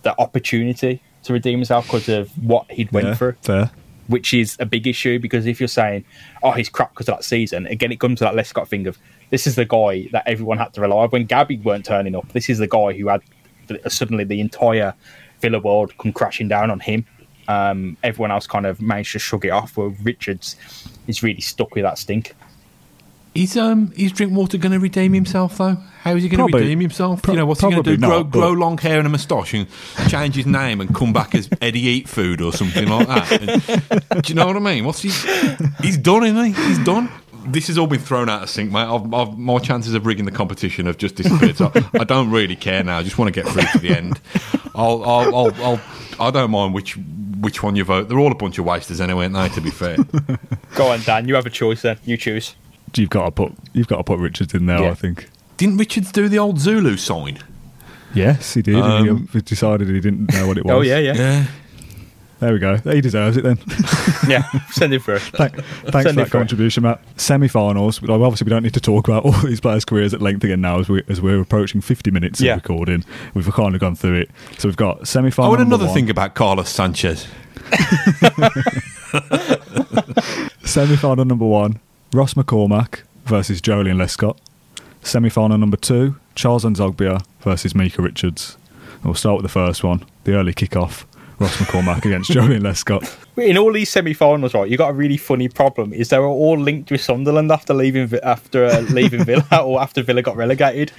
the 0.02 0.18
opportunity 0.20 1.02
to 1.24 1.32
redeem 1.32 1.58
himself 1.58 1.86
because 1.86 2.08
of 2.08 2.30
what 2.42 2.70
he'd 2.70 2.90
went 2.92 3.08
Yeah, 3.08 3.14
through, 3.14 3.32
Fair. 3.42 3.70
which 4.06 4.32
is 4.34 4.56
a 4.60 4.66
big 4.66 4.86
issue. 4.86 5.18
Because 5.18 5.46
if 5.46 5.60
you're 5.60 5.68
saying, 5.68 6.04
"Oh, 6.42 6.52
he's 6.52 6.68
crap 6.68 6.92
because 6.92 7.08
of 7.08 7.16
that 7.16 7.24
season," 7.24 7.66
again, 7.66 7.92
it 7.92 8.00
comes 8.00 8.18
to 8.20 8.24
that 8.24 8.34
Lescott 8.34 8.68
thing 8.68 8.86
of 8.86 8.98
this 9.30 9.46
is 9.46 9.56
the 9.56 9.64
guy 9.64 10.08
that 10.12 10.22
everyone 10.26 10.58
had 10.58 10.72
to 10.74 10.80
rely 10.80 11.02
on 11.04 11.08
when 11.10 11.24
Gabby 11.24 11.58
weren't 11.58 11.84
turning 11.84 12.14
up. 12.14 12.30
This 12.32 12.48
is 12.48 12.58
the 12.58 12.66
guy 12.68 12.92
who 12.92 13.08
had 13.08 13.22
the, 13.66 13.80
suddenly 13.90 14.24
the 14.24 14.40
entire 14.40 14.94
Villa 15.40 15.58
world 15.58 15.96
come 15.98 16.12
crashing 16.12 16.48
down 16.48 16.70
on 16.70 16.80
him. 16.80 17.04
Um, 17.48 17.96
everyone 18.02 18.30
else 18.30 18.46
kind 18.46 18.64
of 18.66 18.80
managed 18.80 19.12
to 19.12 19.18
shrug 19.18 19.44
it 19.44 19.50
off. 19.50 19.76
Where 19.76 19.88
Richards 20.02 20.56
is 21.06 21.22
really 21.22 21.40
stuck 21.40 21.74
with 21.74 21.84
that 21.84 21.98
stink. 21.98 22.34
Is 23.34 23.56
um 23.56 23.92
is 23.96 24.12
Drinkwater 24.12 24.58
going 24.58 24.70
to 24.72 24.78
redeem 24.78 25.12
himself 25.12 25.58
though? 25.58 25.76
How 26.02 26.14
is 26.14 26.22
he 26.22 26.28
going 26.28 26.38
to 26.38 26.44
Probably- 26.44 26.60
redeem 26.60 26.80
himself? 26.80 27.22
pro- 27.22 27.34
you 27.34 27.40
know, 27.40 27.46
what's 27.46 27.60
he 27.60 27.68
going 27.70 27.82
to 27.82 27.96
do? 27.96 27.98
probably 27.98 28.16
Grow, 28.18 28.24
but- 28.24 28.38
grow 28.38 28.52
long 28.52 28.78
hair 28.78 28.98
and 28.98 29.06
a 29.06 29.10
moustache 29.10 29.54
and 29.54 29.66
change 30.08 30.36
his 30.36 30.46
name 30.46 30.80
and 30.80 30.94
come 30.94 31.12
back 31.12 31.34
as 31.34 31.48
Eddie 31.60 31.80
Eat 31.82 32.08
Food 32.08 32.40
or 32.40 32.52
something 32.52 32.86
like 32.88 33.08
that? 33.08 33.90
And- 34.12 34.22
do 34.22 34.28
you 34.32 34.36
know 34.36 34.46
what 34.46 34.56
I 34.56 34.60
mean? 34.60 34.84
What's 34.84 35.00
he? 35.02 35.08
He's 35.82 35.96
done, 35.98 36.22
isn't 36.24 36.44
he? 36.44 36.52
He's 36.68 36.78
done. 36.84 37.08
This 37.46 37.66
has 37.66 37.76
all 37.76 37.86
been 37.88 37.98
thrown 38.00 38.28
out 38.30 38.42
of 38.44 38.48
sync, 38.50 38.70
mate. 38.72 38.84
I've, 38.86 39.12
I've, 39.12 39.36
my 39.36 39.58
chances 39.58 39.92
of 39.94 40.06
rigging 40.06 40.24
the 40.26 40.30
competition 40.30 40.86
have 40.86 40.96
just 40.96 41.16
disappeared. 41.16 41.56
So 41.58 41.72
I 41.92 42.04
don't 42.04 42.30
really 42.30 42.56
care 42.56 42.82
now. 42.84 42.98
I 42.98 43.02
just 43.02 43.18
want 43.18 43.34
to 43.34 43.42
get 43.42 43.50
through 43.52 43.64
to 43.72 43.78
the 43.80 43.90
end. 43.96 44.18
I'll, 44.74 45.02
I'll, 45.04 45.34
I'll, 45.36 45.54
I'll, 45.62 45.80
I 46.20 46.30
don't 46.30 46.50
mind 46.52 46.72
which 46.72 46.96
which 47.40 47.62
one 47.62 47.74
you 47.76 47.84
vote. 47.84 48.08
They're 48.08 48.18
all 48.18 48.32
a 48.32 48.36
bunch 48.36 48.58
of 48.58 48.64
wasters 48.64 49.00
anyway, 49.00 49.24
aren't 49.28 49.34
they? 49.34 49.54
To 49.56 49.60
be 49.60 49.70
fair. 49.70 49.96
Go 50.76 50.86
on, 50.86 51.00
Dan. 51.02 51.28
You 51.28 51.34
have 51.34 51.44
a 51.46 51.50
choice. 51.50 51.82
Then 51.82 51.98
you 52.06 52.16
choose. 52.16 52.54
You've 52.98 53.10
got 53.10 53.24
to 53.24 53.30
put 53.30 53.52
you've 53.72 53.88
got 53.88 53.96
to 53.98 54.04
put 54.04 54.18
Richards 54.18 54.54
in 54.54 54.66
there. 54.66 54.80
Yeah. 54.82 54.90
I 54.90 54.94
think. 54.94 55.28
Didn't 55.56 55.76
Richards 55.76 56.10
do 56.12 56.28
the 56.28 56.38
old 56.38 56.58
Zulu 56.58 56.96
sign? 56.96 57.38
Yes, 58.14 58.54
he 58.54 58.62
did. 58.62 58.76
Um, 58.76 59.28
he 59.32 59.40
decided 59.40 59.88
he 59.88 60.00
didn't 60.00 60.32
know 60.32 60.46
what 60.48 60.58
it 60.58 60.64
was. 60.64 60.72
Oh 60.72 60.80
yeah, 60.80 60.98
yeah, 60.98 61.14
Yeah. 61.14 61.46
There 62.40 62.52
we 62.52 62.58
go. 62.58 62.76
He 62.76 63.00
deserves 63.00 63.36
it 63.38 63.42
then. 63.44 63.58
yeah. 64.28 64.42
Send 64.70 64.92
him 64.92 65.00
through. 65.00 65.20
Thank, 65.20 65.54
thanks 65.54 65.64
for 65.90 66.02
Send 66.02 66.06
it 66.08 66.14
that 66.16 66.28
for 66.28 66.36
it. 66.36 66.40
contribution, 66.40 66.82
Matt. 66.82 67.00
Semi-finals. 67.16 68.02
Well, 68.02 68.22
Obviously, 68.22 68.44
we 68.44 68.50
don't 68.50 68.64
need 68.64 68.74
to 68.74 68.80
talk 68.80 69.06
about 69.08 69.24
all 69.24 69.32
these 69.44 69.60
players' 69.60 69.84
careers 69.86 70.12
at 70.12 70.20
length 70.20 70.44
again 70.44 70.60
now, 70.60 70.80
as, 70.80 70.88
we, 70.88 71.02
as 71.08 71.22
we're 71.22 71.40
approaching 71.40 71.80
50 71.80 72.10
minutes 72.10 72.40
Yeah. 72.40 72.54
of 72.56 72.62
recording. 72.62 73.04
We've 73.32 73.50
kind 73.50 73.74
of 73.74 73.80
gone 73.80 73.94
through 73.94 74.16
it. 74.22 74.30
So 74.58 74.68
we've 74.68 74.76
got 74.76 75.06
semi-final. 75.08 75.52
Oh, 75.52 75.54
and 75.54 75.62
another 75.66 75.86
one. 75.86 75.94
thing 75.94 76.10
about 76.10 76.34
Carlos 76.34 76.68
Sanchez. 76.68 77.26
Semi-final 80.64 81.24
number 81.24 81.46
one: 81.46 81.78
Ross 82.14 82.34
McCormack 82.34 83.02
versus 83.24 83.60
Joleon 83.60 83.96
Lescott. 83.96 84.38
Semi-final 85.02 85.58
number 85.58 85.76
two: 85.76 86.14
Charles 86.36 86.64
Nzogbia 86.64 87.26
versus 87.40 87.74
Mika 87.74 88.00
Richards. 88.02 88.56
And 88.92 89.06
we'll 89.06 89.14
start 89.14 89.38
with 89.38 89.42
the 89.42 89.48
first 89.48 89.82
one: 89.82 90.04
the 90.22 90.36
early 90.36 90.52
kick-off. 90.52 91.08
Ross 91.40 91.56
McCormack 91.56 92.04
against 92.04 92.30
Joleon 92.30 92.60
Lescott. 92.60 93.12
in 93.36 93.58
all 93.58 93.72
these 93.72 93.90
semi-finals, 93.90 94.54
right, 94.54 94.70
you 94.70 94.76
got 94.76 94.90
a 94.90 94.92
really 94.92 95.16
funny 95.16 95.48
problem. 95.48 95.92
Is 95.92 96.10
they 96.10 96.20
were 96.20 96.26
all 96.26 96.56
linked 96.56 96.92
with 96.92 97.00
Sunderland 97.00 97.50
after 97.50 97.74
leaving 97.74 98.08
after 98.22 98.64
uh, 98.66 98.80
leaving 98.90 99.24
Villa 99.24 99.44
or 99.64 99.82
after 99.82 100.00
Villa 100.00 100.22
got 100.22 100.36
relegated. 100.36 100.92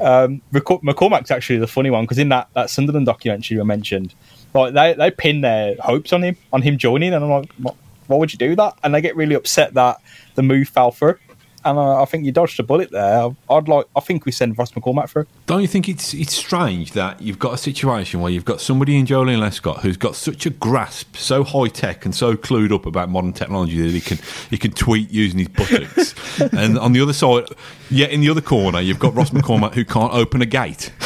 Um, 0.00 0.42
McCormack's 0.52 1.30
actually 1.30 1.60
the 1.60 1.68
funny 1.68 1.90
one 1.90 2.02
because 2.02 2.18
in 2.18 2.30
that, 2.30 2.48
that 2.54 2.68
Sunderland 2.68 3.06
documentary 3.06 3.58
you 3.58 3.64
mentioned, 3.64 4.12
like 4.54 4.74
they 4.74 4.94
they 4.94 5.12
pin 5.12 5.40
their 5.40 5.76
hopes 5.78 6.12
on 6.12 6.24
him 6.24 6.36
on 6.52 6.62
him 6.62 6.78
joining, 6.78 7.14
and 7.14 7.22
I'm 7.22 7.30
like, 7.30 7.52
what, 7.58 7.76
why 8.08 8.16
would 8.16 8.32
you 8.32 8.38
do 8.38 8.56
that? 8.56 8.74
And 8.82 8.94
they 8.94 9.00
get 9.00 9.14
really 9.16 9.34
upset 9.36 9.74
that 9.74 9.98
the 10.34 10.42
move 10.42 10.68
fell 10.68 10.90
through. 10.90 11.16
And 11.64 11.76
uh, 11.76 12.00
I 12.00 12.04
think 12.04 12.24
you 12.24 12.30
dodged 12.30 12.58
a 12.60 12.62
bullet 12.62 12.92
there. 12.92 13.30
I'd 13.50 13.68
like. 13.68 13.86
I 13.96 14.00
think 14.00 14.24
we 14.24 14.30
send 14.32 14.56
Ross 14.56 14.70
McCormack 14.72 15.10
through. 15.10 15.26
Don't 15.46 15.60
you 15.60 15.66
think 15.66 15.88
it's 15.88 16.14
it's 16.14 16.32
strange 16.32 16.92
that 16.92 17.20
you've 17.20 17.40
got 17.40 17.52
a 17.52 17.58
situation 17.58 18.20
where 18.20 18.30
you've 18.30 18.44
got 18.44 18.60
somebody 18.60 18.96
in 18.96 19.06
Joleon 19.06 19.40
Lescott 19.40 19.80
who's 19.80 19.96
got 19.96 20.14
such 20.14 20.46
a 20.46 20.50
grasp, 20.50 21.16
so 21.16 21.42
high 21.42 21.66
tech 21.66 22.04
and 22.04 22.14
so 22.14 22.36
clued 22.36 22.72
up 22.72 22.86
about 22.86 23.10
modern 23.10 23.32
technology 23.32 23.82
that 23.82 23.90
he 23.90 24.00
can 24.00 24.18
he 24.48 24.56
can 24.56 24.70
tweet 24.70 25.10
using 25.10 25.40
his 25.40 25.48
buttocks, 25.48 26.14
and 26.52 26.78
on 26.78 26.92
the 26.92 27.00
other 27.00 27.12
side, 27.12 27.48
yet 27.90 28.12
in 28.12 28.20
the 28.20 28.30
other 28.30 28.40
corner, 28.40 28.80
you've 28.80 29.00
got 29.00 29.14
Ross 29.16 29.30
McCormack 29.30 29.74
who 29.74 29.84
can't 29.84 30.14
open 30.14 30.40
a 30.40 30.46
gate. 30.46 30.92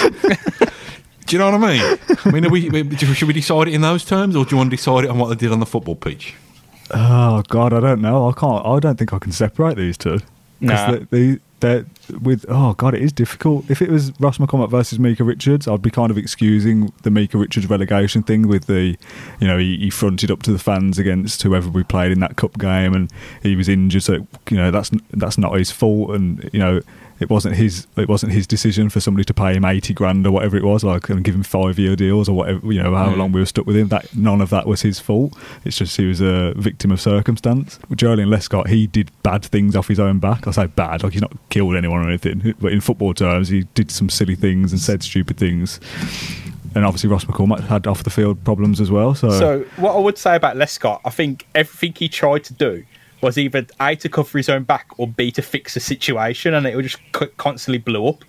Do 1.26 1.36
you 1.36 1.38
know 1.38 1.50
what 1.50 1.64
I 1.64 1.78
mean? 1.78 1.98
I 2.26 2.30
mean, 2.30 2.50
we- 2.50 2.96
should 2.96 3.26
we 3.26 3.32
decide 3.32 3.68
it 3.68 3.74
in 3.74 3.80
those 3.80 4.04
terms, 4.04 4.36
or 4.36 4.44
do 4.44 4.50
you 4.50 4.56
want 4.58 4.70
to 4.70 4.76
decide 4.76 5.04
it 5.04 5.10
on 5.10 5.16
what 5.18 5.28
they 5.28 5.34
did 5.36 5.50
on 5.50 5.60
the 5.60 5.66
football 5.66 5.96
pitch? 5.96 6.34
Oh 6.92 7.42
God, 7.48 7.72
I 7.72 7.80
don't 7.80 8.00
know. 8.00 8.28
I 8.28 8.32
can't. 8.32 8.64
I 8.64 8.78
don't 8.78 8.98
think 8.98 9.12
I 9.12 9.18
can 9.18 9.32
separate 9.32 9.76
these 9.76 9.96
two. 9.96 10.20
Nah. 10.60 10.98
they, 11.10 11.40
they, 11.58 11.84
with 12.22 12.44
oh 12.48 12.74
god, 12.74 12.94
it 12.94 13.02
is 13.02 13.12
difficult. 13.12 13.68
If 13.68 13.82
it 13.82 13.90
was 13.90 14.18
Ross 14.20 14.38
McCormack 14.38 14.70
versus 14.70 14.98
Mika 14.98 15.24
Richards, 15.24 15.66
I'd 15.66 15.82
be 15.82 15.90
kind 15.90 16.10
of 16.10 16.18
excusing 16.18 16.92
the 17.02 17.10
Mika 17.10 17.36
Richards 17.36 17.68
relegation 17.68 18.22
thing 18.22 18.46
with 18.46 18.66
the, 18.66 18.96
you 19.40 19.46
know, 19.46 19.58
he, 19.58 19.76
he 19.76 19.90
fronted 19.90 20.30
up 20.30 20.42
to 20.44 20.52
the 20.52 20.58
fans 20.58 20.98
against 20.98 21.42
whoever 21.42 21.68
we 21.68 21.82
played 21.82 22.12
in 22.12 22.20
that 22.20 22.36
cup 22.36 22.58
game, 22.58 22.94
and 22.94 23.10
he 23.42 23.56
was 23.56 23.68
injured, 23.68 24.02
so 24.04 24.26
you 24.50 24.56
know 24.56 24.70
that's 24.70 24.90
that's 25.12 25.38
not 25.38 25.54
his 25.54 25.70
fault, 25.70 26.10
and 26.10 26.48
you 26.52 26.60
know 26.60 26.80
it 27.22 27.30
wasn't 27.30 27.54
his 27.56 27.86
it 27.96 28.08
wasn't 28.08 28.32
his 28.32 28.46
decision 28.46 28.90
for 28.90 29.00
somebody 29.00 29.24
to 29.24 29.32
pay 29.32 29.54
him 29.54 29.64
eighty 29.64 29.94
grand 29.94 30.26
or 30.26 30.30
whatever 30.32 30.56
it 30.56 30.64
was, 30.64 30.82
like 30.84 31.08
and 31.08 31.24
give 31.24 31.34
him 31.34 31.42
five 31.42 31.78
year 31.78 31.96
deals 31.96 32.28
or 32.28 32.36
whatever 32.36 32.72
you 32.72 32.82
know 32.82 32.94
how 32.94 33.08
Mm. 33.10 33.16
long 33.16 33.32
we 33.32 33.40
were 33.40 33.46
stuck 33.46 33.66
with 33.66 33.76
him. 33.76 33.88
That 33.88 34.14
none 34.14 34.40
of 34.40 34.50
that 34.50 34.66
was 34.66 34.82
his 34.82 34.98
fault. 35.00 35.32
It's 35.64 35.76
just 35.78 35.96
he 35.96 36.06
was 36.06 36.20
a 36.20 36.52
victim 36.56 36.90
of 36.92 37.00
circumstance. 37.00 37.78
Julian 37.94 38.28
Lescott, 38.28 38.66
he 38.68 38.86
did 38.86 39.10
bad 39.22 39.44
things 39.44 39.74
off 39.76 39.88
his 39.88 40.00
own 40.00 40.18
back. 40.18 40.46
I 40.46 40.50
say 40.50 40.66
bad, 40.66 41.02
like 41.02 41.12
he's 41.12 41.22
not 41.22 41.32
killed 41.48 41.76
anyone 41.76 42.00
or 42.04 42.08
anything, 42.08 42.54
but 42.60 42.72
in 42.72 42.80
football 42.80 43.14
terms, 43.14 43.48
he 43.48 43.62
did 43.74 43.90
some 43.90 44.08
silly 44.08 44.34
things 44.34 44.72
and 44.72 44.80
said 44.80 45.02
stupid 45.02 45.36
things. 45.36 45.80
And 46.74 46.86
obviously, 46.86 47.10
Ross 47.10 47.26
McCormack 47.26 47.60
had 47.66 47.86
off 47.86 48.02
the 48.02 48.08
field 48.10 48.42
problems 48.44 48.80
as 48.80 48.90
well. 48.90 49.14
So, 49.14 49.28
So 49.30 49.60
what 49.76 49.94
I 49.94 49.98
would 49.98 50.16
say 50.16 50.34
about 50.36 50.56
Lescott, 50.56 51.00
I 51.04 51.10
think 51.10 51.46
everything 51.54 51.92
he 51.98 52.08
tried 52.08 52.44
to 52.44 52.54
do 52.54 52.84
was 53.22 53.38
either 53.38 53.66
A 53.80 53.94
to 53.96 54.08
cover 54.08 54.36
his 54.36 54.48
own 54.48 54.64
back 54.64 54.88
or 54.98 55.06
B 55.06 55.30
to 55.32 55.42
fix 55.42 55.74
the 55.74 55.80
situation, 55.80 56.54
and 56.54 56.66
it 56.66 56.74
would 56.76 56.82
just 56.82 56.98
constantly 57.36 57.78
blow 57.78 58.08
up, 58.08 58.24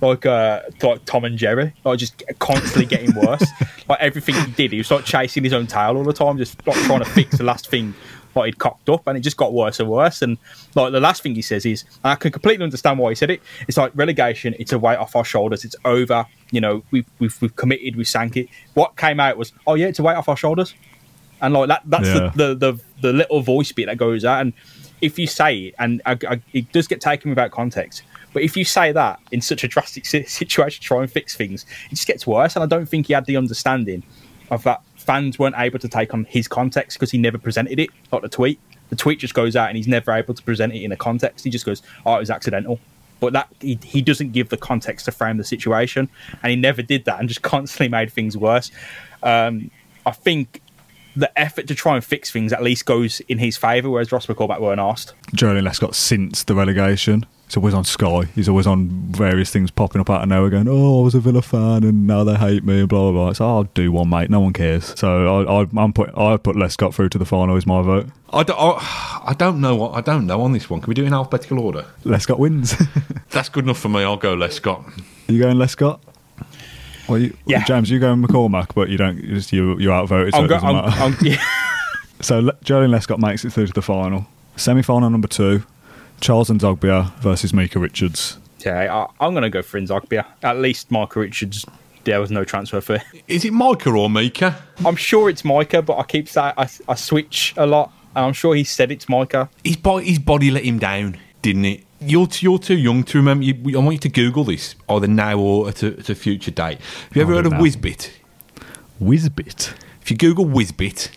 like 0.00 0.24
uh, 0.26 0.62
like 0.82 1.04
Tom 1.04 1.24
and 1.24 1.36
Jerry, 1.36 1.74
like 1.84 1.98
just 1.98 2.22
constantly 2.38 2.86
getting 2.86 3.14
worse. 3.14 3.44
like 3.88 4.00
everything 4.00 4.34
he 4.34 4.50
did, 4.52 4.72
he 4.72 4.78
was 4.78 4.90
like 4.90 5.04
chasing 5.04 5.44
his 5.44 5.52
own 5.52 5.66
tail 5.66 5.96
all 5.96 6.04
the 6.04 6.12
time, 6.12 6.38
just 6.38 6.66
like 6.66 6.76
trying 6.84 7.00
to 7.00 7.04
fix 7.04 7.36
the 7.36 7.44
last 7.44 7.68
thing 7.68 7.94
like 8.34 8.46
he'd 8.46 8.58
cocked 8.58 8.88
up, 8.88 9.06
and 9.06 9.18
it 9.18 9.20
just 9.20 9.36
got 9.36 9.52
worse 9.52 9.80
and 9.80 9.88
worse. 9.88 10.22
And 10.22 10.38
like 10.74 10.92
the 10.92 11.00
last 11.00 11.22
thing 11.22 11.34
he 11.34 11.42
says 11.42 11.66
is, 11.66 11.84
I 12.02 12.14
can 12.14 12.32
completely 12.32 12.64
understand 12.64 12.98
why 12.98 13.10
he 13.10 13.14
said 13.14 13.30
it. 13.30 13.42
It's 13.66 13.76
like 13.76 13.92
relegation; 13.94 14.54
it's 14.58 14.72
a 14.72 14.78
weight 14.78 14.96
off 14.96 15.14
our 15.14 15.24
shoulders. 15.24 15.64
It's 15.64 15.76
over. 15.84 16.24
You 16.50 16.62
know, 16.62 16.82
we've 16.90 17.06
we've, 17.18 17.36
we've 17.42 17.56
committed. 17.56 17.96
We 17.96 18.04
sank 18.04 18.36
it. 18.36 18.48
What 18.74 18.96
came 18.96 19.20
out 19.20 19.36
was, 19.36 19.52
oh 19.66 19.74
yeah, 19.74 19.88
it's 19.88 19.98
a 19.98 20.02
weight 20.02 20.16
off 20.16 20.28
our 20.28 20.36
shoulders 20.36 20.74
and 21.40 21.54
like 21.54 21.68
that 21.68 21.82
that's 21.86 22.06
Yeah. 22.08 22.30
the, 22.34 22.54
the 22.54 22.72
the 22.72 22.80
the 23.00 23.12
little 23.12 23.40
voice 23.40 23.72
bit 23.72 23.86
that 23.86 23.96
goes 23.98 24.24
out. 24.24 24.40
And 24.40 24.52
if 25.00 25.18
you 25.18 25.26
say 25.26 25.58
it 25.58 25.74
and 25.78 26.02
I, 26.06 26.18
I, 26.28 26.40
it 26.52 26.72
does 26.72 26.88
get 26.88 27.00
taken 27.00 27.30
without 27.30 27.52
context 27.52 28.02
but 28.32 28.42
if 28.42 28.56
you 28.56 28.64
say 28.64 28.90
that 28.92 29.20
in 29.30 29.40
such 29.40 29.62
a 29.62 29.68
drastic 29.68 30.04
situation 30.04 30.80
to 30.82 30.86
try 30.86 31.02
and 31.02 31.10
fix 31.10 31.36
things 31.36 31.64
it 31.86 31.90
just 31.94 32.06
gets 32.06 32.26
worse. 32.26 32.56
And 32.56 32.62
i 32.64 32.66
don't 32.66 32.86
think 32.86 33.06
he 33.06 33.12
had 33.12 33.24
the 33.26 33.36
understanding 33.36 34.02
of 34.50 34.64
that 34.64 34.80
fans 34.96 35.38
weren't 35.38 35.54
able 35.56 35.78
to 35.78 35.88
take 35.88 36.12
on 36.14 36.24
his 36.24 36.48
context 36.48 36.98
because 36.98 37.10
he 37.12 37.18
never 37.18 37.38
presented 37.38 37.78
it 37.78 37.90
like 38.12 38.22
the 38.22 38.28
tweet. 38.28 38.58
The 38.90 38.96
tweet 38.96 39.20
just 39.20 39.34
goes 39.34 39.54
out 39.54 39.68
and 39.68 39.76
he's 39.76 39.86
never 39.88 40.10
able 40.12 40.34
to 40.34 40.42
present 40.42 40.72
it 40.74 40.82
in 40.82 40.90
a 40.90 40.96
context. 40.96 41.44
He 41.44 41.50
just 41.50 41.64
goes 41.64 41.80
oh 42.04 42.16
it 42.16 42.20
was 42.20 42.30
accidental. 42.30 42.80
But 43.20 43.32
that 43.32 43.48
he, 43.60 43.78
he 43.82 44.00
doesn't 44.02 44.32
give 44.32 44.48
the 44.48 44.56
context 44.56 45.04
to 45.06 45.12
frame 45.12 45.38
the 45.38 45.44
situation. 45.44 46.08
And 46.42 46.50
he 46.50 46.56
never 46.56 46.82
did 46.82 47.04
that 47.06 47.18
and 47.20 47.28
just 47.28 47.42
constantly 47.54 47.88
made 47.88 48.12
things 48.12 48.36
worse. 48.36 48.70
Um, 49.22 49.70
i 50.06 50.10
think 50.10 50.60
the 51.18 51.38
effort 51.38 51.66
to 51.66 51.74
try 51.74 51.96
and 51.96 52.04
fix 52.04 52.30
things 52.30 52.52
at 52.52 52.62
least 52.62 52.86
goes 52.86 53.20
in 53.20 53.38
his 53.38 53.56
favour, 53.56 53.90
whereas 53.90 54.12
Ross 54.12 54.26
McCormack 54.26 54.60
weren't 54.60 54.80
asked. 54.80 55.14
Julian 55.34 55.64
Lescott 55.64 55.94
since 55.94 56.44
the 56.44 56.54
relegation. 56.54 57.26
He's 57.46 57.56
always 57.56 57.72
on 57.72 57.84
Sky. 57.84 58.24
He's 58.34 58.48
always 58.48 58.66
on 58.66 58.88
various 59.10 59.50
things 59.50 59.70
popping 59.70 60.02
up 60.02 60.10
out 60.10 60.22
of 60.22 60.28
nowhere 60.28 60.50
going, 60.50 60.68
Oh, 60.68 61.00
I 61.00 61.04
was 61.04 61.14
a 61.14 61.20
Villa 61.20 61.40
fan 61.40 61.82
and 61.82 62.06
now 62.06 62.22
they 62.22 62.34
hate 62.34 62.62
me 62.62 62.80
and 62.80 62.88
blah 62.88 63.10
blah 63.10 63.24
blah. 63.24 63.32
So 63.32 63.46
oh, 63.46 63.56
I'll 63.56 63.64
do 63.64 63.90
one, 63.90 64.10
mate. 64.10 64.28
No 64.28 64.40
one 64.40 64.52
cares. 64.52 64.92
So 64.98 65.44
I, 65.44 65.62
I, 65.62 65.66
I'm 65.82 65.94
put 65.94 66.10
I 66.16 66.36
put 66.36 66.56
Lescott 66.56 66.94
through 66.94 67.08
to 67.10 67.18
the 67.18 67.24
final 67.24 67.56
is 67.56 67.66
my 67.66 67.80
vote. 67.80 68.06
I 68.30 68.42
don't, 68.42 68.58
I, 68.60 69.22
I 69.28 69.34
don't 69.34 69.62
know 69.62 69.74
what 69.76 69.94
I 69.94 70.02
don't 70.02 70.26
know 70.26 70.42
on 70.42 70.52
this 70.52 70.68
one. 70.68 70.82
Can 70.82 70.88
we 70.88 70.94
do 70.94 71.04
it 71.04 71.06
in 71.06 71.14
alphabetical 71.14 71.58
order? 71.58 71.86
Lescott 72.04 72.38
wins. 72.38 72.74
That's 73.30 73.48
good 73.48 73.64
enough 73.64 73.78
for 73.78 73.88
me. 73.88 74.02
I'll 74.02 74.18
go 74.18 74.36
Lescott. 74.36 74.84
you 75.26 75.40
going 75.40 75.56
Lescott? 75.56 76.00
Well, 77.08 77.18
you, 77.20 77.36
Yeah. 77.46 77.64
James, 77.64 77.90
you 77.90 77.98
going 77.98 78.22
McCormack, 78.22 78.74
but 78.74 78.88
you 78.88 78.96
don't. 78.98 79.16
You 79.22 79.34
just 79.34 79.52
you 79.52 79.78
you 79.78 79.92
outvoted. 79.92 80.34
So 80.34 80.40
I'm 80.40 80.44
it 80.44 80.48
doesn't 80.48 80.68
I'm- 80.68 80.84
matter. 80.84 81.00
I'm- 81.02 81.16
yeah. 81.22 81.42
So 82.20 82.40
Le- 82.40 82.56
Julian 82.64 82.90
Lescott 82.90 83.18
makes 83.18 83.44
it 83.44 83.52
through 83.52 83.66
to 83.68 83.72
the 83.72 83.82
final. 83.82 84.26
Semi 84.56 84.82
final 84.82 85.08
number 85.08 85.28
two: 85.28 85.62
Charles 86.20 86.50
Nzogbia 86.50 87.14
versus 87.20 87.54
Mika 87.54 87.78
Richards. 87.78 88.38
yeah, 88.66 88.92
I, 88.92 89.24
I'm 89.24 89.32
going 89.32 89.42
to 89.44 89.50
go 89.50 89.62
for 89.62 89.80
Nzogbia. 89.80 90.24
At 90.42 90.58
least 90.58 90.90
Micah 90.90 91.20
Richards, 91.20 91.64
there 92.04 92.20
was 92.20 92.30
no 92.32 92.42
transfer 92.44 92.80
fee. 92.80 92.98
Is 93.28 93.44
it 93.44 93.52
Micah 93.52 93.90
or 93.90 94.10
Mika? 94.10 94.60
I'm 94.84 94.96
sure 94.96 95.30
it's 95.30 95.44
Micah, 95.44 95.80
but 95.82 95.96
I 95.98 96.02
keep 96.02 96.28
saying 96.28 96.54
I, 96.58 96.68
I 96.88 96.94
switch 96.96 97.54
a 97.56 97.66
lot, 97.66 97.92
and 98.16 98.24
I'm 98.26 98.32
sure 98.32 98.54
he 98.56 98.64
said 98.64 98.90
it's 98.90 99.08
Micah. 99.08 99.48
His 99.62 99.76
body, 99.76 100.06
his 100.08 100.18
body 100.18 100.50
let 100.50 100.64
him 100.64 100.80
down, 100.80 101.18
didn't 101.42 101.66
it? 101.66 101.84
You're 102.00 102.28
you're 102.40 102.58
too 102.58 102.76
young 102.76 103.02
to 103.04 103.18
remember. 103.18 103.44
You, 103.44 103.54
I 103.78 103.82
want 103.82 103.94
you 103.94 103.98
to 104.00 104.08
Google 104.08 104.44
this 104.44 104.74
or 104.88 105.00
the 105.00 105.08
now 105.08 105.38
or 105.38 105.68
at 105.68 105.82
a, 105.82 105.98
at 105.98 106.08
a 106.08 106.14
future 106.14 106.50
date. 106.52 106.78
Have 106.80 107.16
you 107.16 107.22
ever 107.22 107.34
heard 107.34 107.46
of 107.46 107.52
now. 107.52 107.60
Wizbit? 107.60 108.10
Wizbit. 109.02 109.72
If 110.02 110.10
you 110.10 110.16
Google 110.16 110.44
Wizbit, 110.46 111.08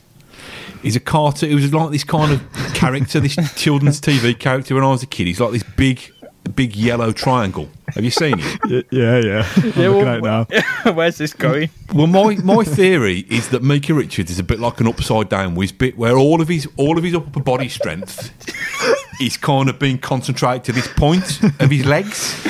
he's 0.82 0.96
a 0.96 1.00
cartoon. 1.00 1.52
It 1.52 1.56
was 1.56 1.74
like 1.74 1.92
this 1.92 2.04
kind 2.04 2.32
of 2.34 2.42
character, 2.74 3.20
this 3.20 3.36
children's 3.56 4.02
TV 4.02 4.38
character 4.38 4.76
when 4.76 4.84
I 4.84 4.88
was 4.90 5.04
a 5.04 5.08
kid. 5.08 5.28
He's 5.28 5.40
like 5.40 5.52
this 5.52 5.64
big, 5.64 6.02
big 6.56 6.76
yellow 6.76 7.12
triangle. 7.12 7.70
Have 7.96 8.04
you 8.04 8.12
seen 8.12 8.36
it? 8.40 8.60
Y- 8.66 8.84
Yeah, 8.92 9.18
yeah. 9.20 9.48
I'm 9.56 9.64
looking 9.64 10.08
at 10.08 10.18
it 10.18 10.24
now. 10.24 10.46
Where's 10.94 11.18
this 11.18 11.34
going? 11.34 11.70
Well, 11.94 12.08
my, 12.08 12.36
my 12.38 12.64
theory 12.64 13.20
is 13.30 13.50
that 13.50 13.64
Mika 13.64 13.94
Richards 13.94 14.32
is 14.32 14.40
a 14.40 14.44
bit 14.44 14.60
like 14.60 14.80
an 14.80 14.88
upside 14.88 15.30
down 15.30 15.56
Wizbit, 15.56 15.96
where 15.96 16.18
all 16.18 16.42
of 16.42 16.48
his 16.48 16.68
all 16.78 16.98
of 16.98 17.04
his 17.04 17.14
upper 17.16 17.40
body 17.42 17.70
strength 17.70 18.32
is 19.22 19.38
kind 19.38 19.70
of 19.70 19.80
being 19.80 19.98
concentrated 19.98 20.64
to 20.66 20.72
this 20.72 20.88
point 20.88 21.42
of 21.60 21.70
his 21.70 21.86
legs. 21.86 22.48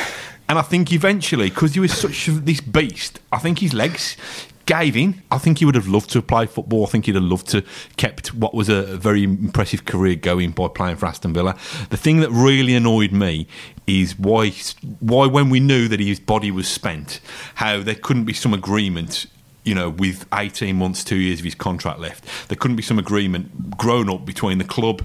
And 0.49 0.59
I 0.59 0.63
think 0.63 0.91
eventually, 0.91 1.49
because 1.49 1.74
he 1.74 1.80
was 1.80 1.93
such 1.97 2.26
this 2.26 2.59
beast, 2.59 3.19
I 3.32 3.38
think 3.38 3.59
his 3.59 3.74
legs 3.74 4.17
gave 4.65 4.95
in. 4.95 5.22
I 5.32 5.38
think 5.38 5.59
he 5.59 5.65
would 5.65 5.76
have 5.76 5.88
loved 5.88 6.09
to 6.11 6.22
played 6.22 6.49
football. 6.49 6.86
I 6.86 6.89
think 6.89 7.05
he'd 7.05 7.15
have 7.15 7.24
loved 7.24 7.47
to 7.49 7.63
kept 7.97 8.34
what 8.34 8.53
was 8.53 8.69
a, 8.69 8.97
very 8.97 9.24
impressive 9.24 9.86
career 9.86 10.15
going 10.15 10.51
by 10.51 10.67
playing 10.67 10.97
for 10.97 11.05
Aston 11.05 11.34
Villa. 11.34 11.57
The 11.89 11.97
thing 11.97 12.19
that 12.19 12.30
really 12.32 12.76
annoyed 12.76 13.11
me 13.11 13.47
is 13.88 14.17
why 14.17 14.51
why 14.99 15.28
when 15.28 15.49
we 15.49 15.59
knew 15.59 15.88
that 15.88 15.99
his 15.99 16.19
body 16.19 16.51
was 16.51 16.67
spent, 16.67 17.19
how 17.55 17.82
there 17.82 17.95
couldn't 17.95 18.26
be 18.26 18.34
some 18.34 18.53
agreement 18.53 19.26
you 19.64 19.76
know, 19.76 19.89
with 19.89 20.26
18 20.34 20.76
months, 20.76 21.03
two 21.03 21.18
years 21.18 21.39
of 21.39 21.45
his 21.45 21.53
contract 21.55 21.99
left, 21.99 22.26
there 22.49 22.55
couldn't 22.57 22.78
be 22.78 22.84
some 22.84 22.97
agreement 22.97 23.78
grown 23.78 24.09
up 24.09 24.26
between 24.26 24.57
the 24.57 24.64
club 24.64 25.03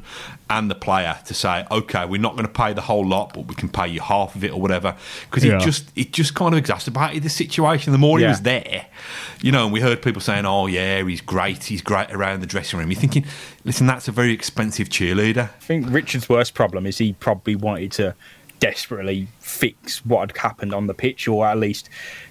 and 0.48 0.70
the 0.70 0.74
player 0.74 1.18
to 1.26 1.34
say, 1.34 1.66
okay, 1.70 2.06
we're 2.06 2.20
not 2.20 2.32
going 2.36 2.46
to 2.46 2.52
pay 2.52 2.72
the 2.72 2.80
whole 2.80 3.04
lot, 3.06 3.34
but 3.34 3.46
we 3.48 3.54
can 3.54 3.68
pay 3.68 3.86
you 3.88 4.00
half 4.00 4.34
of 4.34 4.44
it 4.44 4.52
or 4.52 4.60
whatever. 4.60 4.94
Because 5.28 5.44
Yeah. 5.44 5.56
it 5.56 5.60
just 5.60 5.90
it 5.96 6.12
just 6.12 6.34
kind 6.34 6.54
of 6.54 6.58
exacerbated 6.58 7.22
the 7.22 7.28
situation. 7.28 7.92
The 7.92 7.98
more 7.98 8.18
he 8.18 8.24
was 8.26 8.42
there, 8.42 8.86
you 9.42 9.52
know, 9.52 9.64
and 9.64 9.72
we 9.72 9.80
heard 9.80 10.00
people 10.00 10.22
saying, 10.22 10.46
oh, 10.46 10.66
yeah, 10.66 11.02
he's 11.02 11.20
great, 11.20 11.64
he's 11.64 11.82
great 11.82 12.10
around 12.12 12.40
the 12.40 12.46
dressing 12.46 12.78
room. 12.78 12.90
You're 12.90 13.00
thinking, 13.00 13.26
listen, 13.64 13.86
that's 13.86 14.08
a 14.08 14.12
very 14.12 14.32
expensive 14.32 14.88
cheerleader. 14.88 15.50
I 15.50 15.64
think 15.64 15.86
Richard's 15.90 16.28
worst 16.28 16.54
problem 16.54 16.86
is 16.86 16.98
he 16.98 17.12
probably 17.14 17.56
wanted 17.56 17.92
to 17.92 18.14
desperately 18.58 19.28
fix 19.40 20.04
what 20.04 20.30
had 20.30 20.36
happened 20.36 20.74
on 20.74 20.86
the 20.86 20.94
pitch, 20.94 21.28
or 21.28 21.46
at 21.46 21.58
least 21.58 21.88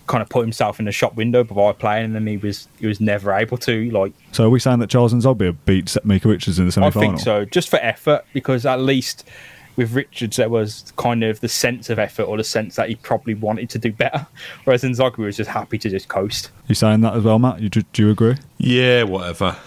kind 0.07 0.21
of 0.21 0.29
put 0.29 0.41
himself 0.41 0.79
in 0.79 0.85
the 0.85 0.91
shop 0.91 1.15
window 1.15 1.43
by 1.43 1.71
playing, 1.73 2.15
and 2.15 2.27
he 2.27 2.37
was 2.37 2.67
he 2.79 2.87
was 2.87 2.99
never 2.99 3.33
able 3.33 3.57
to. 3.57 3.89
Like 3.91 4.13
So 4.31 4.45
are 4.45 4.49
we 4.49 4.59
saying 4.59 4.79
that 4.79 4.89
Charles 4.89 5.13
Nzogbia 5.13 5.55
beat 5.65 5.95
Mika 6.03 6.27
Richards 6.27 6.59
in 6.59 6.65
the 6.65 6.71
semi 6.71 6.89
final? 6.89 7.01
I 7.01 7.05
final? 7.05 7.17
think 7.17 7.23
so, 7.23 7.45
just 7.45 7.69
for 7.69 7.77
effort, 7.77 8.25
because 8.33 8.65
at 8.65 8.79
least 8.79 9.27
with 9.75 9.93
Richards 9.93 10.37
there 10.37 10.49
was 10.49 10.93
kind 10.95 11.23
of 11.23 11.41
the 11.41 11.49
sense 11.49 11.89
of 11.89 11.99
effort 11.99 12.23
or 12.23 12.37
the 12.37 12.43
sense 12.43 12.75
that 12.77 12.87
he 12.89 12.95
probably 12.95 13.33
wanted 13.33 13.69
to 13.71 13.79
do 13.79 13.91
better, 13.91 14.25
whereas 14.63 14.83
Nzogbia 14.83 15.17
was 15.25 15.37
just 15.37 15.49
happy 15.49 15.77
to 15.79 15.89
just 15.89 16.07
coast. 16.07 16.49
You 16.67 16.75
saying 16.75 17.01
that 17.01 17.13
as 17.15 17.23
well, 17.23 17.39
Matt? 17.39 17.59
You, 17.61 17.69
do, 17.69 17.81
do 17.93 18.03
you 18.03 18.11
agree? 18.11 18.37
Yeah, 18.57 19.03
whatever. 19.03 19.57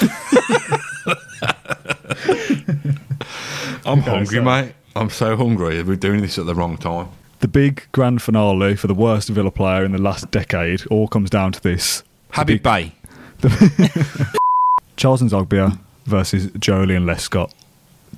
I'm 3.84 4.00
hungry, 4.00 4.40
mate. 4.40 4.74
I'm 4.94 5.10
so 5.10 5.36
hungry. 5.36 5.82
We're 5.82 5.96
doing 5.96 6.20
this 6.20 6.38
at 6.38 6.46
the 6.46 6.54
wrong 6.54 6.76
time. 6.76 7.08
The 7.40 7.48
big 7.48 7.86
grand 7.92 8.20
finale 8.20 8.76
for 8.76 8.86
the 8.86 8.94
worst 8.94 9.28
Villa 9.30 9.50
player 9.50 9.84
in 9.84 9.92
the 9.92 9.98
last 9.98 10.30
decade 10.30 10.86
all 10.88 11.08
comes 11.08 11.30
down 11.30 11.52
to 11.52 11.62
this. 11.62 12.02
Habib 12.32 12.62
Beye. 12.62 12.92
Charles 14.96 15.22
Nzogbia 15.22 15.78
versus 16.04 16.48
Joleon 16.48 17.04
Lescott, 17.04 17.52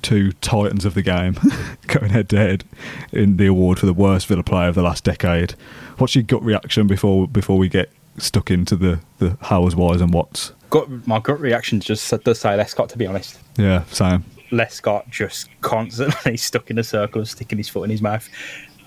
two 0.01 0.33
titans 0.33 0.83
of 0.83 0.93
the 0.93 1.01
game, 1.01 1.37
going 1.87 2.09
head 2.09 2.27
to 2.29 2.37
head 2.37 2.65
in 3.13 3.37
the 3.37 3.47
award 3.47 3.79
for 3.79 3.85
the 3.85 3.93
worst 3.93 4.27
Villa 4.27 4.43
player 4.43 4.67
of 4.67 4.75
the 4.75 4.83
last 4.83 5.05
decade. 5.05 5.51
What's 5.97 6.15
your 6.15 6.23
gut 6.23 6.43
reaction 6.43 6.87
before 6.87 7.27
before 7.27 7.57
we 7.57 7.69
get 7.69 7.89
stuck 8.17 8.51
into 8.51 8.75
the, 8.75 8.99
the 9.19 9.37
hows, 9.43 9.75
whys, 9.75 10.01
and 10.01 10.13
whats? 10.13 10.51
Gut, 10.73 10.89
my 11.05 11.19
gut 11.19 11.39
reaction 11.39 11.79
just 11.79 12.09
does 12.23 12.39
say 12.39 12.49
Lescott, 12.57 12.89
to 12.89 12.97
be 12.97 13.05
honest. 13.05 13.39
Yeah, 13.59 13.83
same. 13.91 14.23
Lescott 14.49 15.07
just 15.07 15.47
constantly 15.61 16.35
stuck 16.49 16.71
in 16.71 16.79
a 16.79 16.83
circle, 16.83 17.23
sticking 17.27 17.59
his 17.59 17.69
foot 17.69 17.83
in 17.83 17.91
his 17.91 18.01
mouth, 18.01 18.27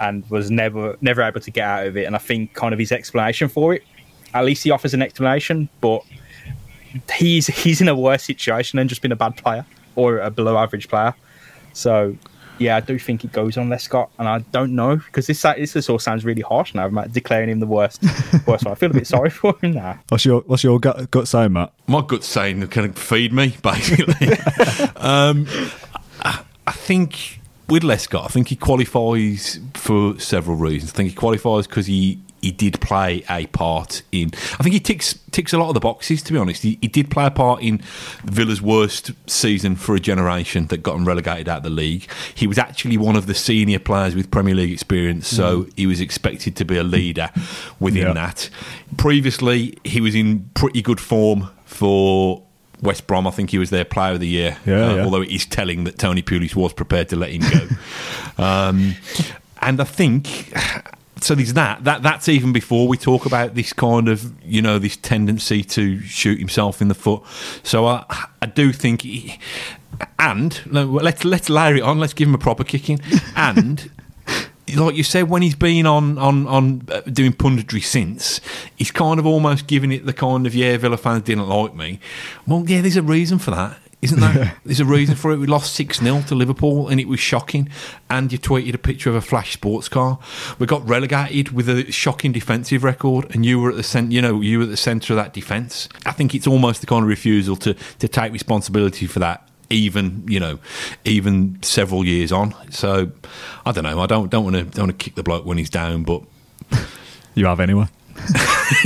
and 0.00 0.28
was 0.28 0.50
never 0.50 0.96
never 1.00 1.22
able 1.22 1.40
to 1.40 1.50
get 1.52 1.62
out 1.62 1.86
of 1.86 1.96
it. 1.96 2.02
And 2.02 2.16
I 2.16 2.18
think 2.18 2.54
kind 2.54 2.72
of 2.72 2.80
his 2.80 2.90
explanation 2.90 3.48
for 3.48 3.72
it, 3.72 3.84
at 4.34 4.44
least 4.44 4.64
he 4.64 4.72
offers 4.72 4.94
an 4.94 5.02
explanation, 5.02 5.68
but 5.80 6.02
he's 7.14 7.46
he's 7.46 7.80
in 7.80 7.86
a 7.86 7.94
worse 7.94 8.24
situation 8.24 8.78
than 8.78 8.88
just 8.88 9.00
being 9.00 9.12
a 9.12 9.16
bad 9.16 9.36
player 9.36 9.64
or 9.94 10.18
a 10.18 10.28
below 10.28 10.58
average 10.58 10.88
player. 10.88 11.14
So 11.72 12.16
yeah, 12.58 12.76
I 12.76 12.80
do 12.80 12.98
think 12.98 13.24
it 13.24 13.32
goes 13.32 13.56
on 13.56 13.68
Lescott, 13.68 14.08
and 14.18 14.28
I 14.28 14.38
don't 14.52 14.74
know 14.74 14.96
because 14.96 15.26
this 15.26 15.42
this 15.42 15.72
this 15.72 15.88
all 15.88 15.98
sounds 15.98 16.24
really 16.24 16.42
harsh 16.42 16.74
now. 16.74 16.86
I'm 16.86 17.10
declaring 17.10 17.48
him 17.48 17.60
the 17.60 17.66
worst, 17.66 18.02
worst 18.46 18.64
one. 18.64 18.72
I 18.72 18.74
feel 18.74 18.90
a 18.90 18.94
bit 18.94 19.06
sorry 19.06 19.30
for 19.30 19.56
him 19.60 19.72
now. 19.72 19.98
What's 20.08 20.24
your 20.24 20.40
What's 20.42 20.64
your 20.64 20.80
gut, 20.80 21.10
gut 21.10 21.28
saying, 21.28 21.52
Matt? 21.52 21.72
My 21.86 22.02
gut 22.02 22.24
saying, 22.24 22.66
"Can 22.68 22.92
feed 22.92 23.32
me?" 23.32 23.56
Basically, 23.62 24.28
um, 24.96 25.46
I, 26.20 26.42
I 26.66 26.72
think 26.72 27.40
with 27.68 27.82
Lescott, 27.82 28.24
I 28.24 28.28
think 28.28 28.48
he 28.48 28.56
qualifies 28.56 29.60
for 29.74 30.18
several 30.18 30.56
reasons. 30.56 30.92
I 30.92 30.96
think 30.96 31.10
he 31.10 31.14
qualifies 31.14 31.66
because 31.66 31.86
he 31.86 32.20
he 32.46 32.52
did 32.52 32.80
play 32.80 33.24
a 33.28 33.46
part 33.46 34.02
in. 34.12 34.30
I 34.58 34.62
think 34.62 34.72
he 34.72 34.78
ticks 34.78 35.18
ticks 35.32 35.52
a 35.52 35.58
lot 35.58 35.66
of 35.68 35.74
the 35.74 35.80
boxes. 35.80 36.22
To 36.22 36.32
be 36.32 36.38
honest, 36.38 36.62
he, 36.62 36.78
he 36.80 36.86
did 36.86 37.10
play 37.10 37.26
a 37.26 37.30
part 37.30 37.60
in 37.60 37.78
Villa's 38.22 38.62
worst 38.62 39.10
season 39.26 39.74
for 39.74 39.96
a 39.96 40.00
generation 40.00 40.68
that 40.68 40.78
got 40.78 40.92
them 40.94 41.04
relegated 41.04 41.48
out 41.48 41.58
of 41.58 41.62
the 41.64 41.70
league. 41.70 42.08
He 42.36 42.46
was 42.46 42.56
actually 42.56 42.98
one 42.98 43.16
of 43.16 43.26
the 43.26 43.34
senior 43.34 43.80
players 43.80 44.14
with 44.14 44.30
Premier 44.30 44.54
League 44.54 44.70
experience, 44.70 45.26
so 45.26 45.62
mm. 45.62 45.72
he 45.74 45.88
was 45.88 46.00
expected 46.00 46.54
to 46.54 46.64
be 46.64 46.76
a 46.76 46.84
leader 46.84 47.30
within 47.80 48.06
yeah. 48.06 48.12
that. 48.12 48.48
Previously, 48.96 49.76
he 49.82 50.00
was 50.00 50.14
in 50.14 50.48
pretty 50.54 50.82
good 50.82 51.00
form 51.00 51.50
for 51.64 52.44
West 52.80 53.08
Brom, 53.08 53.26
I 53.26 53.32
think 53.32 53.50
he 53.50 53.58
was 53.58 53.70
their 53.70 53.84
player 53.84 54.12
of 54.12 54.20
the 54.20 54.28
year. 54.28 54.56
Yeah, 54.64 54.74
uh, 54.74 54.94
yeah. 54.94 55.04
Although 55.04 55.22
it 55.22 55.30
is 55.30 55.46
telling 55.46 55.82
that 55.84 55.98
Tony 55.98 56.22
Pulis 56.22 56.54
was 56.54 56.72
prepared 56.72 57.08
to 57.08 57.16
let 57.16 57.30
him 57.30 57.42
go. 57.42 57.68
um, 58.44 58.94
and 59.60 59.80
I 59.80 59.84
think 59.84 60.52
so 61.20 61.34
there's 61.34 61.54
that. 61.54 61.84
That 61.84 62.02
that's 62.02 62.28
even 62.28 62.52
before 62.52 62.86
we 62.86 62.96
talk 62.96 63.26
about 63.26 63.54
this 63.54 63.72
kind 63.72 64.08
of 64.08 64.32
you 64.44 64.60
know 64.60 64.78
this 64.78 64.96
tendency 64.96 65.62
to 65.64 66.00
shoot 66.00 66.38
himself 66.38 66.82
in 66.82 66.88
the 66.88 66.94
foot. 66.94 67.22
So 67.62 67.86
I 67.86 68.04
I 68.42 68.46
do 68.46 68.72
think, 68.72 69.02
he, 69.02 69.38
and 70.18 70.60
let's 70.66 71.24
let's 71.24 71.48
layer 71.48 71.76
it 71.76 71.82
on. 71.82 71.98
Let's 71.98 72.12
give 72.12 72.28
him 72.28 72.34
a 72.34 72.38
proper 72.38 72.64
kicking. 72.64 73.00
And 73.36 73.90
like 74.74 74.96
you 74.96 75.02
said, 75.04 75.28
when 75.28 75.42
he's 75.42 75.54
been 75.54 75.86
on 75.86 76.18
on 76.18 76.46
on 76.46 76.88
uh, 76.90 77.00
doing 77.02 77.32
punditry 77.32 77.82
since, 77.82 78.40
he's 78.74 78.90
kind 78.90 79.20
of 79.20 79.26
almost 79.26 79.66
giving 79.66 79.92
it 79.92 80.06
the 80.06 80.12
kind 80.12 80.46
of 80.46 80.54
yeah, 80.54 80.76
Villa 80.76 80.96
fans 80.96 81.22
didn't 81.24 81.48
like 81.48 81.74
me. 81.74 82.00
Well, 82.46 82.64
yeah, 82.66 82.80
there's 82.80 82.96
a 82.96 83.02
reason 83.02 83.38
for 83.38 83.52
that. 83.52 83.78
Isn't 84.02 84.20
that? 84.20 84.56
There's 84.64 84.80
a 84.80 84.84
reason 84.84 85.16
for 85.16 85.32
it. 85.32 85.38
We 85.38 85.46
lost 85.46 85.74
6 85.74 86.00
0 86.00 86.22
to 86.28 86.34
Liverpool 86.34 86.88
and 86.88 87.00
it 87.00 87.08
was 87.08 87.18
shocking. 87.18 87.68
And 88.10 88.30
you 88.30 88.38
tweeted 88.38 88.74
a 88.74 88.78
picture 88.78 89.08
of 89.10 89.16
a 89.16 89.20
flash 89.20 89.54
sports 89.54 89.88
car. 89.88 90.18
We 90.58 90.66
got 90.66 90.86
relegated 90.88 91.50
with 91.52 91.68
a 91.68 91.90
shocking 91.90 92.32
defensive 92.32 92.84
record 92.84 93.34
and 93.34 93.44
you 93.44 93.58
were 93.58 93.70
at 93.70 93.76
the 93.76 93.82
cent- 93.82 94.12
you 94.12 94.20
know, 94.20 94.40
you 94.40 94.58
were 94.58 94.64
at 94.64 94.70
the 94.70 94.76
centre 94.76 95.14
of 95.14 95.16
that 95.16 95.32
defence. 95.32 95.88
I 96.04 96.12
think 96.12 96.34
it's 96.34 96.46
almost 96.46 96.82
the 96.82 96.86
kind 96.86 97.02
of 97.02 97.08
refusal 97.08 97.56
to, 97.56 97.74
to 97.98 98.08
take 98.08 98.32
responsibility 98.32 99.06
for 99.06 99.18
that 99.20 99.48
even 99.68 100.22
you 100.28 100.38
know 100.38 100.60
even 101.04 101.60
several 101.60 102.04
years 102.04 102.30
on 102.30 102.54
so 102.70 103.10
i 103.64 103.72
don't 103.72 103.82
know 103.82 104.00
i 104.00 104.06
don't 104.06 104.30
don't 104.30 104.44
want 104.44 104.54
to 104.54 104.62
don't 104.62 104.86
want 104.86 104.96
to 104.96 105.04
kick 105.04 105.16
the 105.16 105.24
bloke 105.24 105.44
when 105.44 105.58
he's 105.58 105.68
down 105.68 106.04
but 106.04 106.22
you 107.34 107.46
have 107.46 107.58
anyway 107.58 107.84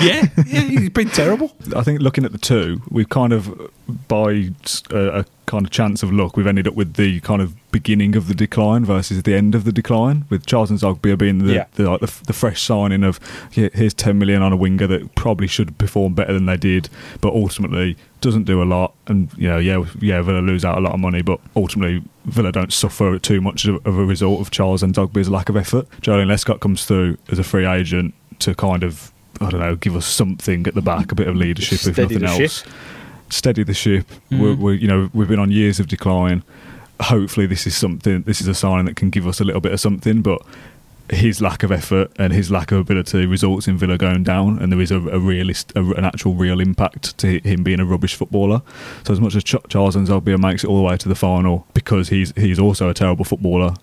yeah, 0.00 0.28
yeah, 0.46 0.60
he's 0.60 0.90
been 0.90 1.08
terrible. 1.08 1.52
I 1.74 1.82
think 1.82 2.00
looking 2.00 2.24
at 2.24 2.32
the 2.32 2.38
two, 2.38 2.82
we've 2.90 3.08
kind 3.08 3.32
of, 3.32 3.70
by 4.08 4.50
a, 4.90 5.20
a, 5.20 5.24
kind 5.46 5.66
of 5.66 5.70
chance 5.70 6.02
of 6.02 6.12
luck, 6.12 6.36
we've 6.36 6.46
ended 6.46 6.66
up 6.66 6.74
with 6.74 6.94
the 6.94 7.20
kind 7.20 7.40
of 7.42 7.54
beginning 7.70 8.16
of 8.16 8.28
the 8.28 8.34
decline 8.34 8.84
versus 8.84 9.22
the 9.22 9.34
end 9.34 9.54
of 9.54 9.64
the 9.64 9.72
decline, 9.72 10.24
with 10.30 10.46
Charles 10.46 10.70
N'Zogbia 10.70 11.16
being 11.16 11.38
the, 11.38 11.52
yeah. 11.52 11.66
the, 11.74 11.90
like 11.90 12.00
the, 12.00 12.12
the, 12.26 12.32
fresh 12.32 12.62
signing 12.62 13.02
of 13.02 13.20
here's 13.50 13.94
10 13.94 14.18
million 14.18 14.42
on 14.42 14.52
a 14.52 14.56
winger 14.56 14.86
that 14.86 15.14
probably 15.14 15.46
should 15.46 15.76
perform 15.78 16.14
better 16.14 16.32
than 16.32 16.46
they 16.46 16.56
did, 16.56 16.88
but 17.20 17.32
ultimately 17.32 17.96
doesn't 18.20 18.44
do 18.44 18.62
a 18.62 18.64
lot. 18.64 18.94
And, 19.06 19.30
you 19.36 19.48
know, 19.48 19.58
yeah, 19.58 19.84
yeah, 20.00 20.22
Villa 20.22 20.40
lose 20.40 20.64
out 20.64 20.78
a 20.78 20.80
lot 20.80 20.94
of 20.94 21.00
money, 21.00 21.22
but 21.22 21.40
ultimately 21.56 22.02
Villa 22.24 22.52
don't 22.52 22.72
suffer 22.72 23.18
too 23.18 23.40
much 23.40 23.66
of 23.66 23.84
a 23.86 24.04
result 24.04 24.40
of 24.40 24.50
Charles 24.50 24.82
N'Zogbia's 24.82 25.28
lack 25.28 25.48
of 25.48 25.56
effort. 25.56 25.88
Joleon 26.00 26.26
Lescott 26.26 26.60
comes 26.60 26.84
through 26.84 27.18
as 27.30 27.38
a 27.38 27.44
free 27.44 27.66
agent 27.66 28.14
to 28.40 28.54
kind 28.54 28.82
of 28.82 29.12
I 29.40 29.50
don't 29.50 29.60
know 29.60 29.76
give 29.76 29.96
us 29.96 30.06
something 30.06 30.66
at 30.66 30.74
the 30.74 30.82
back, 30.82 31.12
a 31.12 31.14
bit 31.14 31.28
of 31.28 31.36
leadership 31.36 31.80
Steady 31.80 32.02
if 32.02 32.22
nothing 32.22 32.24
else. 32.24 32.62
Ship. 32.62 32.72
Steady 33.30 33.62
the 33.64 33.74
ship. 33.74 34.06
Mm. 34.30 34.40
We're, 34.40 34.54
we're, 34.54 34.74
you 34.74 34.88
know 34.88 35.10
we've 35.12 35.28
been 35.28 35.38
on 35.38 35.50
years 35.50 35.80
of 35.80 35.88
decline. 35.88 36.42
Hopefully, 37.00 37.46
this 37.46 37.66
is 37.66 37.76
something. 37.76 38.22
This 38.22 38.40
is 38.40 38.46
a 38.46 38.54
sign 38.54 38.84
that 38.84 38.96
can 38.96 39.10
give 39.10 39.26
us 39.26 39.40
a 39.40 39.44
little 39.44 39.60
bit 39.60 39.72
of 39.72 39.80
something, 39.80 40.22
but. 40.22 40.40
His 41.10 41.42
lack 41.42 41.62
of 41.62 41.70
effort 41.70 42.10
and 42.18 42.32
his 42.32 42.50
lack 42.50 42.72
of 42.72 42.78
ability 42.78 43.26
results 43.26 43.68
in 43.68 43.76
Villa 43.76 43.98
going 43.98 44.22
down, 44.22 44.58
and 44.58 44.72
there 44.72 44.80
is 44.80 44.90
a, 44.90 44.96
a 44.96 45.18
realist, 45.18 45.70
a, 45.76 45.80
an 45.80 46.02
actual 46.06 46.32
real 46.32 46.60
impact 46.60 47.18
to 47.18 47.40
him 47.40 47.62
being 47.62 47.78
a 47.78 47.84
rubbish 47.84 48.14
footballer. 48.14 48.62
So, 49.04 49.12
as 49.12 49.20
much 49.20 49.34
as 49.34 49.44
Ch- 49.44 49.56
Charles 49.68 49.96
N'Zogbia 49.96 50.38
makes 50.38 50.64
it 50.64 50.66
all 50.66 50.78
the 50.78 50.82
way 50.82 50.96
to 50.96 51.06
the 51.06 51.14
final 51.14 51.66
because 51.74 52.08
he's 52.08 52.32
he's 52.36 52.58
also 52.58 52.88
a 52.88 52.94
terrible 52.94 53.26
footballer, 53.26 53.74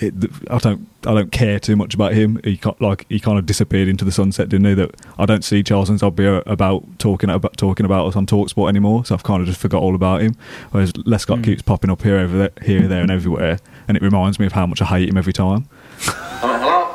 it, 0.00 0.14
I 0.50 0.58
don't 0.58 0.88
I 1.06 1.14
don't 1.14 1.32
care 1.32 1.58
too 1.58 1.76
much 1.76 1.94
about 1.94 2.12
him. 2.12 2.40
He 2.44 2.60
like 2.80 3.06
he 3.08 3.20
kind 3.20 3.38
of 3.38 3.46
disappeared 3.46 3.88
into 3.88 4.04
the 4.04 4.12
sunset, 4.12 4.48
didn't 4.48 4.66
he? 4.66 4.74
That 4.74 4.94
I 5.18 5.26
don't 5.26 5.44
see 5.44 5.62
Charles 5.62 5.90
and 5.90 5.98
N'Zogbia 5.98 6.42
about 6.46 6.98
talking 6.98 7.30
about 7.30 7.56
talking 7.56 7.86
about 7.86 8.06
us 8.06 8.16
on 8.16 8.26
Talksport 8.26 8.68
anymore. 8.68 9.04
So 9.04 9.14
I've 9.14 9.22
kind 9.22 9.40
of 9.40 9.48
just 9.48 9.60
forgot 9.60 9.82
all 9.82 9.94
about 9.94 10.22
him. 10.22 10.36
Whereas 10.70 10.92
Lescott 10.92 11.40
mm. 11.40 11.44
keeps 11.44 11.62
popping 11.62 11.90
up 11.90 12.02
here, 12.02 12.18
over 12.18 12.38
there, 12.38 12.50
here, 12.62 12.86
there, 12.88 13.02
and 13.02 13.10
everywhere, 13.10 13.58
and 13.86 13.96
it 13.96 14.02
reminds 14.02 14.38
me 14.38 14.46
of 14.46 14.52
how 14.52 14.66
much 14.66 14.82
I 14.82 14.86
hate 14.86 15.08
him 15.08 15.16
every 15.16 15.32
time. 15.32 15.68
hello. 15.98 16.94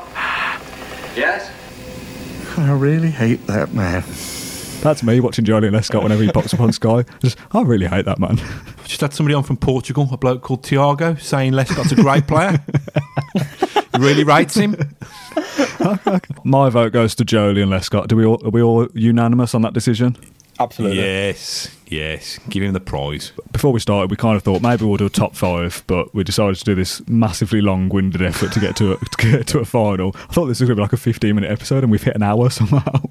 Yes. 1.15 1.49
I 2.57 2.71
really 2.71 3.11
hate 3.11 3.45
that 3.47 3.73
man. 3.73 4.03
That's 4.84 5.01
me 5.01 5.21
watching 5.21 5.45
Joleon 5.45 5.71
Lescott 5.71 6.03
whenever 6.03 6.21
he 6.23 6.29
pops 6.29 6.53
up 6.53 6.59
on 6.59 6.73
Sky. 6.73 7.05
Just, 7.21 7.38
I 7.53 7.61
really 7.61 7.88
hate 7.88 8.03
that 8.03 8.19
man. 8.19 8.36
Just 8.84 8.99
had 8.99 9.13
somebody 9.13 9.34
on 9.34 9.43
from 9.43 9.55
Portugal, 9.55 10.09
a 10.11 10.17
bloke 10.17 10.41
called 10.41 10.61
Tiago, 10.61 11.15
saying 11.15 11.53
Lescott's 11.53 11.93
a 11.93 11.95
great 11.95 12.27
player. 12.27 12.61
really 13.97 14.25
rates 14.25 14.55
him. 14.55 14.75
My 16.43 16.69
vote 16.69 16.91
goes 16.91 17.15
to 17.15 17.23
Joleon 17.23 17.69
Lescott. 17.69 18.09
Do 18.09 18.17
we 18.17 18.25
all, 18.25 18.45
are 18.45 18.49
we 18.49 18.61
all 18.61 18.89
unanimous 18.93 19.55
on 19.55 19.61
that 19.61 19.71
decision? 19.71 20.17
Absolutely. 20.60 20.97
Yes, 20.97 21.76
yes. 21.88 22.39
Give 22.49 22.64
him 22.64 22.74
the 22.74 22.80
prize. 22.80 23.32
Before 23.51 23.74
we 23.74 23.80
started, 23.80 24.12
we 24.12 24.18
kind 24.18 24.36
of 24.36 24.43
thought 24.43 24.62
maybe 24.62 24.86
we'll 24.86 24.97
do 24.97 25.06
a 25.06 25.10
top 25.10 25.36
five, 25.36 25.84
but 25.88 26.14
we 26.14 26.24
decided 26.24 26.56
to 26.58 26.64
do 26.64 26.76
this 26.76 27.08
massively 27.08 27.60
long-winded 27.60 28.22
effort 28.22 28.51
to 28.54 28.60
get 28.60 28.76
to 28.78 28.93
a, 28.93 28.97
to 29.18 29.32
get 29.32 29.47
to 29.47 29.60
a 29.60 29.66
final. 29.66 30.16
I 30.16 30.34
thought 30.34 30.45
this 30.45 30.60
was 30.60 30.70
going 30.70 30.76
to 30.76 30.76
be 30.76 30.82
like 30.82 30.93
a 30.93 30.95
15-minute 30.95 31.49
episode, 31.49 31.84
and 31.84 31.91
we've 31.91 32.04
hit 32.04 32.16
an 32.16 32.24
hour 32.24 32.49
somehow. 32.51 33.01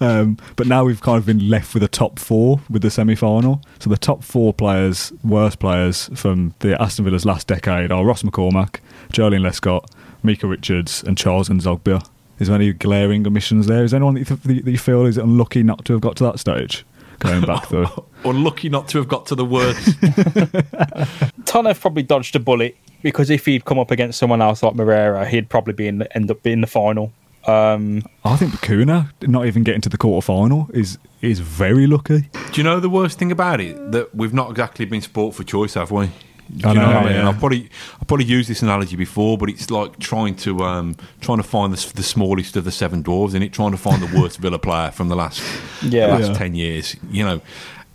Um, 0.00 0.38
but 0.56 0.66
now 0.66 0.84
we've 0.84 1.00
kind 1.00 1.18
of 1.18 1.26
been 1.26 1.48
left 1.48 1.74
with 1.74 1.82
a 1.82 1.88
top 1.88 2.18
four 2.18 2.60
with 2.68 2.82
the 2.82 2.90
semi-final. 2.90 3.62
So 3.78 3.88
the 3.88 3.96
top 3.96 4.24
four 4.24 4.52
players, 4.52 5.12
worst 5.22 5.58
players 5.60 6.10
from 6.14 6.54
the 6.58 6.80
Aston 6.80 7.04
Villa's 7.04 7.24
last 7.24 7.46
decade 7.46 7.92
are 7.92 8.04
Ross 8.04 8.22
McCormack, 8.22 8.80
Joleon 9.12 9.42
Lescott, 9.42 9.88
Mika 10.22 10.46
Richards, 10.46 11.02
and 11.02 11.16
Charles 11.16 11.48
N'Zogbia. 11.48 12.04
Is 12.40 12.48
there 12.48 12.56
any 12.56 12.72
glaring 12.72 13.26
omissions 13.26 13.66
there? 13.66 13.84
Is 13.84 13.92
there 13.92 13.98
anyone 13.98 14.14
that 14.14 14.28
you, 14.30 14.62
that 14.62 14.70
you 14.70 14.78
feel 14.78 15.06
is 15.06 15.18
unlucky 15.18 15.62
not 15.62 15.84
to 15.84 15.92
have 15.92 16.00
got 16.00 16.16
to 16.16 16.24
that 16.24 16.40
stage? 16.40 16.84
Going 17.18 17.42
back 17.42 17.68
though, 17.68 18.06
unlucky 18.24 18.70
not 18.70 18.88
to 18.88 18.98
have 18.98 19.06
got 19.06 19.26
to 19.26 19.34
the 19.34 19.44
worst. 19.44 19.88
Tonev 21.44 21.78
probably 21.78 22.02
dodged 22.02 22.34
a 22.34 22.40
bullet 22.40 22.78
because 23.02 23.28
if 23.28 23.44
he'd 23.44 23.66
come 23.66 23.78
up 23.78 23.90
against 23.90 24.18
someone 24.18 24.40
else 24.40 24.62
like 24.62 24.74
Moreira, 24.74 25.28
he'd 25.28 25.50
probably 25.50 25.74
be 25.74 25.86
in 25.86 25.98
the, 25.98 26.16
end 26.16 26.30
up 26.30 26.42
being 26.42 26.62
the 26.62 26.66
final. 26.66 27.12
Um, 27.46 28.02
I 28.24 28.36
think 28.36 28.52
Bacuna 28.52 29.10
not 29.28 29.44
even 29.44 29.64
getting 29.64 29.82
to 29.82 29.90
the 29.90 29.98
quarter 29.98 30.24
final 30.24 30.70
is 30.72 30.98
is 31.20 31.40
very 31.40 31.86
lucky. 31.86 32.30
Do 32.52 32.52
you 32.54 32.62
know 32.62 32.80
the 32.80 32.88
worst 32.88 33.18
thing 33.18 33.30
about 33.30 33.60
it? 33.60 33.92
That 33.92 34.14
we've 34.14 34.32
not 34.32 34.50
exactly 34.50 34.86
been 34.86 35.02
sport 35.02 35.34
for 35.34 35.44
choice, 35.44 35.74
have 35.74 35.90
we? 35.90 36.10
Do 36.56 36.68
I 36.68 36.72
know, 36.72 36.80
know 36.80 36.98
I 36.98 37.04
mean? 37.04 37.12
yeah. 37.14 37.28
I've 37.28 37.38
probably 37.38 37.68
I've 38.00 38.08
probably 38.08 38.26
used 38.26 38.48
this 38.48 38.62
analogy 38.62 38.96
before, 38.96 39.38
but 39.38 39.48
it's 39.48 39.70
like 39.70 39.98
trying 39.98 40.34
to 40.36 40.60
um, 40.60 40.96
trying 41.20 41.38
to 41.38 41.44
find 41.44 41.72
the, 41.72 41.92
the 41.94 42.02
smallest 42.02 42.56
of 42.56 42.64
the 42.64 42.72
seven 42.72 43.02
dwarves, 43.02 43.34
and 43.34 43.44
it 43.44 43.52
trying 43.52 43.70
to 43.72 43.76
find 43.76 44.02
the 44.02 44.20
worst 44.20 44.38
Villa 44.40 44.58
player 44.58 44.90
from 44.90 45.08
the 45.08 45.16
last 45.16 45.42
yeah. 45.82 46.06
the 46.06 46.12
last 46.14 46.28
yeah. 46.32 46.38
ten 46.38 46.54
years. 46.54 46.96
You 47.10 47.24
know, 47.24 47.40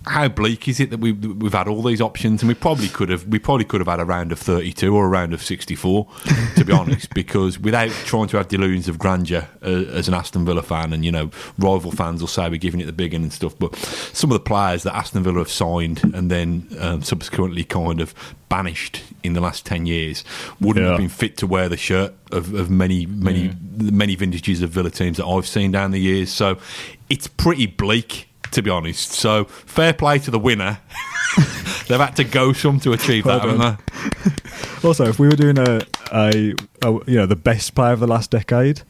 how 0.08 0.28
bleak 0.28 0.68
is 0.68 0.80
it 0.80 0.92
that 0.92 1.00
we've 1.00 1.24
we've 1.42 1.54
had 1.54 1.68
all 1.68 1.82
these 1.82 2.02
options 2.02 2.42
and 2.42 2.48
we 2.48 2.54
probably 2.54 2.88
could 2.88 3.10
have 3.10 3.28
we 3.28 3.40
probably 3.40 3.66
could 3.66 3.82
have 3.82 3.88
had 3.88 4.00
a 4.00 4.06
round 4.06 4.32
of 4.32 4.40
32 4.40 4.96
or 4.96 5.06
a 5.06 5.08
round 5.08 5.34
of 5.34 5.42
64 5.42 6.08
to 6.56 6.64
be 6.64 6.72
honest 6.72 7.14
because 7.14 7.60
without 7.60 7.90
trying 7.90 8.28
to 8.28 8.38
have 8.38 8.48
delusions 8.48 8.88
of 8.88 9.00
grandeur 9.00 9.48
uh, 9.64 9.66
as 9.66 10.08
an 10.08 10.14
Aston 10.14 10.46
Villa 10.46 10.62
fan 10.62 10.94
and 10.94 11.04
you 11.04 11.12
know 11.12 11.32
rival 11.58 11.92
fans 11.92 12.22
will 12.22 12.28
say 12.28 12.48
we're 12.50 12.58
giving 12.58 12.80
it 12.80 12.86
the 12.86 12.94
big 12.94 13.14
one 13.14 13.24
and 13.24 13.34
stuff 13.34 13.58
but 13.58 13.76
some 13.76 14.32
of 14.32 14.36
the 14.36 14.44
players 14.44 14.84
that 14.84 14.96
Aston 14.96 15.24
Villa 15.24 15.40
have 15.40 15.50
signed 15.50 16.04
and 16.04 16.30
then 16.30 16.68
um, 16.80 17.02
subsequently 17.02 17.64
kind 17.64 18.00
of 18.00 18.14
banished 18.48 19.02
in 19.24 19.34
the 19.34 19.42
last 19.42 19.66
10 19.66 19.88
years 19.88 20.24
wouldn't 20.62 20.84
yeah. 20.84 20.92
have 20.92 21.00
been 21.00 21.10
fit 21.10 21.36
to 21.38 21.48
wear 21.48 21.68
the 21.68 21.78
shirt 21.78 22.14
of, 22.32 22.54
of 22.54 22.70
many 22.70 23.08
many 23.08 23.50
mm. 23.50 23.92
many 23.92 24.16
vintages 24.16 24.62
of 24.62 24.70
Villa 24.70 24.92
teams 24.92 25.18
that 25.18 25.26
I've 25.26 25.48
seen 25.48 25.72
down 25.72 25.92
the 25.92 26.00
years 26.00 26.32
so 26.32 26.58
it's 27.10 27.28
pretty 27.28 27.66
bleak 27.66 28.28
to 28.56 28.62
be 28.62 28.70
honest. 28.70 29.12
So 29.12 29.46
fair 29.46 29.94
play 29.94 30.20
to 30.20 30.32
the 30.32 30.40
winner. 30.40 30.80
They've 31.88 32.00
had 32.00 32.16
to 32.16 32.24
go 32.24 32.54
some 32.54 32.80
to 32.82 32.94
achieve 32.94 33.26
well 33.26 33.40
that, 33.40 33.46
done. 33.46 33.60
haven't 33.60 34.42
they? 34.82 34.88
also, 34.88 35.06
if 35.06 35.20
we 35.20 35.28
were 35.28 35.36
doing 35.36 35.60
a, 35.60 35.82
a, 36.12 36.56
a, 36.82 36.92
you 37.06 37.18
know 37.18 37.26
the 37.26 37.36
best 37.36 37.76
player 37.76 37.94
of 37.94 38.00
the 38.00 38.08
last 38.08 38.32
decade, 38.32 38.82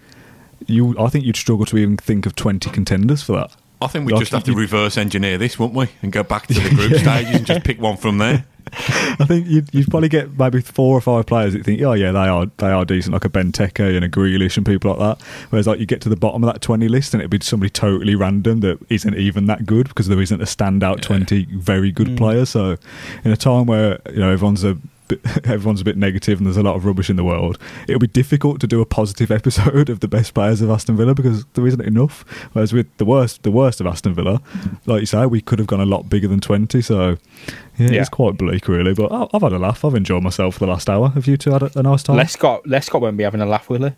you 0.68 0.97
I 0.97 1.09
think 1.09 1.26
you'd 1.26 1.36
struggle 1.36 1.66
to 1.66 1.78
even 1.78 1.97
think 1.97 2.26
of 2.26 2.36
twenty 2.36 2.70
contenders 2.70 3.22
for 3.24 3.34
that. 3.34 3.55
I 3.82 3.88
think 3.88 4.05
we 4.05 4.18
just 4.18 4.32
have 4.32 4.43
to 4.45 4.53
reverse 4.53 4.97
engineer 4.97 5.38
this, 5.38 5.59
won't 5.59 5.74
we, 5.74 5.89
and 6.01 6.11
go 6.11 6.24
back 6.24 6.47
to 6.47 6.53
the 6.53 6.70
group 6.76 6.93
stages 6.93 7.36
and 7.36 7.45
just 7.45 7.66
pick 7.66 7.80
one 7.80 7.97
from 7.97 8.20
there. 8.20 8.45
I 9.20 9.26
think 9.26 9.47
you'd, 9.47 9.74
you'd 9.74 9.89
probably 9.89 10.09
get 10.09 10.38
maybe 10.38 10.61
four 10.61 10.97
or 10.97 11.01
five 11.01 11.26
players 11.26 11.53
that 11.53 11.63
think, 11.63 11.82
oh 11.82 11.93
yeah, 11.93 12.11
they 12.11 12.20
are 12.28 12.45
they 12.57 12.72
are 12.72 12.86
decent, 12.86 13.13
like 13.13 13.26
a 13.26 13.30
Benteke 13.30 13.95
and 13.95 14.03
a 14.05 14.09
Grealish 14.09 14.57
and 14.57 14.66
people 14.66 14.91
like 14.95 14.99
that. 14.99 15.26
Whereas 15.49 15.68
like 15.68 15.80
you 15.80 15.86
get 15.86 16.01
to 16.01 16.09
the 16.09 16.16
bottom 16.16 16.43
of 16.43 16.51
that 16.53 16.61
twenty 16.61 16.88
list 16.88 17.13
and 17.13 17.22
it'd 17.22 17.32
be 17.32 17.39
somebody 17.41 17.70
totally 17.70 18.16
random 18.16 18.59
that 18.61 18.80
isn't 18.89 19.16
even 19.16 19.45
that 19.47 19.66
good 19.66 19.88
because 19.88 20.07
there 20.07 20.22
isn't 20.22 20.41
a 20.41 20.45
standout 20.45 21.01
twenty 21.01 21.45
very 21.51 21.91
good 21.91 22.07
Mm. 22.07 22.18
player. 22.18 22.45
So 22.45 22.78
in 23.24 23.32
a 23.32 23.38
time 23.38 23.66
where 23.66 23.99
you 24.11 24.20
know 24.20 24.32
everyone's 24.32 24.63
a 24.63 24.78
bit, 25.07 25.20
everyone's 25.45 25.82
a 25.82 25.84
bit 25.86 25.97
negative 25.97 26.39
and 26.39 26.45
there's 26.47 26.57
a 26.57 26.63
lot 26.63 26.76
of 26.76 26.84
rubbish 26.86 27.09
in 27.09 27.16
the 27.16 27.24
world, 27.24 27.57
it'll 27.88 27.99
be 27.99 28.07
difficult 28.07 28.59
to 28.61 28.68
do 28.68 28.82
a 28.82 28.86
positive 28.86 29.32
episode 29.39 29.89
of 29.89 29.99
the 30.01 30.07
best 30.07 30.34
players 30.34 30.61
of 30.61 30.70
Aston 30.70 30.97
Villa 30.97 31.13
because 31.13 31.45
there 31.53 31.66
isn't 31.68 31.82
enough. 31.82 32.24
Whereas 32.53 32.74
with 32.74 32.88
the 32.97 33.05
worst, 33.05 33.43
the 33.43 33.51
worst 33.51 33.80
of 33.82 33.88
Aston 33.88 34.13
Villa, 34.13 34.41
like 34.86 35.01
you 35.01 35.05
say, 35.05 35.26
we 35.26 35.41
could 35.41 35.59
have 35.59 35.68
gone 35.68 35.82
a 35.82 35.86
lot 35.86 36.09
bigger 36.09 36.28
than 36.28 36.39
twenty. 36.41 36.82
So 36.82 37.18
yeah, 37.78 37.89
Yeah. 37.91 37.99
it's 38.01 38.09
quite 38.09 38.38
bleak, 38.38 38.67
really. 38.67 38.93
But 38.93 39.11
I- 39.11 39.28
I've 39.34 39.41
had 39.41 39.53
a 39.53 39.59
laugh. 39.59 39.84
I've 39.86 39.95
enjoyed 39.95 40.23
myself 40.23 40.55
for 40.55 40.59
the 40.61 40.67
last 40.71 40.89
hour. 40.89 41.09
Have 41.09 41.28
you 41.28 41.38
two 41.38 41.51
had 41.51 41.63
a, 41.63 41.71
a 41.80 41.84
nice 41.84 42.03
time? 42.03 42.17
Lescott, 42.17 42.61
Les 42.65 42.86
Scott 42.86 43.01
won't 43.01 43.17
be 43.17 43.23
having 43.23 43.41
a 43.41 43.45
laugh, 43.45 43.69
will 43.69 43.86
he? 43.89 43.91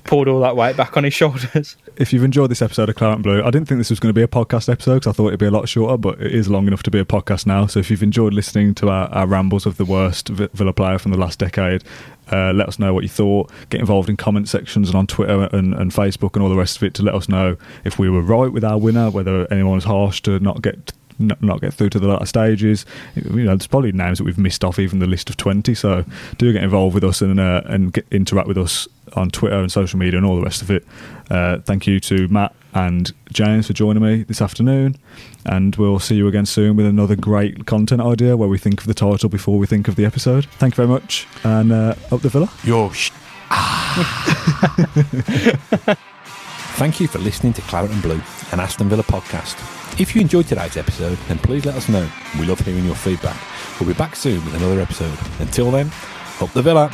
Poured 0.04 0.28
all 0.28 0.40
that 0.42 0.56
weight 0.56 0.78
back 0.78 0.96
on 0.98 1.04
his 1.04 1.14
shoulders. 1.14 1.76
if 1.98 2.14
you've 2.14 2.24
enjoyed 2.24 2.52
this 2.52 2.62
episode 2.62 2.90
of 2.90 2.96
Claret 2.96 3.16
and 3.16 3.24
Blue, 3.24 3.42
I 3.42 3.50
didn't 3.50 3.68
think 3.68 3.80
this 3.80 3.90
was 3.90 4.00
going 4.00 4.10
to 4.10 4.14
be 4.14 4.22
a 4.24 4.28
podcast 4.28 4.72
episode 4.72 4.96
because 4.96 5.08
I 5.08 5.12
thought 5.14 5.28
it'd 5.28 5.40
be 5.40 5.46
a 5.46 5.52
lot 5.52 5.68
shorter, 5.68 5.98
but 5.98 6.22
it 6.22 6.34
is 6.34 6.48
long 6.50 6.68
enough 6.68 6.84
to 6.84 6.92
be 6.92 7.00
a 7.00 7.06
podcast 7.06 7.46
now. 7.46 7.66
So 7.68 7.80
if 7.80 7.90
you've 7.90 8.04
enjoyed 8.04 8.34
listening 8.34 8.76
to 8.76 8.90
our, 8.90 9.08
our 9.10 9.28
rambles 9.28 9.66
of 9.66 9.78
the 9.78 9.86
worst 9.86 10.30
Vi- 10.30 10.50
Villa 10.54 10.74
player 10.74 10.98
from 11.00 11.12
the 11.12 11.18
last 11.18 11.40
decade, 11.40 11.84
uh, 12.32 12.52
let 12.54 12.68
us 12.68 12.80
know 12.80 12.94
what 12.94 13.04
you 13.04 13.10
thought. 13.10 13.52
Get 13.70 13.80
involved 13.80 14.10
in 14.10 14.18
comment 14.18 14.50
sections 14.50 14.90
and 14.90 14.98
on 14.98 15.08
Twitter 15.08 15.50
and, 15.54 15.74
and 15.74 15.92
Facebook 15.92 16.34
and 16.36 16.44
all 16.44 16.50
the 16.50 16.56
rest 16.56 16.78
of 16.78 16.84
it 16.84 16.94
to 16.96 17.04
let 17.04 17.16
us 17.16 17.30
know 17.30 17.58
if 17.84 17.98
we 18.00 18.10
were 18.10 18.22
right 18.22 18.52
with 18.52 18.64
our 18.64 18.78
winner, 18.78 19.10
whether 19.10 19.52
anyone 19.52 19.76
was 19.76 19.84
harsh 19.86 20.22
to 20.24 20.40
not 20.40 20.62
get 20.62 20.92
not, 21.20 21.42
not 21.42 21.62
get 21.62 21.74
through 21.74 21.90
to 21.92 22.00
the 22.00 22.08
latter 22.08 22.26
stages. 22.26 22.86
You 23.16 23.44
know, 23.44 23.56
there's 23.56 23.68
probably 23.68 23.92
names 23.92 24.18
that 24.18 24.24
we've 24.24 24.38
missed 24.38 24.64
off 24.64 24.80
even 24.80 25.00
the 25.00 25.08
list 25.08 25.30
of 25.30 25.38
twenty. 25.38 25.74
So 25.76 26.06
do 26.38 26.52
get 26.54 26.64
involved 26.64 26.94
with 26.94 27.04
us 27.04 27.22
and 27.22 27.40
uh, 27.40 27.62
and 27.66 27.94
get, 27.94 28.06
interact 28.12 28.48
with 28.48 28.58
us 28.58 28.88
on 29.14 29.30
Twitter 29.30 29.58
and 29.58 29.72
social 29.72 30.00
media 30.00 30.18
and 30.18 30.26
all 30.26 30.36
the 30.36 30.42
rest 30.42 30.62
of 30.62 30.72
it. 30.72 30.86
Uh, 31.30 31.60
thank 31.60 31.88
you 31.88 32.00
to 32.00 32.28
Matt 32.28 32.54
and 32.74 33.14
James 33.32 33.68
for 33.68 33.74
joining 33.74 34.04
me 34.04 34.24
this 34.24 34.42
afternoon, 34.42 34.98
and 35.46 35.76
we'll 35.78 36.00
see 36.00 36.16
you 36.16 36.28
again 36.28 36.46
soon 36.46 36.76
with 36.76 36.86
another 36.86 37.16
great 37.16 37.66
content 37.66 38.02
idea 38.02 38.36
where 38.36 38.50
we 38.50 38.58
think 38.58 38.82
of 38.82 38.88
the 38.88 38.94
title 38.94 39.30
before 39.30 39.58
we 39.58 39.68
think 39.68 39.88
of 39.88 39.96
the 39.96 40.06
episode. 40.06 40.46
Thank 40.58 40.74
you 40.74 40.86
very 40.86 40.90
much, 40.90 41.28
and 41.44 41.72
uh, 41.72 41.96
up 42.12 42.22
the 42.22 42.30
villa. 42.30 42.50
Your 42.64 42.94
sh- 42.94 43.12
Thank 46.76 47.00
you 47.00 47.08
for 47.08 47.20
listening 47.20 47.54
to 47.54 47.62
Claret 47.62 47.92
and 47.92 48.02
Blue, 48.02 48.22
an 48.52 48.60
Aston 48.60 48.90
Villa 48.90 49.04
podcast. 49.04 49.75
If 49.98 50.14
you 50.14 50.20
enjoyed 50.20 50.46
today's 50.46 50.76
episode, 50.76 51.18
then 51.30 51.40
please 51.40 51.66
let 51.66 51.76
us 51.76 51.88
know. 51.88 52.06
We 52.38 52.46
love 52.46 52.60
hearing 52.60 52.84
your 52.84 52.96
feedback. 52.96 53.38
We'll 53.80 53.88
be 53.88 53.98
back 53.98 54.18
soon 54.18 54.44
with 54.44 54.54
another 54.56 54.82
episode. 54.82 55.18
Until 55.40 55.72
then, 55.72 55.90
up 56.42 56.52
the 56.52 56.62
Villa. 56.62 56.92